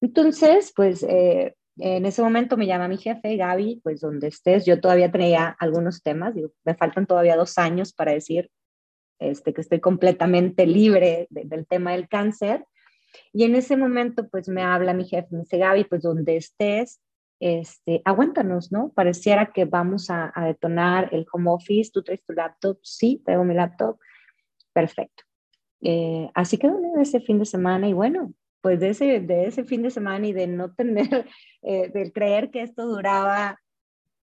Entonces, 0.03 0.75
pues 0.77 1.03
eh, 1.05 1.57
en 1.79 2.05
ese 2.05 2.21
momento 2.21 2.59
me 2.59 2.67
llama 2.67 2.89
mi 2.89 2.99
jefe, 2.99 3.39
Gaby, 3.39 3.81
pues 3.83 4.03
donde 4.03 4.29
estés, 4.29 4.67
yo 4.67 4.79
todavía 4.79 5.11
traía 5.11 5.57
algunos 5.59 6.03
temas, 6.03 6.35
digo, 6.35 6.51
me 6.65 6.75
faltan 6.75 7.07
todavía 7.07 7.39
dos 7.39 7.57
años 7.57 7.95
para 7.95 8.13
decir 8.13 8.51
este, 9.19 9.55
que 9.55 9.63
estoy 9.63 9.81
completamente 9.81 10.67
libre 10.67 11.29
del 11.31 11.67
tema 11.67 11.93
del 11.93 12.09
cáncer. 12.09 12.67
Y 13.33 13.45
en 13.45 13.55
ese 13.55 13.77
momento, 13.77 14.29
pues 14.29 14.49
me 14.49 14.63
habla 14.63 14.95
mi 14.95 15.05
jefe, 15.05 15.29
me 15.31 15.41
dice, 15.41 15.59
Gaby, 15.59 15.85
pues 15.85 16.03
donde 16.03 16.37
estés, 16.37 17.01
este, 17.41 18.03
aguántanos, 18.05 18.71
¿no? 18.71 18.93
Pareciera 18.95 19.53
que 19.53 19.65
vamos 19.65 20.11
a, 20.11 20.33
detonar 20.45 21.09
el 21.13 21.27
home 21.33 21.51
office, 21.51 21.91
tú 21.93 22.03
traes 22.03 22.23
tu 22.25 22.33
laptop, 22.33 22.79
sí, 22.83 23.23
traigo 23.25 23.45
mi 23.45 23.55
laptop, 23.55 23.99
perfecto. 24.73 25.25
Eh, 25.83 26.31
así 26.35 26.59
quedó 26.59 26.79
en 26.79 27.01
ese 27.01 27.21
fin 27.21 27.39
de 27.39 27.47
semana 27.47 27.89
y 27.89 27.95
bueno, 27.95 28.35
pues 28.61 28.79
de 28.81 28.91
ese, 28.91 29.21
de 29.21 29.47
ese 29.47 29.65
fin 29.65 29.83
de 29.83 29.91
semana 29.91 30.27
y 30.27 30.33
de 30.35 30.47
no 30.47 30.75
tener, 30.75 31.27
eh, 31.63 31.89
de 31.89 32.13
creer 32.13 32.51
que 32.51 32.63
esto 32.63 32.87
duraba 32.87 33.59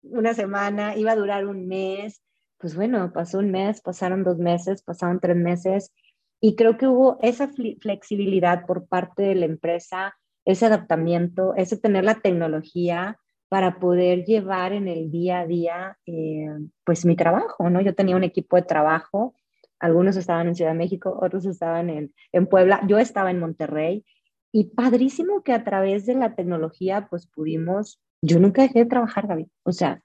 una 0.03 0.33
semana, 0.35 0.95
iba 0.95 1.11
a 1.11 1.15
durar 1.15 1.47
un 1.47 1.67
mes, 1.67 2.21
pues 2.59 2.75
bueno, 2.75 3.11
pasó 3.13 3.39
un 3.39 3.51
mes, 3.51 3.81
pasaron 3.81 4.23
dos 4.23 4.37
meses, 4.37 4.83
pasaron 4.83 5.19
tres 5.19 5.35
meses 5.35 5.91
y 6.39 6.55
creo 6.55 6.77
que 6.77 6.87
hubo 6.87 7.17
esa 7.21 7.49
flexibilidad 7.81 8.65
por 8.65 8.87
parte 8.87 9.23
de 9.23 9.35
la 9.35 9.45
empresa, 9.45 10.15
ese 10.45 10.65
adaptamiento, 10.65 11.55
ese 11.55 11.77
tener 11.77 12.03
la 12.03 12.19
tecnología 12.21 13.17
para 13.49 13.79
poder 13.79 14.25
llevar 14.25 14.73
en 14.73 14.87
el 14.87 15.09
día 15.09 15.39
a 15.39 15.47
día, 15.47 15.97
eh, 16.05 16.47
pues 16.83 17.05
mi 17.05 17.15
trabajo, 17.15 17.69
¿no? 17.69 17.81
Yo 17.81 17.95
tenía 17.95 18.15
un 18.15 18.23
equipo 18.23 18.55
de 18.57 18.63
trabajo, 18.63 19.35
algunos 19.79 20.17
estaban 20.17 20.47
en 20.47 20.55
Ciudad 20.55 20.71
de 20.71 20.77
México, 20.77 21.17
otros 21.21 21.45
estaban 21.45 21.89
en, 21.89 22.13
en 22.31 22.47
Puebla, 22.47 22.81
yo 22.87 22.97
estaba 22.97 23.31
en 23.31 23.39
Monterrey 23.39 24.05
y 24.51 24.65
padrísimo 24.65 25.43
que 25.43 25.53
a 25.53 25.63
través 25.63 26.05
de 26.05 26.15
la 26.15 26.35
tecnología, 26.35 27.07
pues 27.09 27.27
pudimos, 27.27 28.01
yo 28.21 28.39
nunca 28.39 28.63
dejé 28.63 28.79
de 28.79 28.85
trabajar, 28.85 29.27
David, 29.27 29.47
o 29.63 29.71
sea, 29.71 30.01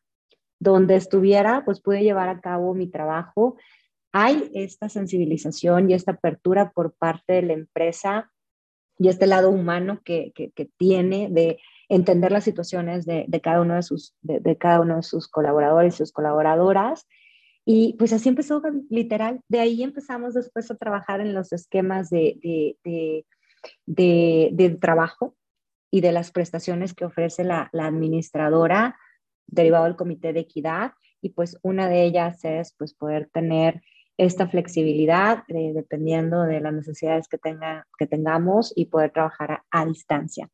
donde 0.63 0.95
estuviera, 0.95 1.65
pues 1.65 1.81
pude 1.81 2.03
llevar 2.03 2.29
a 2.29 2.41
cabo 2.41 2.75
mi 2.75 2.87
trabajo. 2.87 3.57
Hay 4.13 4.51
esta 4.55 4.89
sensibilización 4.89 5.91
y 5.91 5.95
esta 5.95 6.13
apertura 6.13 6.71
por 6.73 6.95
parte 6.95 7.35
de 7.35 7.43
la 7.43 7.53
empresa 7.55 8.31
y 8.99 9.09
este 9.09 9.27
lado 9.27 9.51
humano 9.51 10.01
que, 10.05 10.33
que, 10.35 10.71
tiene 10.77 11.29
de 11.31 11.59
entender 11.89 12.31
las 12.31 12.45
situaciones 12.45 13.07
de, 13.07 13.25
de 13.27 13.41
cada 13.41 13.61
uno 13.63 13.75
de 13.75 13.83
sus, 13.83 14.15
de, 14.21 14.57
cada 14.59 14.81
uno 14.81 14.97
de 14.97 15.03
sus 15.03 15.29
colaboradores 15.29 15.95
y 15.95 15.99
sus 15.99 16.13
colaboradoras. 16.13 17.07
Y 17.65 17.95
pues 17.99 18.13
así 18.13 18.29
empezó, 18.29 18.63
literal. 18.91 19.41
De 19.49 19.61
ahí 19.61 19.83
empezamos 19.83 20.35
después 20.35 20.71
a 20.71 20.77
trabajar 20.77 21.21
en 21.21 21.33
los 21.33 21.53
esquemas 21.53 22.11
de, 22.11 22.39
de, 23.87 24.51
de 24.53 24.71
trabajo 24.81 25.37
y 25.91 26.01
de 26.01 26.13
las 26.13 26.33
prestaciones 26.33 26.95
que 26.95 27.05
ofrece 27.05 27.45
la, 27.45 27.71
la 27.73 27.87
administradora 27.87 28.97
derivado 29.47 29.85
del 29.85 29.97
Comité 29.97 30.33
de 30.33 30.41
Equidad 30.41 30.93
y 31.21 31.31
pues 31.31 31.59
una 31.63 31.89
de 31.89 32.05
ellas 32.05 32.45
es 32.45 32.75
pues 32.77 32.95
poder 32.95 33.31
tener 33.33 33.83
esta 34.17 34.49
flexibilidad 34.49 35.45
eh, 35.49 35.73
dependiendo 35.75 36.43
de 36.43 36.61
las 36.61 36.73
necesidades 36.73 37.29
que, 37.29 37.39
tenga, 37.39 37.87
que 37.99 38.07
tengamos 38.07 38.73
y 38.77 38.87
poder 38.87 39.11
trabajar 39.11 39.63
a, 39.71 39.87
distancia. 39.87 40.49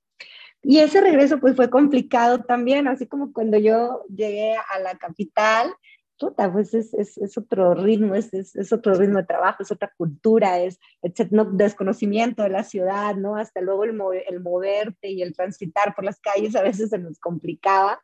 Y 0.63 0.79
ese 0.79 1.01
regreso 1.01 1.39
pues 1.39 1.55
fue 1.55 1.71
complicado 1.71 2.41
también, 2.41 2.89
así 2.89 3.07
como 3.07 3.33
cuando 3.33 3.59
yo 3.59 4.05
llegué 4.09 4.57
a 4.57 4.79
la 4.81 4.97
capital, 4.99 5.73
puta, 6.19 6.53
pues 6.53 6.75
es, 6.75 6.93
es, 6.95 7.17
es 7.19 7.39
otro 7.39 7.75
ritmo, 7.75 8.15
es, 8.15 8.35
es, 8.35 8.73
otro 8.73 8.95
ritmo 8.95 9.19
de 9.19 9.27
trabajo, 9.27 9.63
es 9.63 9.71
otra 9.71 9.93
cultura, 9.97 10.59
es 10.59 10.81
no, 11.31 11.45
desconocimiento 11.45 12.43
de 12.43 12.51
la 12.51 12.65
ciudad, 12.65 13.15
¿no? 13.15 13.37
Hasta 13.37 13.61
luego 13.61 13.85
el, 13.85 14.01
el 14.29 14.41
moverte 14.41 15.11
y 15.11 15.23
el 15.23 15.35
transitar 15.35 15.95
por 15.95 16.05
las 16.05 16.19
calles 16.19 16.57
a 16.57 16.63
veces 16.63 16.91
se 16.91 16.99
nos 16.99 17.21
complicaba, 17.21 18.01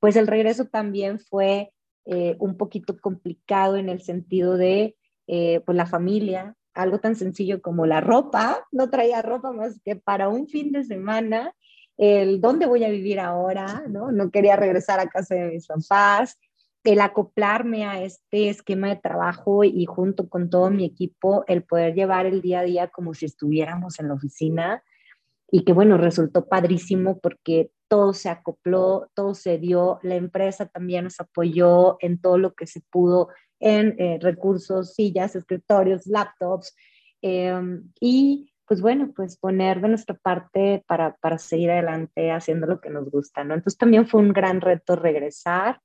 pues 0.00 0.16
el 0.16 0.26
regreso 0.26 0.66
también 0.66 1.20
fue 1.20 1.72
eh, 2.06 2.36
un 2.38 2.56
poquito 2.56 2.96
complicado 2.98 3.76
en 3.76 3.88
el 3.88 4.02
sentido 4.02 4.56
de 4.56 4.96
eh, 5.26 5.60
pues 5.64 5.76
la 5.76 5.86
familia, 5.86 6.56
algo 6.74 6.98
tan 6.98 7.16
sencillo 7.16 7.62
como 7.62 7.86
la 7.86 8.00
ropa, 8.00 8.66
no 8.72 8.90
traía 8.90 9.22
ropa 9.22 9.52
más 9.52 9.80
que 9.84 9.96
para 9.96 10.28
un 10.28 10.48
fin 10.48 10.72
de 10.72 10.84
semana, 10.84 11.54
el 11.96 12.40
dónde 12.40 12.66
voy 12.66 12.84
a 12.84 12.88
vivir 12.88 13.20
ahora, 13.20 13.84
¿no? 13.88 14.10
No 14.10 14.30
quería 14.30 14.56
regresar 14.56 14.98
a 14.98 15.08
casa 15.08 15.34
de 15.34 15.50
mis 15.50 15.66
papás, 15.66 16.38
el 16.84 17.00
acoplarme 17.00 17.84
a 17.84 18.02
este 18.02 18.48
esquema 18.48 18.88
de 18.88 18.96
trabajo 18.96 19.62
y 19.62 19.84
junto 19.86 20.28
con 20.28 20.50
todo 20.50 20.70
mi 20.70 20.84
equipo, 20.84 21.44
el 21.46 21.62
poder 21.62 21.94
llevar 21.94 22.26
el 22.26 22.42
día 22.42 22.60
a 22.60 22.64
día 22.64 22.88
como 22.88 23.14
si 23.14 23.26
estuviéramos 23.26 24.00
en 24.00 24.08
la 24.08 24.14
oficina 24.14 24.82
y 25.50 25.64
que 25.64 25.72
bueno, 25.72 25.98
resultó 25.98 26.48
padrísimo 26.48 27.20
porque 27.20 27.70
todo 27.92 28.14
se 28.14 28.30
acopló, 28.30 29.10
todo 29.12 29.34
se 29.34 29.58
dio, 29.58 29.98
la 30.02 30.14
empresa 30.14 30.64
también 30.64 31.04
nos 31.04 31.20
apoyó 31.20 31.98
en 32.00 32.18
todo 32.18 32.38
lo 32.38 32.54
que 32.54 32.66
se 32.66 32.80
pudo 32.80 33.28
en 33.60 33.96
eh, 33.98 34.18
recursos, 34.18 34.94
sillas, 34.94 35.36
escritorios, 35.36 36.06
laptops, 36.06 36.74
em, 37.20 37.92
y 38.00 38.50
pues 38.66 38.80
bueno, 38.80 39.12
pues 39.14 39.36
poner 39.36 39.82
de 39.82 39.88
nuestra 39.88 40.14
parte 40.16 40.82
para, 40.86 41.16
para 41.16 41.36
seguir 41.36 41.70
adelante 41.70 42.30
haciendo 42.30 42.66
lo 42.66 42.80
que 42.80 42.88
nos 42.88 43.10
gusta, 43.10 43.44
¿no? 43.44 43.52
Entonces 43.52 43.76
también 43.76 44.08
fue 44.08 44.22
un 44.22 44.32
gran 44.32 44.62
reto 44.62 44.96
regresar 44.96 45.78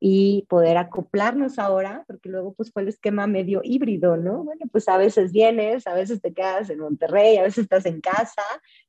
y 0.00 0.46
poder 0.48 0.78
acoplarnos 0.78 1.58
ahora, 1.58 2.04
porque 2.06 2.30
luego 2.30 2.54
pues 2.54 2.72
fue 2.72 2.80
el 2.80 2.88
esquema 2.88 3.26
medio 3.26 3.60
híbrido, 3.62 4.16
¿no? 4.16 4.44
Bueno, 4.44 4.62
pues 4.72 4.88
a 4.88 4.96
veces 4.96 5.30
vienes, 5.30 5.86
a 5.86 5.92
veces 5.92 6.22
te 6.22 6.32
quedas 6.32 6.70
en 6.70 6.78
Monterrey, 6.78 7.36
a 7.36 7.42
veces 7.42 7.64
estás 7.64 7.84
en 7.84 8.00
casa, 8.00 8.42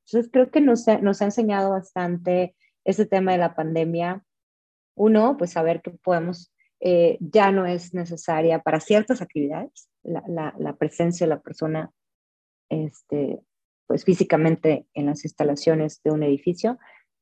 Entonces 0.06 0.32
creo 0.32 0.50
que 0.50 0.62
nos, 0.62 0.86
nos 1.02 1.22
ha 1.22 1.26
enseñado 1.26 1.72
bastante 1.72 2.56
ese 2.84 3.06
tema 3.06 3.32
de 3.32 3.38
la 3.38 3.56
pandemia. 3.56 4.24
Uno, 4.96 5.38
pues 5.38 5.52
saber 5.52 5.82
que 5.82 5.92
podemos, 5.92 6.54
eh, 6.80 7.18
ya 7.20 7.52
no 7.52 7.66
es 7.66 7.94
necesaria 7.94 8.60
para 8.60 8.80
ciertas 8.80 9.22
actividades 9.22 9.90
la, 10.04 10.24
la, 10.28 10.54
la 10.58 10.76
presencia 10.76 11.26
de 11.26 11.36
la 11.36 11.42
persona 11.42 11.92
este, 12.70 13.40
pues 13.88 14.06
físicamente 14.06 14.88
en 14.94 15.08
las 15.08 15.26
instalaciones 15.26 16.02
de 16.04 16.12
un 16.12 16.24
edificio, 16.24 16.80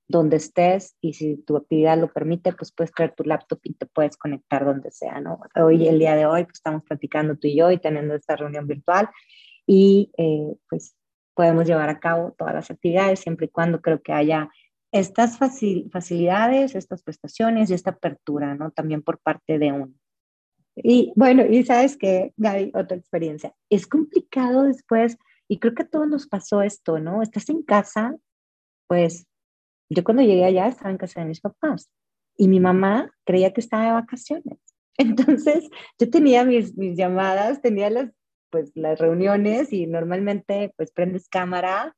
donde 0.07 0.37
estés 0.37 0.95
y 1.01 1.13
si 1.13 1.37
tu 1.37 1.57
actividad 1.57 1.97
lo 1.97 2.11
permite, 2.11 2.53
pues 2.53 2.71
puedes 2.71 2.91
traer 2.91 3.13
tu 3.15 3.23
laptop 3.23 3.59
y 3.63 3.73
te 3.73 3.85
puedes 3.85 4.17
conectar 4.17 4.65
donde 4.65 4.91
sea, 4.91 5.19
¿no? 5.19 5.39
Hoy, 5.55 5.87
el 5.87 5.99
día 5.99 6.15
de 6.15 6.25
hoy, 6.25 6.43
pues 6.43 6.57
estamos 6.57 6.83
platicando 6.83 7.37
tú 7.37 7.47
y 7.47 7.57
yo 7.57 7.71
y 7.71 7.77
teniendo 7.77 8.15
esta 8.15 8.35
reunión 8.35 8.67
virtual 8.67 9.09
y 9.67 10.11
eh, 10.17 10.55
pues 10.69 10.95
podemos 11.35 11.65
llevar 11.67 11.89
a 11.89 11.99
cabo 11.99 12.35
todas 12.37 12.53
las 12.55 12.71
actividades 12.71 13.19
siempre 13.19 13.45
y 13.45 13.49
cuando 13.49 13.81
creo 13.81 14.01
que 14.01 14.13
haya 14.13 14.49
estas 14.91 15.37
facilidades, 15.37 16.75
estas 16.75 17.03
prestaciones 17.03 17.69
y 17.69 17.73
esta 17.73 17.91
apertura, 17.91 18.55
¿no? 18.55 18.71
También 18.71 19.01
por 19.01 19.19
parte 19.19 19.59
de 19.59 19.71
uno. 19.71 19.93
Y 20.75 21.11
bueno, 21.15 21.45
y 21.45 21.63
sabes 21.63 21.97
que, 21.97 22.33
Gaby, 22.37 22.71
otra 22.73 22.97
experiencia. 22.97 23.53
Es 23.69 23.85
complicado 23.85 24.63
después, 24.63 25.17
y 25.47 25.59
creo 25.59 25.73
que 25.75 25.83
a 25.83 25.89
todos 25.89 26.07
nos 26.07 26.27
pasó 26.27 26.61
esto, 26.61 26.99
¿no? 26.99 27.21
Estás 27.21 27.49
en 27.49 27.63
casa, 27.63 28.15
pues 28.87 29.27
yo 29.89 30.03
cuando 30.03 30.23
llegué 30.23 30.45
allá 30.45 30.67
estaba 30.67 30.91
en 30.91 30.97
casa 30.97 31.21
de 31.21 31.27
mis 31.27 31.41
papás 31.41 31.89
y 32.37 32.47
mi 32.47 32.59
mamá 32.59 33.11
creía 33.25 33.51
que 33.51 33.61
estaba 33.61 33.85
de 33.85 33.91
vacaciones. 33.91 34.59
Entonces 34.97 35.69
yo 35.97 36.09
tenía 36.09 36.45
mis, 36.45 36.77
mis 36.77 36.97
llamadas, 36.97 37.61
tenía 37.61 37.89
las, 37.89 38.11
pues, 38.49 38.71
las 38.75 38.99
reuniones 38.99 39.73
y 39.73 39.87
normalmente 39.87 40.73
pues 40.77 40.91
prendes 40.91 41.27
cámara. 41.27 41.95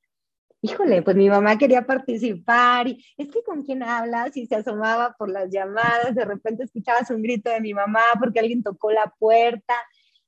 Híjole, 0.64 1.02
pues 1.02 1.18
mi 1.18 1.28
mamá 1.28 1.58
quería 1.58 1.88
participar 1.88 2.88
y 2.88 3.04
es 3.18 3.30
que 3.30 3.42
con 3.42 3.64
quién 3.64 3.82
hablas 3.82 4.38
y 4.38 4.46
se 4.46 4.56
asomaba 4.56 5.16
por 5.18 5.32
las 5.32 5.50
llamadas, 5.50 6.14
de 6.14 6.24
repente 6.24 6.64
escuchabas 6.64 7.10
un 7.10 7.24
grito 7.24 7.50
de 7.50 7.60
mi 7.62 7.74
mamá 7.74 8.02
porque 8.20 8.40
alguien 8.40 8.62
tocó 8.62 8.92
la 8.92 9.12
puerta. 9.18 9.74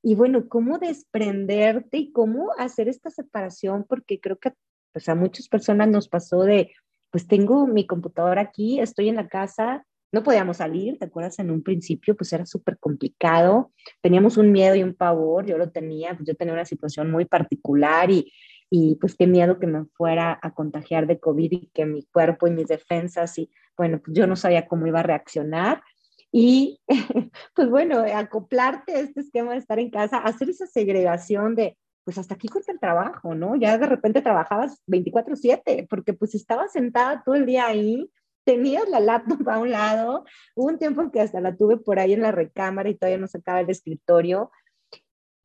Y 0.02 0.16
bueno, 0.16 0.50
cómo 0.50 0.80
desprenderte 0.80 1.98
y 1.98 2.12
cómo 2.12 2.52
hacer 2.58 2.90
esta 2.90 3.12
separación, 3.12 3.86
porque 3.88 4.20
creo 4.20 4.40
que 4.40 4.54
pues, 4.92 5.08
a 5.08 5.14
muchas 5.14 5.48
personas 5.48 5.88
nos 5.90 6.10
pasó 6.10 6.42
de, 6.42 6.72
pues 7.12 7.28
tengo 7.28 7.68
mi 7.68 7.86
computadora 7.86 8.42
aquí, 8.42 8.80
estoy 8.80 9.10
en 9.10 9.16
la 9.16 9.28
casa, 9.28 9.86
no 10.12 10.24
podíamos 10.24 10.58
salir, 10.58 10.98
¿te 10.98 11.06
acuerdas? 11.06 11.40
En 11.40 11.52
un 11.52 11.64
principio, 11.64 12.16
pues 12.16 12.34
era 12.34 12.46
súper 12.46 12.78
complicado, 12.80 13.72
teníamos 14.02 14.38
un 14.38 14.52
miedo 14.52 14.76
y 14.76 14.84
un 14.84 14.96
pavor, 14.96 15.46
yo 15.46 15.58
lo 15.58 15.72
tenía, 15.72 16.16
pues 16.16 16.28
yo 16.28 16.36
tenía 16.36 16.54
una 16.54 16.66
situación 16.66 17.12
muy 17.12 17.26
particular 17.26 18.10
y, 18.12 18.32
y 18.76 18.96
pues 18.96 19.14
qué 19.16 19.28
miedo 19.28 19.60
que 19.60 19.68
me 19.68 19.86
fuera 19.86 20.40
a 20.42 20.56
contagiar 20.56 21.06
de 21.06 21.20
COVID 21.20 21.52
y 21.52 21.70
que 21.76 21.86
mi 21.86 22.06
cuerpo 22.06 22.48
y 22.48 22.52
mis 22.52 22.70
defensas 22.70 23.38
y 23.38 23.52
bueno, 23.78 24.02
pues 24.04 24.18
yo 24.18 24.26
no 24.26 24.36
sabía 24.36 24.66
cómo 24.68 24.88
iba 24.88 25.02
a 25.02 25.04
reaccionar. 25.04 25.84
Y 26.32 26.82
pues 27.56 27.70
bueno, 27.70 28.04
acoplarte 28.16 28.96
a 28.96 29.02
este 29.02 29.20
esquema 29.20 29.52
de 29.52 29.60
estar 29.60 29.78
en 29.78 29.92
casa, 29.92 30.18
hacer 30.18 30.50
esa 30.50 30.66
segregación 30.66 31.54
de, 31.54 31.78
pues 32.04 32.18
hasta 32.18 32.34
aquí 32.34 32.48
corta 32.48 32.72
el 32.72 32.80
trabajo, 32.80 33.36
¿no? 33.36 33.56
Ya 33.56 33.78
de 33.78 33.86
repente 33.86 34.24
trabajabas 34.24 34.82
24/7, 34.88 35.86
porque 35.88 36.14
pues 36.14 36.34
estabas 36.34 36.72
sentada 36.72 37.22
todo 37.24 37.36
el 37.36 37.46
día 37.46 37.68
ahí, 37.68 38.10
tenías 38.44 38.90
la 38.90 39.00
laptop 39.00 39.48
a 39.50 39.60
un 39.60 39.70
lado, 39.70 40.26
hubo 40.56 40.70
un 40.70 40.80
tiempo 40.80 41.12
que 41.12 41.22
hasta 41.22 41.42
la 41.42 41.56
tuve 41.56 41.78
por 41.78 42.00
ahí 42.00 42.14
en 42.14 42.24
la 42.24 42.32
recámara 42.32 42.90
y 42.90 42.96
todavía 42.96 43.20
no 43.20 43.28
sacaba 43.28 43.60
el 43.60 43.70
escritorio. 43.70 44.50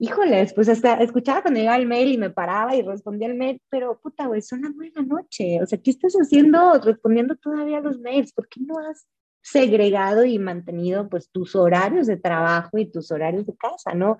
Híjoles, 0.01 0.55
pues 0.55 0.69
hasta 0.69 0.95
escuchaba 0.95 1.43
cuando 1.43 1.59
llegaba 1.59 1.77
el 1.77 1.87
mail 1.87 2.13
y 2.13 2.19
me 2.19 2.31
paraba 2.31 2.77
y 2.77 2.83
respondía 2.83 3.27
el 3.27 3.35
mail, 3.35 3.61
pero 3.69 3.99
puta, 4.01 4.27
güey, 4.29 4.41
son 4.43 4.63
las 4.63 4.73
nueve 4.75 4.93
de 4.95 5.03
la 5.03 5.09
noche, 5.09 5.61
o 5.61 5.67
sea, 5.67 5.79
¿qué 5.79 5.91
estás 5.91 6.15
haciendo 6.15 6.75
respondiendo 6.81 7.35
todavía 7.35 7.81
los 7.81 7.99
mails? 7.99 8.33
¿Por 8.33 8.49
qué 8.49 8.61
no 8.61 8.79
has 8.79 9.09
segregado 9.43 10.25
y 10.25 10.39
mantenido 10.39 11.09
pues 11.09 11.31
tus 11.31 11.57
horarios 11.57 12.07
de 12.07 12.17
trabajo 12.17 12.79
y 12.79 12.91
tus 12.91 13.11
horarios 13.11 13.47
de 13.47 13.57
casa, 13.57 13.95
¿no? 13.95 14.19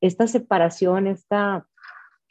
Esta 0.00 0.26
separación, 0.26 1.06
esta 1.06 1.66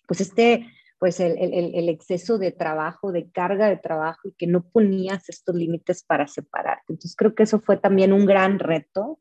pues 0.07 0.21
este, 0.21 0.67
pues 0.97 1.19
el, 1.19 1.37
el, 1.37 1.75
el, 1.75 1.87
exceso 1.87 2.39
de 2.39 2.51
trabajo, 2.51 3.11
de 3.11 3.29
carga 3.29 3.69
de 3.69 3.77
trabajo 3.77 4.27
y 4.27 4.33
que 4.33 4.47
no 4.47 4.63
ponías 4.63 5.29
estos 5.29 5.55
límites 5.55 6.03
para 6.03 6.27
separarte. 6.27 6.85
Entonces 6.89 7.15
creo 7.15 7.35
que 7.35 7.43
eso 7.43 7.59
fue 7.59 7.77
también 7.77 8.11
un 8.11 8.25
gran 8.25 8.57
reto 8.57 9.19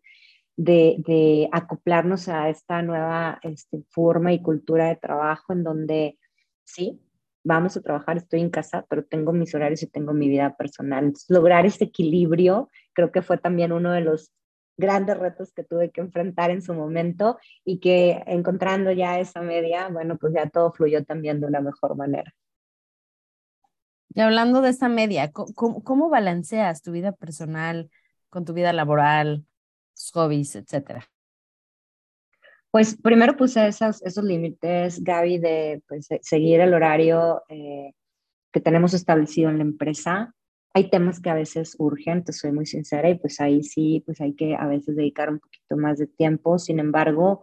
de, 0.58 1.48
acoplarnos 1.52 2.28
a 2.28 2.48
esta 2.48 2.82
nueva 2.82 3.38
este, 3.42 3.82
forma 3.90 4.32
y 4.32 4.42
cultura 4.42 4.88
de 4.88 4.96
trabajo 4.96 5.52
en 5.52 5.62
donde 5.62 6.18
sí, 6.64 7.00
vamos 7.44 7.76
a 7.76 7.80
trabajar, 7.80 8.16
estoy 8.16 8.40
en 8.40 8.50
casa, 8.50 8.84
pero 8.88 9.04
tengo 9.04 9.32
mis 9.32 9.54
horarios 9.54 9.82
y 9.82 9.86
tengo 9.86 10.12
mi 10.12 10.28
vida 10.28 10.56
personal. 10.56 11.12
Lograr 11.28 11.64
ese 11.64 11.84
equilibrio 11.84 12.70
creo 12.92 13.12
que 13.12 13.22
fue 13.22 13.38
también 13.38 13.72
uno 13.72 13.92
de 13.92 14.00
los 14.00 14.32
grandes 14.76 15.16
retos 15.18 15.52
que 15.52 15.64
tuve 15.64 15.90
que 15.90 16.00
enfrentar 16.00 16.50
en 16.50 16.62
su 16.62 16.74
momento 16.74 17.38
y 17.64 17.78
que 17.78 18.22
encontrando 18.26 18.92
ya 18.92 19.18
esa 19.18 19.40
media, 19.40 19.88
bueno, 19.88 20.18
pues 20.18 20.34
ya 20.34 20.48
todo 20.50 20.72
fluyó 20.72 21.04
también 21.04 21.40
de 21.40 21.46
una 21.46 21.60
mejor 21.60 21.96
manera. 21.96 22.32
Y 24.14 24.20
hablando 24.20 24.60
de 24.60 24.70
esa 24.70 24.88
media, 24.88 25.30
¿cómo, 25.30 25.84
cómo 25.84 26.08
balanceas 26.08 26.82
tu 26.82 26.90
vida 26.92 27.12
personal 27.12 27.90
con 28.30 28.44
tu 28.44 28.52
vida 28.52 28.72
laboral, 28.72 29.46
hobbies, 30.12 30.56
etcétera? 30.56 31.08
Pues 32.70 32.96
primero 33.00 33.36
puse 33.36 33.66
esos, 33.66 34.02
esos 34.02 34.24
límites, 34.24 35.02
Gaby, 35.02 35.38
de 35.38 35.82
pues, 35.88 36.08
seguir 36.20 36.60
el 36.60 36.74
horario 36.74 37.42
eh, 37.48 37.92
que 38.52 38.60
tenemos 38.60 38.92
establecido 38.94 39.48
en 39.50 39.58
la 39.58 39.64
empresa, 39.64 40.34
hay 40.74 40.90
temas 40.90 41.20
que 41.20 41.30
a 41.30 41.34
veces 41.34 41.74
urgen, 41.78 42.24
te 42.24 42.32
soy 42.32 42.52
muy 42.52 42.66
sincera, 42.66 43.08
y 43.08 43.16
pues 43.16 43.40
ahí 43.40 43.62
sí, 43.62 44.02
pues 44.04 44.20
hay 44.20 44.34
que 44.34 44.54
a 44.54 44.66
veces 44.66 44.96
dedicar 44.96 45.30
un 45.30 45.40
poquito 45.40 45.76
más 45.76 45.98
de 45.98 46.06
tiempo. 46.06 46.58
Sin 46.58 46.78
embargo, 46.78 47.42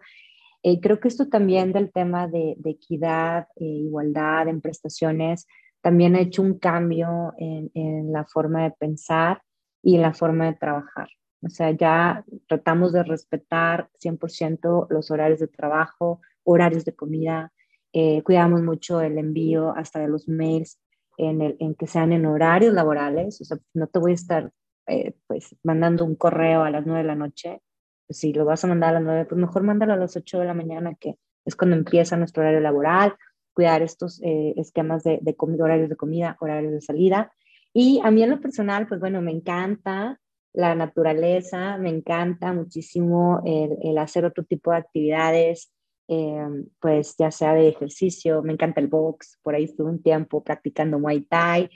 eh, 0.64 0.80
creo 0.80 1.00
que 1.00 1.08
esto 1.08 1.28
también 1.28 1.74
del 1.74 1.92
tema 1.92 2.28
de, 2.28 2.56
equidad, 2.64 3.48
e 3.56 3.66
igualdad 3.66 4.48
en 4.48 4.62
prestaciones, 4.62 5.48
también 5.82 6.16
ha 6.16 6.22
hecho 6.22 6.42
un 6.42 6.58
cambio 6.60 7.34
en, 7.38 7.70
en, 7.74 8.12
la 8.12 8.26
forma 8.26 8.64
de 8.64 8.72
pensar 8.72 9.42
y 9.84 9.96
en 9.96 10.02
la 10.02 10.14
forma 10.14 10.46
de 10.46 10.54
trabajar. 10.54 11.10
O 11.46 11.50
sea, 11.50 11.72
ya 11.72 12.26
tratamos 12.48 12.92
de 12.92 13.04
respetar 13.04 13.90
100% 14.00 14.88
los 14.90 15.12
horarios 15.12 15.40
de 15.40 15.48
trabajo, 15.48 16.20
horarios 16.44 16.86
de 16.86 16.96
comida, 16.96 17.54
eh, 17.94 18.24
cuidamos 18.24 18.64
mucho 18.64 19.00
el 19.00 19.18
envío 19.20 19.76
hasta 19.76 20.00
de 20.00 20.08
los 20.08 20.28
mails 20.28 20.80
en, 21.18 21.42
el, 21.42 21.56
en 21.60 21.76
que 21.76 21.86
sean 21.86 22.12
en 22.14 22.26
horarios 22.26 22.74
laborales, 22.74 23.40
o 23.42 23.46
sea, 23.46 23.58
no 23.74 23.88
te 23.88 24.00
voy 24.00 24.12
a 24.12 24.16
estar 24.16 24.52
eh, 24.88 25.14
pues 25.28 25.56
mandando 25.64 26.04
un 26.04 26.16
correo 26.16 26.64
a 26.64 26.72
las 26.72 26.86
nueve 26.86 27.04
de 27.04 27.08
la 27.08 27.16
noche, 27.16 27.62
pues, 28.08 28.20
si 28.20 28.34
lo 28.34 28.44
vas 28.44 28.64
a 28.64 28.68
mandar 28.68 28.90
a 28.90 28.94
las 28.94 29.04
nueve, 29.04 29.26
pues 29.26 29.40
mejor 29.40 29.64
mándalo 29.64 29.94
a 29.94 29.98
las 29.98 30.18
ocho 30.18 30.40
de 30.40 30.46
la 30.46 30.54
mañana, 30.56 30.96
que 31.00 31.16
es 31.46 31.56
cuando 31.56 31.76
empieza 31.76 32.18
nuestro 32.18 32.42
horario 32.42 32.60
laboral, 32.60 33.16
cuidar 33.54 33.84
estos 33.84 34.20
eh, 34.24 34.54
esquemas 34.58 35.04
de, 35.04 35.20
de 35.22 35.36
comida, 35.36 35.64
horarios 35.64 35.90
de 35.90 35.96
comida, 35.96 36.38
horarios 36.40 36.74
de 36.74 36.82
salida. 36.82 37.32
Y 37.72 38.02
a 38.04 38.10
mí 38.10 38.24
en 38.24 38.32
lo 38.32 38.42
personal, 38.42 38.88
pues 38.88 39.00
bueno, 39.00 39.22
me 39.22 39.32
encanta 39.32 40.20
la 40.56 40.76
naturaleza, 40.76 41.78
me 41.78 41.90
encanta 41.90 42.54
muchísimo 42.54 43.42
el, 43.46 43.98
hacer 43.98 44.26
otro 44.26 44.44
tipo 44.44 44.72
de 44.72 44.78
actividades, 44.78 45.72
Em, 46.08 46.68
pues 46.80 47.16
ya 47.18 47.32
sea 47.32 47.56
de 47.56 47.68
ejercicio, 47.68 48.44
me 48.44 48.54
encanta 48.54 48.80
el 48.80 48.88
box, 48.88 49.40
por 49.42 49.56
ahí 49.56 49.64
estuve 49.64 49.90
un 49.90 50.04
tiempo 50.04 50.44
practicando 50.44 51.00
Muay 51.00 51.22
Thai, 51.22 51.68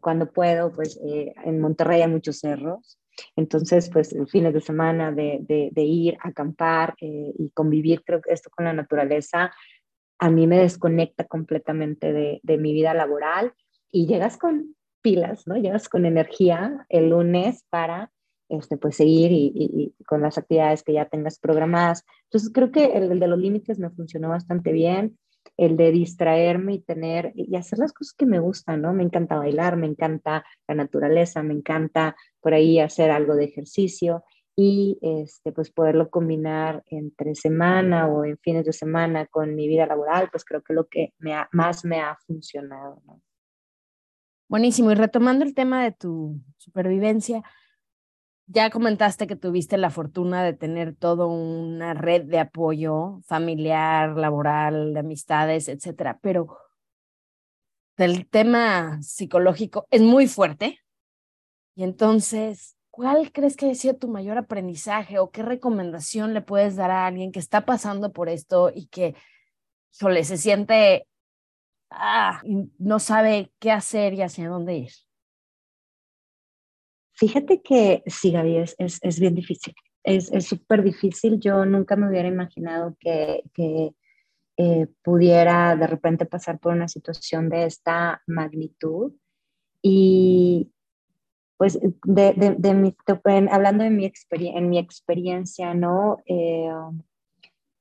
cuando 0.00 0.32
puedo, 0.32 0.72
pues 0.72 0.98
eh, 1.04 1.34
en 1.44 1.60
Monterrey 1.60 2.02
hay 2.02 2.08
muchos 2.08 2.38
cerros, 2.38 3.00
entonces 3.34 3.90
pues 3.92 4.14
fines 4.28 4.54
de 4.54 4.60
semana 4.60 5.10
de, 5.10 5.72
ir 5.74 6.16
a 6.20 6.28
acampar 6.28 6.94
eh, 7.00 7.32
y 7.36 7.50
convivir, 7.50 8.04
creo 8.04 8.22
que 8.22 8.32
esto 8.32 8.48
con 8.50 8.64
la 8.64 8.72
naturaleza 8.72 9.52
a 10.20 10.30
mí 10.30 10.46
me 10.46 10.58
desconecta 10.58 11.24
completamente 11.24 12.40
de 12.42 12.58
mi 12.58 12.72
vida 12.72 12.94
laboral 12.94 13.52
y 13.90 14.06
llegas 14.06 14.36
con 14.36 14.76
pilas, 15.08 15.46
¿no? 15.46 15.56
Llegas 15.56 15.88
con 15.88 16.04
energía 16.04 16.84
el 16.90 17.08
lunes 17.10 17.64
para 17.70 18.10
este, 18.50 18.76
pues 18.76 18.96
seguir 18.96 19.30
y, 19.32 19.94
con 20.06 20.20
las 20.20 20.38
actividades 20.38 20.82
que 20.82 20.92
ya 20.92 21.06
tengas 21.06 21.38
programadas. 21.38 22.04
Entonces 22.24 22.50
creo 22.52 22.70
que 22.70 22.84
el, 22.96 23.18
de 23.18 23.26
los 23.26 23.38
límites 23.38 23.78
me 23.78 23.90
funcionó 23.90 24.28
bastante 24.28 24.72
bien, 24.72 25.18
el 25.56 25.76
de 25.76 25.90
distraerme 25.92 26.74
y 26.74 26.80
tener 26.80 27.32
y 27.34 27.56
hacer 27.56 27.78
las 27.78 27.92
cosas 27.92 28.14
que 28.14 28.26
me 28.26 28.38
gustan, 28.38 28.82
¿no? 28.82 28.92
Me 28.92 29.02
encanta 29.02 29.36
bailar, 29.36 29.76
me 29.76 29.86
encanta 29.86 30.44
la 30.66 30.74
naturaleza, 30.74 31.42
me 31.42 31.54
encanta 31.54 32.14
por 32.40 32.52
ahí 32.52 32.78
hacer 32.80 33.10
algo 33.10 33.34
de 33.34 33.46
ejercicio 33.46 34.24
y 34.56 34.98
este, 35.00 35.52
pues 35.52 35.70
poderlo 35.70 36.10
combinar 36.10 36.82
entre 36.90 37.34
semana 37.34 38.08
o 38.08 38.24
en 38.24 38.36
fines 38.38 38.66
de 38.66 38.72
semana 38.72 39.26
con 39.26 39.54
mi 39.54 39.68
vida 39.68 39.86
laboral, 39.86 40.28
pues 40.30 40.44
creo 40.44 40.62
que 40.62 40.74
lo 40.74 40.86
que 40.86 41.14
me 41.18 41.34
más 41.52 41.84
me 41.84 42.00
ha 42.00 42.16
funcionado. 42.26 43.00
¿no? 43.06 43.22
Buenísimo. 44.48 44.90
Y 44.90 44.94
retomando 44.94 45.44
el 45.44 45.54
tema 45.54 45.84
de 45.84 45.92
tu 45.92 46.40
supervivencia, 46.56 47.42
ya 48.46 48.70
comentaste 48.70 49.26
que 49.26 49.36
tuviste 49.36 49.76
la 49.76 49.90
fortuna 49.90 50.42
de 50.42 50.54
tener 50.54 50.96
toda 50.96 51.26
una 51.26 51.92
red 51.92 52.24
de 52.24 52.38
apoyo 52.38 53.20
familiar, 53.26 54.16
laboral, 54.16 54.94
de 54.94 55.00
amistades, 55.00 55.68
etcétera, 55.68 56.18
pero 56.22 56.56
del 57.98 58.26
tema 58.26 59.02
psicológico 59.02 59.86
es 59.90 60.00
muy 60.00 60.26
fuerte. 60.26 60.78
Y 61.74 61.82
entonces, 61.82 62.76
¿cuál 62.90 63.32
crees 63.32 63.54
que 63.54 63.70
ha 63.70 63.74
sido 63.74 63.96
tu 63.96 64.08
mayor 64.08 64.38
aprendizaje 64.38 65.18
o 65.18 65.30
qué 65.30 65.42
recomendación 65.42 66.32
le 66.32 66.40
puedes 66.40 66.74
dar 66.74 66.90
a 66.90 67.06
alguien 67.06 67.32
que 67.32 67.38
está 67.38 67.66
pasando 67.66 68.12
por 68.12 68.30
esto 68.30 68.72
y 68.74 68.86
que, 68.86 69.14
híjole, 69.94 70.24
se 70.24 70.38
siente, 70.38 71.06
ah, 71.90 72.42
no 72.78 72.98
sabe 72.98 73.52
qué 73.58 73.70
hacer 73.70 74.14
y 74.14 74.22
hacia 74.22 74.48
dónde 74.48 74.76
ir? 74.76 74.92
Fíjate 77.14 77.62
que 77.62 78.02
sí, 78.06 78.30
Gaby, 78.30 78.58
es, 78.58 78.76
es, 78.78 79.20
bien 79.20 79.34
difícil. 79.34 79.74
Es 80.04 80.30
súper 80.46 80.82
difícil. 80.84 81.40
Yo 81.40 81.64
nunca 81.64 81.96
me 81.96 82.08
hubiera 82.08 82.28
imaginado 82.28 82.96
que, 83.00 83.42
que 83.54 83.92
eh, 84.56 84.86
pudiera 85.02 85.76
de 85.76 85.86
repente 85.86 86.26
pasar 86.26 86.58
por 86.58 86.72
una 86.72 86.88
situación 86.88 87.48
de 87.48 87.64
esta 87.64 88.22
magnitud. 88.26 89.12
Y 89.82 90.72
pues 91.58 91.78
de, 92.04 92.56
de, 92.56 92.74
mi, 92.74 92.94
hablando 93.50 93.82
de 93.82 93.90
mi, 93.90 94.10
en 94.30 94.68
mi 94.68 94.78
experiencia, 94.78 95.74
¿no? 95.74 96.18
Eh, 96.26 96.70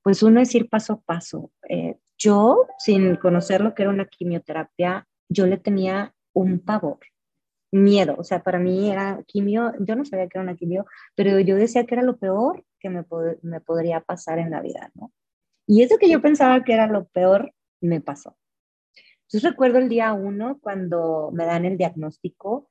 pues 0.08 0.24
uno 0.24 0.40
es 0.40 0.56
ir 0.56 0.70
paso 0.70 0.94
a 0.94 1.02
paso. 1.02 1.52
Eh, 1.68 1.98
yo, 2.18 2.66
sin 2.80 3.18
conocer 3.18 3.60
lo 3.60 3.76
que 3.76 3.84
era 3.84 3.92
una 3.92 4.06
quimioterapia, 4.06 5.06
yo 5.28 5.48
le 5.48 5.58
tenía 5.58 6.16
un 6.32 6.60
pavor, 6.60 7.00
miedo. 7.74 8.16
O 8.18 8.24
sea, 8.24 8.42
para 8.42 8.58
mí 8.58 8.90
era 8.90 9.22
quimio, 9.28 9.74
yo 9.82 9.98
no 9.98 10.06
sabía 10.06 10.30
que 10.30 10.38
era 10.38 10.44
una 10.44 10.56
quimio, 10.56 10.86
pero 11.14 11.38
yo 11.42 11.58
decía 11.58 11.86
que 11.86 11.96
era 11.96 12.04
lo 12.04 12.16
peor 12.16 12.64
que 12.80 12.90
me, 12.90 13.04
me 13.42 13.60
podría 13.60 14.00
pasar 14.00 14.40
en 14.40 14.50
la 14.50 14.62
vida, 14.62 14.92
¿no? 14.94 15.12
Y 15.66 15.84
eso 15.84 15.98
que 15.98 16.10
yo 16.10 16.22
pensaba 16.22 16.64
que 16.64 16.72
era 16.72 16.88
lo 16.88 17.08
peor, 17.10 17.54
me 17.82 18.00
pasó. 18.00 18.38
Entonces 19.24 19.44
recuerdo 19.44 19.80
el 19.80 19.90
día 19.90 20.14
uno 20.14 20.58
cuando 20.62 21.32
me 21.34 21.44
dan 21.44 21.66
el 21.66 21.76
diagnóstico 21.76 22.70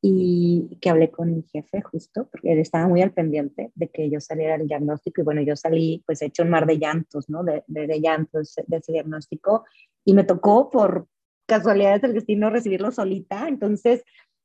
y 0.00 0.78
que 0.80 0.90
hablé 0.90 1.10
con 1.10 1.34
mi 1.34 1.42
jefe 1.42 1.82
justo, 1.82 2.28
porque 2.30 2.52
él 2.52 2.60
estaba 2.60 2.86
muy 2.86 3.02
al 3.02 3.12
pendiente 3.12 3.72
de 3.74 3.88
que 3.88 4.08
yo 4.08 4.20
saliera 4.20 4.54
el 4.54 4.68
diagnóstico 4.68 5.20
y 5.20 5.24
bueno, 5.24 5.42
yo 5.42 5.56
salí 5.56 6.02
pues 6.06 6.22
hecho 6.22 6.44
un 6.44 6.50
mar 6.50 6.66
de 6.66 6.78
llantos, 6.78 7.28
¿no? 7.28 7.42
De, 7.42 7.64
de, 7.66 8.00
llantos 8.00 8.54
de 8.66 8.76
ese 8.76 8.92
diagnóstico 8.92 9.64
y 10.04 10.14
me 10.14 10.24
tocó 10.24 10.70
por 10.70 11.08
casualidades 11.46 12.02
del 12.02 12.14
destino 12.14 12.50
recibirlo 12.50 12.92
solita, 12.92 13.48
entonces 13.48 14.04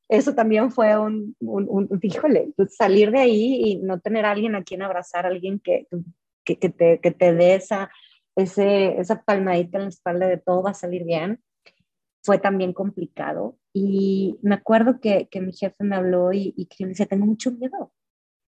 eso 0.09 0.33
también 0.33 0.71
fue 0.71 0.97
un, 0.97 1.35
un, 1.39 1.67
un, 1.69 1.99
híjole, 2.01 2.51
pues, 2.55 2.75
salir 2.75 3.11
de 3.11 3.19
ahí 3.19 3.61
y 3.63 3.75
no 3.77 3.99
tener 3.99 4.25
a 4.25 4.31
alguien 4.31 4.55
a 4.55 4.63
quien 4.63 4.81
abrazar, 4.81 5.25
alguien 5.25 5.59
que, 5.59 5.87
que, 6.43 6.57
que, 6.57 6.69
te, 6.69 6.99
que 6.99 7.11
te 7.11 7.33
dé 7.33 7.55
esa, 7.55 7.89
ese, 8.35 8.99
esa 8.99 9.23
palmadita 9.23 9.77
en 9.77 9.83
la 9.85 9.89
espalda 9.89 10.27
de 10.27 10.37
todo 10.37 10.63
va 10.63 10.71
a 10.71 10.75
salir 10.75 11.03
bien, 11.03 11.39
fue 12.23 12.39
también 12.39 12.73
complicado. 12.73 13.57
Y 13.73 14.37
me 14.41 14.55
acuerdo 14.55 14.99
que, 14.99 15.27
que 15.29 15.41
mi 15.41 15.53
jefe 15.53 15.83
me 15.83 15.95
habló 15.95 16.33
y, 16.33 16.53
y 16.57 16.65
que 16.67 16.85
me 16.85 16.89
decía, 16.89 17.05
tengo 17.05 17.25
mucho 17.25 17.51
miedo, 17.51 17.91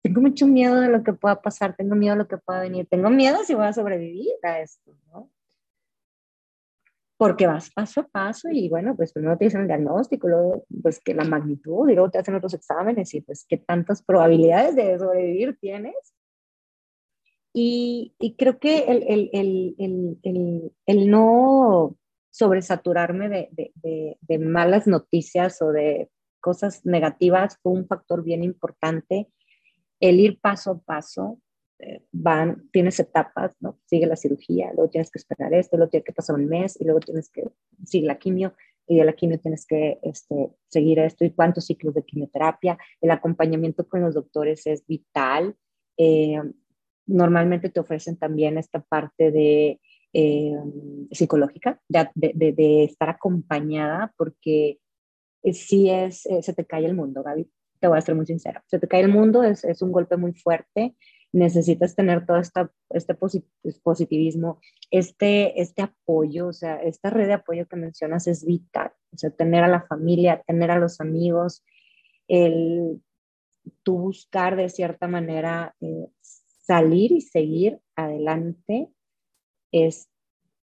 tengo 0.02 0.22
mucho 0.22 0.48
miedo 0.48 0.80
de 0.82 0.90
lo 0.90 1.04
que 1.04 1.14
pueda 1.14 1.42
pasar, 1.42 1.76
tengo 1.76 1.96
miedo 1.96 2.16
de 2.16 2.24
lo 2.24 2.28
que 2.28 2.38
pueda 2.38 2.62
venir, 2.62 2.88
tengo 2.90 3.10
miedo 3.10 3.38
si 3.44 3.54
voy 3.56 3.66
a 3.66 3.74
sobrevivir 3.74 4.34
a 4.44 4.60
esto, 4.60 4.96
¿no? 5.08 5.30
Porque 7.18 7.48
vas 7.48 7.72
paso 7.72 8.02
a 8.02 8.08
paso 8.08 8.50
y 8.52 8.70
bueno, 8.70 8.96
pues 8.98 9.14
primero 9.14 9.38
te 9.38 9.46
dicen 9.46 9.62
el 9.62 9.68
diagnóstico, 9.68 10.28
luego 10.28 10.66
pues 10.82 11.00
que 11.00 11.14
la 11.14 11.24
magnitud 11.24 11.88
y 11.90 11.94
luego 11.94 12.12
te 12.12 12.18
hacen 12.18 12.36
otros 12.36 12.54
exámenes 12.54 13.14
y 13.14 13.22
pues 13.22 13.46
qué 13.48 13.58
tantas 13.58 14.04
probabilidades 14.04 14.76
de 14.76 15.00
sobrevivir 15.00 15.58
tienes 15.60 16.14
y, 17.54 18.16
creo 18.38 18.58
que 18.58 18.80
el, 18.80 19.04
el, 19.08 19.30
el, 19.78 20.72
el, 20.88 21.10
no 21.10 21.96
sobresaturarme 22.34 23.30
de, 23.30 23.50
de, 23.76 24.18
de, 24.20 24.40
malas 24.40 24.88
noticias 24.88 25.62
o 25.62 25.72
de 25.72 26.10
cosas 26.42 26.84
negativas 26.84 27.60
fue 27.62 27.74
un 27.74 27.86
factor 27.86 28.24
bien 28.24 28.44
importante. 28.44 29.30
El 30.00 30.20
ir 30.20 30.40
paso 30.42 30.72
a 30.72 30.80
paso, 30.80 31.40
eh, 31.78 32.02
van, 32.12 32.70
tienes 32.72 33.00
etapas, 33.00 33.56
¿no? 33.60 33.80
Sigue 33.86 34.08
la 34.08 34.16
cirugía, 34.16 34.72
luego 34.74 34.90
tienes 34.90 35.12
que 35.12 35.20
esperar 35.20 35.54
esto, 35.54 35.78
luego 35.78 35.92
tiene 35.92 36.04
que 36.04 36.12
pasar 36.12 36.36
un 36.36 36.48
mes 36.48 36.76
y 36.82 36.86
luego 36.86 37.02
tienes 37.02 37.30
que, 37.30 37.44
sigue 37.86 38.08
la 38.08 38.18
quimio 38.18 38.56
y 38.88 38.98
de 38.98 39.06
la 39.06 39.14
quimio 39.14 39.40
tienes 39.40 39.68
que 39.68 40.00
este, 40.02 40.50
seguir 40.68 40.98
esto 40.98 41.26
y 41.26 41.32
cuántos 41.32 41.68
ciclos 41.68 41.94
de 41.94 42.04
quimioterapia. 42.04 42.80
El 43.00 43.12
acompañamiento 43.12 43.88
con 43.88 44.02
los 44.02 44.16
doctores 44.16 44.66
es 44.66 44.88
vital. 44.88 45.56
Eh, 45.98 46.42
normalmente 47.06 47.70
te 47.70 47.80
ofrecen 47.80 48.18
también 48.18 48.58
esta 48.58 48.80
parte 48.82 49.30
de 49.30 49.80
eh, 50.14 50.55
psicológica, 51.11 51.82
de, 51.88 52.09
de, 52.14 52.51
de, 52.53 52.84
estar 52.84 53.09
acompañada, 53.09 54.14
porque 54.18 54.80
si 55.51 55.89
es, 55.89 56.26
eh, 56.28 56.41
se 56.41 56.53
te 56.53 56.66
cae 56.66 56.86
el 56.86 56.95
mundo, 56.95 57.24
Gaby, 57.24 57.49
te 57.80 57.88
voy 57.88 57.97
a 57.97 58.01
ser 58.01 58.16
muy 58.16 58.26
sincera, 58.26 58.64
se 58.68 58.80
te 58.80 58.88
cae 58.88 59.01
el 59.01 59.09
mundo, 59.09 59.43
es, 59.43 59.64
es 59.64 59.82
un 59.82 59.91
golpe 59.91 60.16
muy 60.16 60.34
fuerte, 60.34 60.95
necesitas 61.34 61.95
tener 61.95 62.26
todo 62.26 62.38
esta, 62.38 62.72
este 62.91 63.16
positivismo, 63.16 64.61
este, 64.91 65.59
este 65.59 65.82
apoyo, 65.82 66.47
o 66.47 66.53
sea, 66.53 66.76
esta 66.76 67.09
red 67.09 67.28
de 67.28 67.34
apoyo 67.34 67.68
que 67.68 67.76
mencionas 67.76 68.28
es 68.28 68.45
vital, 68.45 68.91
o 69.11 69.18
sea, 69.18 69.32
tener 69.32 69.64
a 69.64 69.68
la 69.68 69.82
familia, 69.82 70.43
tener 70.45 70.70
a 70.70 70.78
los 70.80 71.01
amigos, 71.01 71.66
el 72.28 73.01
tú 73.82 73.97
buscar 73.97 74.55
de 74.55 74.70
cierta 74.70 75.07
manera 75.07 75.76
eh, 75.82 76.07
salir 76.22 77.11
y 77.11 77.22
seguir 77.22 77.80
adelante 77.95 78.89
es, 79.74 80.08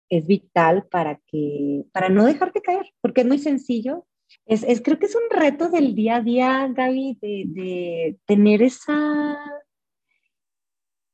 es 0.09 0.27
vital 0.27 0.85
para, 0.85 1.19
que, 1.25 1.85
para 1.91 2.09
no 2.09 2.25
dejarte 2.25 2.61
caer, 2.61 2.85
porque 3.01 3.21
es 3.21 3.27
muy 3.27 3.39
sencillo. 3.39 4.05
Es, 4.45 4.63
es, 4.63 4.81
creo 4.81 4.99
que 4.99 5.07
es 5.07 5.15
un 5.15 5.35
reto 5.35 5.69
del 5.69 5.95
día 5.95 6.17
a 6.17 6.21
día, 6.21 6.67
Gaby, 6.71 7.17
de, 7.19 7.43
de 7.47 8.17
tener 8.25 8.61
esa, 8.61 9.39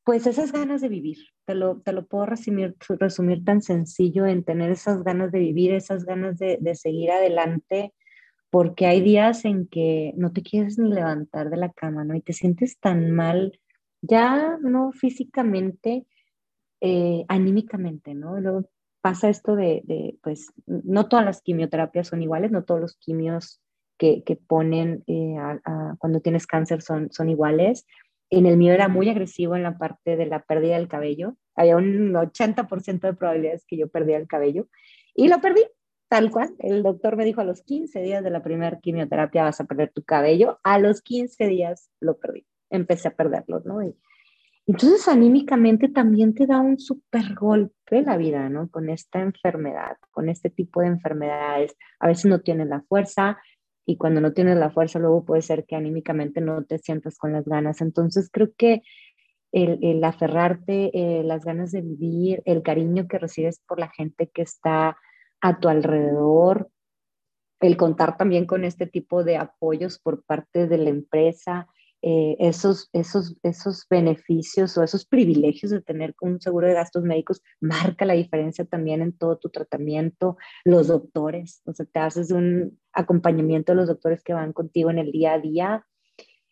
pues 0.04 0.28
esas 0.28 0.52
ganas 0.52 0.82
de 0.82 0.90
vivir. 0.90 1.18
Te 1.46 1.56
lo, 1.56 1.80
te 1.82 1.94
lo 1.94 2.08
puedo 2.08 2.26
resumir, 2.26 2.76
resumir 3.00 3.46
tan 3.46 3.62
sencillo 3.62 4.26
en 4.26 4.44
tener 4.44 4.72
esas 4.72 5.04
ganas 5.04 5.32
de 5.32 5.40
vivir, 5.40 5.74
esas 5.74 6.04
ganas 6.04 6.38
de, 6.38 6.58
de 6.60 6.76
seguir 6.76 7.12
adelante, 7.12 7.94
porque 8.50 8.88
hay 8.88 9.02
días 9.02 9.46
en 9.46 9.68
que 9.68 10.14
no 10.18 10.34
te 10.34 10.42
quieres 10.42 10.78
ni 10.78 10.90
levantar 10.90 11.50
de 11.50 11.58
la 11.58 11.72
cama, 11.72 12.04
¿no? 12.04 12.16
Y 12.16 12.22
te 12.22 12.34
sientes 12.34 12.80
tan 12.80 13.12
mal 13.12 13.60
ya 14.02 14.58
no 14.62 14.92
físicamente, 14.92 16.06
eh, 16.82 17.26
anímicamente, 17.28 18.14
¿no? 18.14 18.40
Luego 18.40 18.70
pasa 19.02 19.30
esto 19.30 19.56
de, 19.56 20.18
pues, 20.24 20.52
no 20.66 21.08
todas 21.08 21.26
las 21.26 21.42
quimioterapias 21.42 22.08
son 22.08 22.22
iguales, 22.22 22.52
no 22.52 22.64
todos 22.64 22.82
los 22.82 22.96
quimios 22.98 23.62
que, 23.98 24.24
que 24.24 24.36
ponen 24.36 25.04
eh, 25.08 25.36
cuando 26.00 26.22
tienes 26.22 26.48
cáncer 26.48 26.82
son, 26.82 27.12
son 27.12 27.30
iguales. 27.30 27.86
En 28.30 28.46
el 28.46 28.58
mío 28.58 28.74
era 28.74 28.88
muy 28.88 29.10
agresivo 29.10 29.56
en 29.56 29.64
la 29.64 29.78
parte 29.78 30.18
de 30.18 30.26
la 30.26 30.42
pérdida 30.44 30.76
del 30.78 30.88
cabello. 30.88 31.36
Había 31.56 31.78
un 31.78 32.14
80% 32.14 33.02
de 33.02 33.14
probabilidades 33.14 33.66
que 33.66 33.78
yo 33.78 33.88
perdía 33.88 34.18
el 34.18 34.28
cabello 34.28 34.68
y 35.14 35.28
lo 35.28 35.40
perdí, 35.40 35.62
tal 36.10 36.32
cual. 36.32 36.56
El 36.60 36.82
doctor 36.82 37.16
me 37.16 37.26
dijo 37.26 37.42
a 37.42 37.46
los 37.46 37.62
15 37.62 38.02
días 38.02 38.24
de 38.24 38.32
la 38.32 38.44
primera 38.44 38.80
quimioterapia 38.80 39.44
vas 39.44 39.62
a 39.62 39.66
perder 39.66 39.92
tu 39.94 40.04
cabello. 40.04 40.60
A 40.64 40.80
los 40.80 41.02
15 41.02 41.48
días 41.48 41.90
lo 42.00 42.18
perdí 42.18 42.46
empecé 42.70 43.08
a 43.08 43.16
perderlos, 43.16 43.66
¿no? 43.66 43.84
Y, 43.84 43.96
entonces 44.68 45.08
anímicamente 45.08 45.90
también 45.90 46.34
te 46.34 46.48
da 46.48 46.60
un 46.60 46.80
super 46.80 47.34
golpe 47.36 48.02
la 48.02 48.18
vida, 48.18 48.50
¿no? 48.50 48.70
Con 48.70 48.90
esta 48.90 49.22
enfermedad, 49.22 49.98
con 50.12 50.30
este 50.30 50.50
tipo 50.50 50.82
de 50.82 50.88
enfermedades. 50.88 51.76
A 52.00 52.08
veces 52.08 52.26
no 52.26 52.42
tienes 52.42 52.68
la 52.68 52.82
fuerza 52.82 53.38
y 53.86 53.98
cuando 53.98 54.22
no 54.22 54.34
tienes 54.34 54.58
la 54.58 54.72
fuerza 54.72 54.98
luego 54.98 55.24
puede 55.24 55.44
ser 55.44 55.66
que 55.66 55.76
anímicamente 55.76 56.42
no 56.42 56.64
te 56.64 56.80
sientas 56.80 57.18
con 57.18 57.32
las 57.34 57.46
ganas. 57.46 57.82
Entonces 57.82 58.30
creo 58.32 58.50
que 58.58 58.82
el, 59.52 60.04
aferrarte, 60.04 60.92
eh, 60.94 61.24
las 61.24 61.46
ganas 61.46 61.72
de 61.72 61.82
vivir, 61.82 62.42
el 62.46 62.62
cariño 62.62 63.08
que 63.08 63.20
recibes 63.20 63.62
por 63.66 63.80
la 63.80 63.90
gente 63.90 64.30
que 64.34 64.42
está 64.42 64.98
a 65.42 65.60
tu 65.60 65.70
alrededor, 65.70 66.70
el 67.62 67.78
contar 67.78 68.18
también 68.18 68.46
con 68.46 68.66
este 68.66 68.86
tipo 68.86 69.24
de 69.24 69.38
apoyos 69.38 70.00
por 70.00 70.24
parte 70.24 70.68
de 70.68 70.78
la 70.78 70.90
empresa, 70.90 71.68
eh, 72.08 72.36
esos, 72.38 72.88
esos, 72.94 73.36
esos 73.42 73.88
beneficios 73.90 74.78
o 74.78 74.84
esos 74.84 75.08
privilegios 75.08 75.72
de 75.72 75.82
tener 75.82 76.14
un 76.22 76.40
seguro 76.40 76.68
de 76.68 76.76
gastos 76.76 77.04
médicos 77.04 77.42
marca 77.60 78.06
la 78.06 78.14
diferencia 78.14 78.64
también 78.64 79.02
en 79.02 79.18
todo 79.18 79.40
tu 79.40 79.50
tratamiento. 79.50 80.38
Los 80.66 80.86
doctores, 80.90 81.64
o 81.66 81.74
sea, 81.74 81.88
te 81.88 82.00
haces 82.00 82.30
un 82.30 82.80
acompañamiento 82.94 83.72
de 83.72 83.78
los 83.78 83.88
doctores 83.88 84.22
que 84.22 84.36
van 84.36 84.54
contigo 84.54 84.92
en 84.92 85.00
el 85.00 85.12
día 85.12 85.34
a 85.34 85.40
día. 85.40 85.88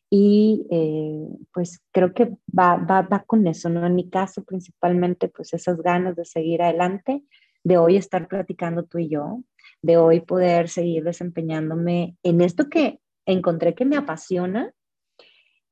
Y 0.09 0.65
eh, 0.71 1.27
pues 1.53 1.83
creo 1.91 2.15
que 2.15 2.31
va, 2.47 2.77
va, 2.77 3.03
va 3.03 3.23
con 3.23 3.45
eso, 3.45 3.69
¿no? 3.69 3.85
En 3.85 3.93
mi 3.93 4.09
caso, 4.09 4.43
principalmente, 4.43 5.27
pues 5.27 5.53
esas 5.53 5.77
ganas 5.83 6.15
de 6.15 6.25
seguir 6.25 6.63
adelante, 6.63 7.23
de 7.63 7.77
hoy 7.77 7.97
estar 7.97 8.27
platicando 8.27 8.85
tú 8.85 8.97
y 8.97 9.09
yo, 9.09 9.43
de 9.83 9.97
hoy 9.97 10.21
poder 10.21 10.67
seguir 10.67 11.03
desempeñándome 11.03 12.17
en 12.23 12.41
esto 12.41 12.69
que 12.69 13.01
encontré 13.27 13.75
que 13.75 13.85
me 13.85 13.97
apasiona 13.97 14.73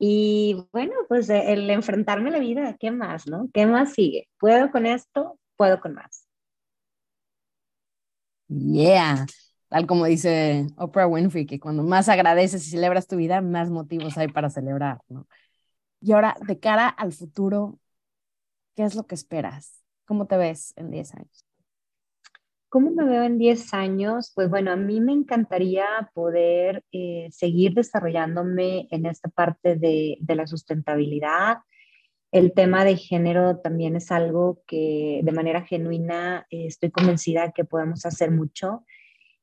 y 0.03 0.67
bueno, 0.73 0.93
pues 1.07 1.29
eh, 1.29 1.53
el 1.53 1.69
enfrentarme 1.69 2.29
a 2.29 2.31
la 2.31 2.39
vida, 2.39 2.75
¿qué 2.79 2.89
más, 2.89 3.27
no? 3.27 3.49
¿Qué 3.53 3.67
más 3.67 3.93
sigue? 3.93 4.27
¿Puedo 4.39 4.71
con 4.71 4.87
esto? 4.87 5.37
¿Puedo 5.55 5.79
con 5.79 5.93
más? 5.93 6.27
Yeah. 8.47 9.27
tal 9.69 9.85
como 9.85 10.05
dice 10.05 10.65
Oprah 10.75 11.05
Winfrey, 11.05 11.45
que 11.45 11.59
cuando 11.59 11.83
más 11.83 12.09
agradeces 12.09 12.65
y 12.65 12.71
celebras 12.71 13.05
tu 13.05 13.15
vida, 13.15 13.41
más 13.41 13.69
motivos 13.69 14.17
hay 14.17 14.27
para 14.27 14.49
celebrar, 14.49 15.01
¿no? 15.07 15.27
Y 15.99 16.13
ahora, 16.13 16.35
de 16.47 16.59
cara 16.59 16.87
al 16.89 17.13
futuro, 17.13 17.77
¿qué 18.75 18.85
es 18.85 18.95
lo 18.95 19.05
que 19.05 19.13
esperas? 19.13 19.83
¿Cómo 20.05 20.25
te 20.25 20.35
ves 20.35 20.73
en 20.77 20.89
10 20.89 21.13
años? 21.13 21.45
¿Cómo 22.71 22.91
me 22.91 23.03
veo 23.03 23.23
en 23.23 23.37
10 23.37 23.73
años? 23.73 24.31
Pues 24.33 24.49
bueno, 24.49 24.71
a 24.71 24.77
mí 24.77 25.01
me 25.01 25.11
encantaría 25.11 25.85
poder 26.13 26.85
eh, 26.93 27.27
seguir 27.29 27.73
desarrollándome 27.73 28.87
en 28.91 29.05
esta 29.07 29.27
parte 29.27 29.75
de, 29.75 30.17
de, 30.21 30.35
la 30.35 30.47
sustentabilidad. 30.47 31.57
El 32.31 32.53
tema 32.53 32.85
de 32.85 32.95
género 32.95 33.57
también 33.57 33.97
es 33.97 34.09
algo 34.09 34.63
que 34.67 35.19
de 35.21 35.31
manera 35.33 35.65
genuina 35.65 36.47
eh, 36.49 36.67
estoy 36.67 36.91
convencida 36.91 37.51
que 37.51 37.65
podemos 37.65 38.05
hacer 38.05 38.31
mucho 38.31 38.85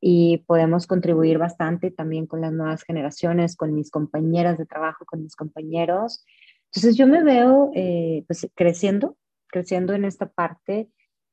y 0.00 0.38
podemos 0.46 0.86
contribuir 0.86 1.36
bastante 1.36 1.90
también 1.90 2.26
con 2.26 2.40
las 2.40 2.54
nuevas 2.54 2.82
generaciones, 2.82 3.56
con 3.56 3.74
mis 3.74 3.90
compañeras 3.90 4.56
de 4.56 4.64
trabajo, 4.64 5.04
con 5.04 5.22
mis 5.22 5.36
compañeros. 5.36 6.24
Entonces 6.72 6.96
yo 6.96 7.06
me 7.06 7.22
veo 7.22 7.72
eh, 7.74 8.24
pues, 8.26 8.50
creciendo, 8.54 9.18
creciendo 9.48 9.92
en 9.92 10.06
esta 10.06 10.30
parte 10.30 10.88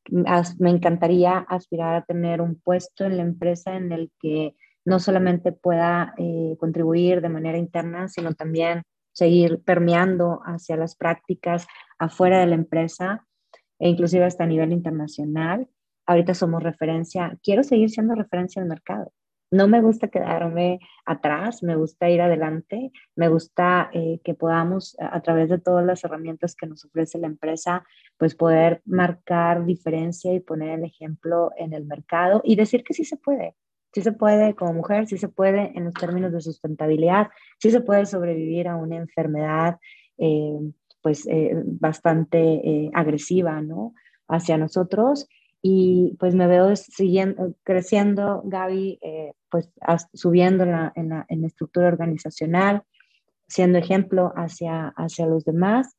me 0.09 0.69
encantaría 0.69 1.37
aspirar 1.37 1.95
a 1.95 2.05
tener 2.05 2.41
un 2.41 2.59
puesto 2.59 3.05
en 3.05 3.17
la 3.17 3.23
empresa 3.23 3.75
en 3.75 3.91
el 3.91 4.11
que 4.19 4.55
no 4.85 4.99
solamente 4.99 5.51
pueda 5.51 6.13
eh, 6.17 6.55
contribuir 6.59 7.21
de 7.21 7.29
manera 7.29 7.57
interna, 7.57 8.07
sino 8.07 8.33
también 8.33 8.83
seguir 9.13 9.63
permeando 9.63 10.41
hacia 10.45 10.77
las 10.77 10.95
prácticas 10.95 11.67
afuera 11.97 12.39
de 12.39 12.47
la 12.47 12.55
empresa 12.55 13.25
e 13.79 13.89
inclusive 13.89 14.25
hasta 14.25 14.43
a 14.43 14.47
nivel 14.47 14.71
internacional. 14.71 15.67
Ahorita 16.05 16.33
somos 16.33 16.61
referencia, 16.61 17.37
quiero 17.41 17.63
seguir 17.63 17.89
siendo 17.89 18.13
referencia 18.13 18.59
en 18.59 18.65
el 18.65 18.69
mercado. 18.69 19.11
No 19.55 19.69
me 19.69 19.79
gusta 19.79 20.09
quedarme 20.09 20.81
atrás, 21.05 21.63
me 21.63 21.77
gusta 21.77 22.09
ir 22.09 22.21
adelante, 22.21 22.91
me 23.15 23.29
gusta 23.29 23.89
eh, 23.93 24.19
que 24.21 24.33
podamos, 24.33 24.97
a 24.99 25.21
través 25.21 25.47
de 25.47 25.59
todas 25.59 25.85
las 25.85 26.03
herramientas 26.03 26.57
que 26.57 26.67
nos 26.67 26.83
ofrece 26.83 27.19
la 27.19 27.27
empresa, 27.27 27.85
pues 28.17 28.35
poder 28.35 28.81
marcar 28.83 29.65
diferencia 29.65 30.33
y 30.33 30.41
poner 30.41 30.79
el 30.79 30.83
ejemplo 30.83 31.51
en 31.55 31.71
el 31.71 31.85
mercado 31.85 32.41
y 32.43 32.57
decir 32.57 32.83
que 32.83 32.93
sí 32.93 33.05
se 33.05 33.15
puede, 33.15 33.55
sí 33.93 34.01
se 34.01 34.11
puede 34.11 34.55
como 34.55 34.73
mujer, 34.73 35.07
sí 35.07 35.17
se 35.17 35.29
puede 35.29 35.71
en 35.73 35.85
los 35.85 35.93
términos 35.93 36.33
de 36.33 36.41
sustentabilidad, 36.41 37.29
sí 37.57 37.71
se 37.71 37.79
puede 37.79 38.05
sobrevivir 38.05 38.67
a 38.67 38.75
una 38.75 38.97
enfermedad 38.97 39.77
eh, 40.17 40.59
pues 41.01 41.25
eh, 41.27 41.53
bastante 41.63 42.89
agresiva, 42.93 43.61
¿no? 43.61 43.93
Hacia 44.27 44.57
nosotros 44.57 45.29
y 45.67 46.15
pues 46.19 46.35
me 46.35 46.45
veo 46.45 46.75
siguiendo, 46.75 47.55
creciendo, 47.63 48.43
Gaby, 48.45 48.99
eh, 49.01 49.33
pues 49.49 49.73
subiendo 50.13 50.63
en 50.63 50.71
la, 50.71 50.93
en, 50.95 51.09
la, 51.09 51.25
en 51.27 51.43
estructura 51.43 51.87
organizacional, 51.87 52.83
siendo 53.47 53.79
ejemplo 53.79 54.31
hacia, 54.35 54.89
hacia 54.89 55.25
los 55.25 55.43
demás. 55.43 55.97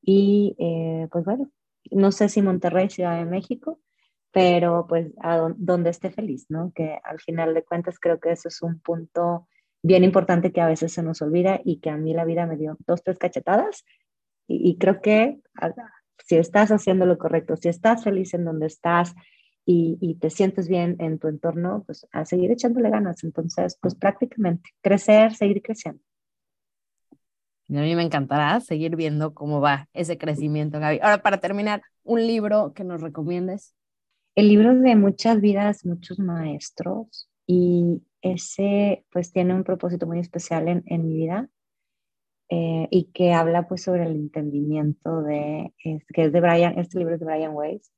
Y 0.00 0.54
eh, 0.60 1.08
pues 1.10 1.24
bueno, 1.24 1.50
no 1.90 2.12
sé 2.12 2.28
si 2.28 2.40
Monterrey, 2.40 2.88
Ciudad 2.88 3.18
de 3.18 3.24
México, 3.24 3.80
pero 4.30 4.86
pues 4.88 5.08
a 5.20 5.38
donde 5.56 5.90
esté 5.90 6.12
feliz, 6.12 6.46
¿no? 6.48 6.70
Que 6.72 7.00
al 7.02 7.18
final 7.18 7.52
de 7.52 7.64
cuentas 7.64 7.98
creo 7.98 8.20
que 8.20 8.30
eso 8.30 8.46
es 8.46 8.62
un 8.62 8.78
punto 8.78 9.48
bien 9.82 10.04
importante 10.04 10.52
que 10.52 10.60
a 10.60 10.68
veces 10.68 10.92
se 10.92 11.02
nos 11.02 11.20
olvida 11.20 11.60
y 11.64 11.80
que 11.80 11.90
a 11.90 11.96
mí 11.96 12.14
la 12.14 12.24
vida 12.24 12.46
me 12.46 12.56
dio 12.56 12.76
dos, 12.86 13.02
tres 13.02 13.18
cachetadas 13.18 13.84
y, 14.46 14.70
y 14.70 14.78
creo 14.78 15.00
que 15.00 15.40
si 16.26 16.36
estás 16.36 16.70
haciendo 16.70 17.06
lo 17.06 17.18
correcto, 17.18 17.56
si 17.56 17.68
estás 17.68 18.04
feliz 18.04 18.34
en 18.34 18.44
donde 18.44 18.66
estás 18.66 19.14
y, 19.66 20.16
te 20.20 20.30
sientes 20.30 20.68
bien 20.68 20.96
en 20.98 21.18
tu 21.18 21.28
entorno, 21.28 21.84
pues 21.86 22.06
a 22.12 22.24
seguir 22.24 22.50
echándole 22.50 22.90
ganas. 22.90 23.22
Entonces, 23.22 23.78
pues 23.80 23.94
prácticamente 23.94 24.70
crecer, 24.80 25.34
seguir 25.34 25.62
creciendo. 25.62 26.02
A 27.68 27.72
mí 27.82 27.94
me 27.94 28.02
encantará 28.02 28.58
seguir 28.60 28.96
viendo 28.96 29.32
cómo 29.32 29.60
va 29.60 29.88
ese 29.92 30.18
crecimiento, 30.18 30.80
Gaby. 30.80 30.98
Ahora, 31.02 31.22
para 31.22 31.38
terminar, 31.38 31.82
un 32.02 32.26
libro 32.26 32.72
que 32.74 32.82
nos 32.82 33.00
recomiendes. 33.00 33.74
El 34.34 34.48
libro 34.48 34.74
de 34.74 34.96
Muchas 34.96 35.40
vidas, 35.40 35.84
muchos 35.84 36.18
maestros. 36.18 37.28
Y 37.46 38.02
ese, 38.22 39.04
pues, 39.12 39.32
tiene 39.32 39.54
un 39.54 39.62
propósito 39.62 40.06
muy 40.06 40.18
especial 40.18 40.66
en, 40.66 40.82
en 40.86 41.06
mi 41.06 41.14
vida. 41.14 41.48
Eh, 42.52 42.88
y 42.90 43.04
que 43.12 43.32
habla 43.32 43.68
pues 43.68 43.84
sobre 43.84 44.02
el 44.02 44.16
entendimiento 44.16 45.22
de, 45.22 45.72
que 45.78 46.24
es 46.24 46.32
de 46.32 46.40
Brian, 46.40 46.76
este 46.80 46.98
libro 46.98 47.14
es 47.14 47.20
de 47.20 47.26
Brian 47.26 47.54
Weiss, 47.54 47.92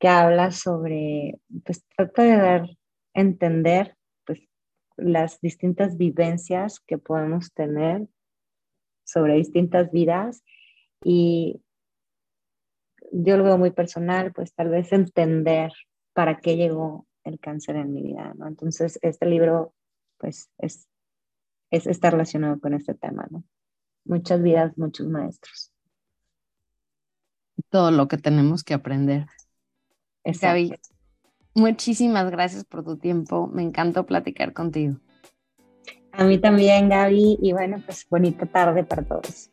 que 0.00 0.08
habla 0.08 0.50
sobre, 0.50 1.38
pues 1.64 1.84
trata 1.96 2.22
de 2.24 2.36
dar, 2.36 2.68
entender 3.14 3.96
pues 4.26 4.40
las 4.96 5.40
distintas 5.40 5.96
vivencias 5.96 6.80
que 6.80 6.98
podemos 6.98 7.52
tener 7.52 8.08
sobre 9.04 9.34
distintas 9.34 9.92
vidas 9.92 10.42
y 11.04 11.62
yo 13.12 13.36
lo 13.36 13.44
veo 13.44 13.58
muy 13.58 13.70
personal, 13.70 14.32
pues 14.32 14.52
tal 14.54 14.70
vez 14.70 14.92
entender 14.92 15.72
para 16.14 16.38
qué 16.38 16.56
llegó 16.56 17.06
el 17.22 17.38
cáncer 17.38 17.76
en 17.76 17.92
mi 17.92 18.02
vida, 18.02 18.34
¿no? 18.36 18.48
Entonces, 18.48 18.98
este 19.02 19.26
libro, 19.26 19.72
pues, 20.18 20.50
es, 20.58 20.88
es, 21.70 21.86
está 21.86 22.10
relacionado 22.10 22.58
con 22.58 22.74
este 22.74 22.94
tema, 22.94 23.26
¿no? 23.30 23.44
Muchas 24.04 24.42
vidas, 24.42 24.76
muchos 24.76 25.06
maestros. 25.06 25.72
Todo 27.70 27.90
lo 27.90 28.08
que 28.08 28.18
tenemos 28.18 28.64
que 28.64 28.74
aprender. 28.74 29.26
Gaby, 30.24 30.74
muchísimas 31.54 32.30
gracias 32.30 32.64
por 32.64 32.84
tu 32.84 32.96
tiempo. 32.96 33.46
Me 33.48 33.62
encantó 33.62 34.06
platicar 34.06 34.52
contigo. 34.52 34.96
A 36.12 36.24
mí 36.24 36.38
también, 36.38 36.88
Gaby. 36.88 37.38
Y 37.42 37.52
bueno, 37.52 37.82
pues 37.84 38.06
bonita 38.08 38.46
tarde 38.46 38.84
para 38.84 39.02
todos. 39.02 39.50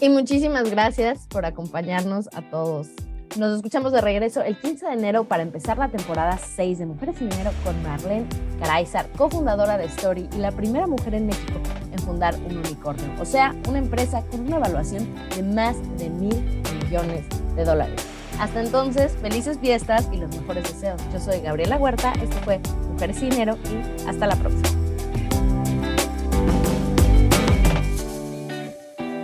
Y 0.00 0.08
muchísimas 0.08 0.70
gracias 0.70 1.26
por 1.26 1.44
acompañarnos 1.44 2.28
a 2.32 2.42
todos. 2.50 2.88
Nos 3.36 3.56
escuchamos 3.56 3.92
de 3.92 4.00
regreso 4.00 4.42
el 4.42 4.58
15 4.58 4.86
de 4.86 4.92
enero 4.92 5.24
para 5.24 5.42
empezar 5.42 5.76
la 5.76 5.88
temporada 5.90 6.38
6 6.38 6.78
de 6.78 6.86
Mujeres 6.86 7.20
y 7.20 7.26
Dinero 7.26 7.50
con 7.62 7.80
Marlene 7.82 8.26
Caraizar, 8.58 9.10
cofundadora 9.12 9.76
de 9.76 9.84
Story 9.84 10.28
y 10.34 10.38
la 10.38 10.50
primera 10.52 10.86
mujer 10.86 11.14
en 11.14 11.26
México 11.26 11.60
fundar 12.08 12.34
un 12.46 12.56
unicornio, 12.56 13.04
o 13.20 13.24
sea, 13.26 13.54
una 13.68 13.78
empresa 13.78 14.22
con 14.30 14.40
una 14.40 14.56
evaluación 14.56 15.06
de 15.36 15.42
más 15.42 15.76
de 15.98 16.08
mil 16.08 16.62
millones 16.82 17.26
de 17.54 17.64
dólares. 17.64 18.00
Hasta 18.40 18.62
entonces, 18.62 19.14
felices 19.20 19.58
fiestas 19.58 20.08
y 20.10 20.16
los 20.16 20.34
mejores 20.34 20.64
deseos. 20.64 21.02
Yo 21.12 21.20
soy 21.20 21.40
Gabriela 21.40 21.76
Huerta, 21.76 22.14
esto 22.22 22.36
fue 22.44 22.60
Mujeres 22.92 23.22
y 23.22 23.28
Dinero 23.28 23.58
y 23.70 24.08
hasta 24.08 24.26
la 24.26 24.36
próxima. 24.36 24.68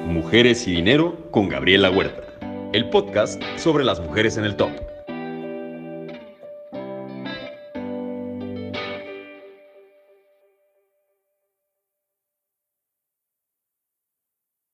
Mujeres 0.07 0.68
y 0.68 0.72
Dinero 0.72 1.30
con 1.30 1.49
Gabriela 1.49 1.91
Huerta 1.91 2.35
el 2.74 2.91
podcast 2.91 3.41
sobre 3.57 3.85
las 3.85 4.01
mujeres 4.01 4.37
en 4.37 4.45
el 4.45 4.57
top. 4.57 4.84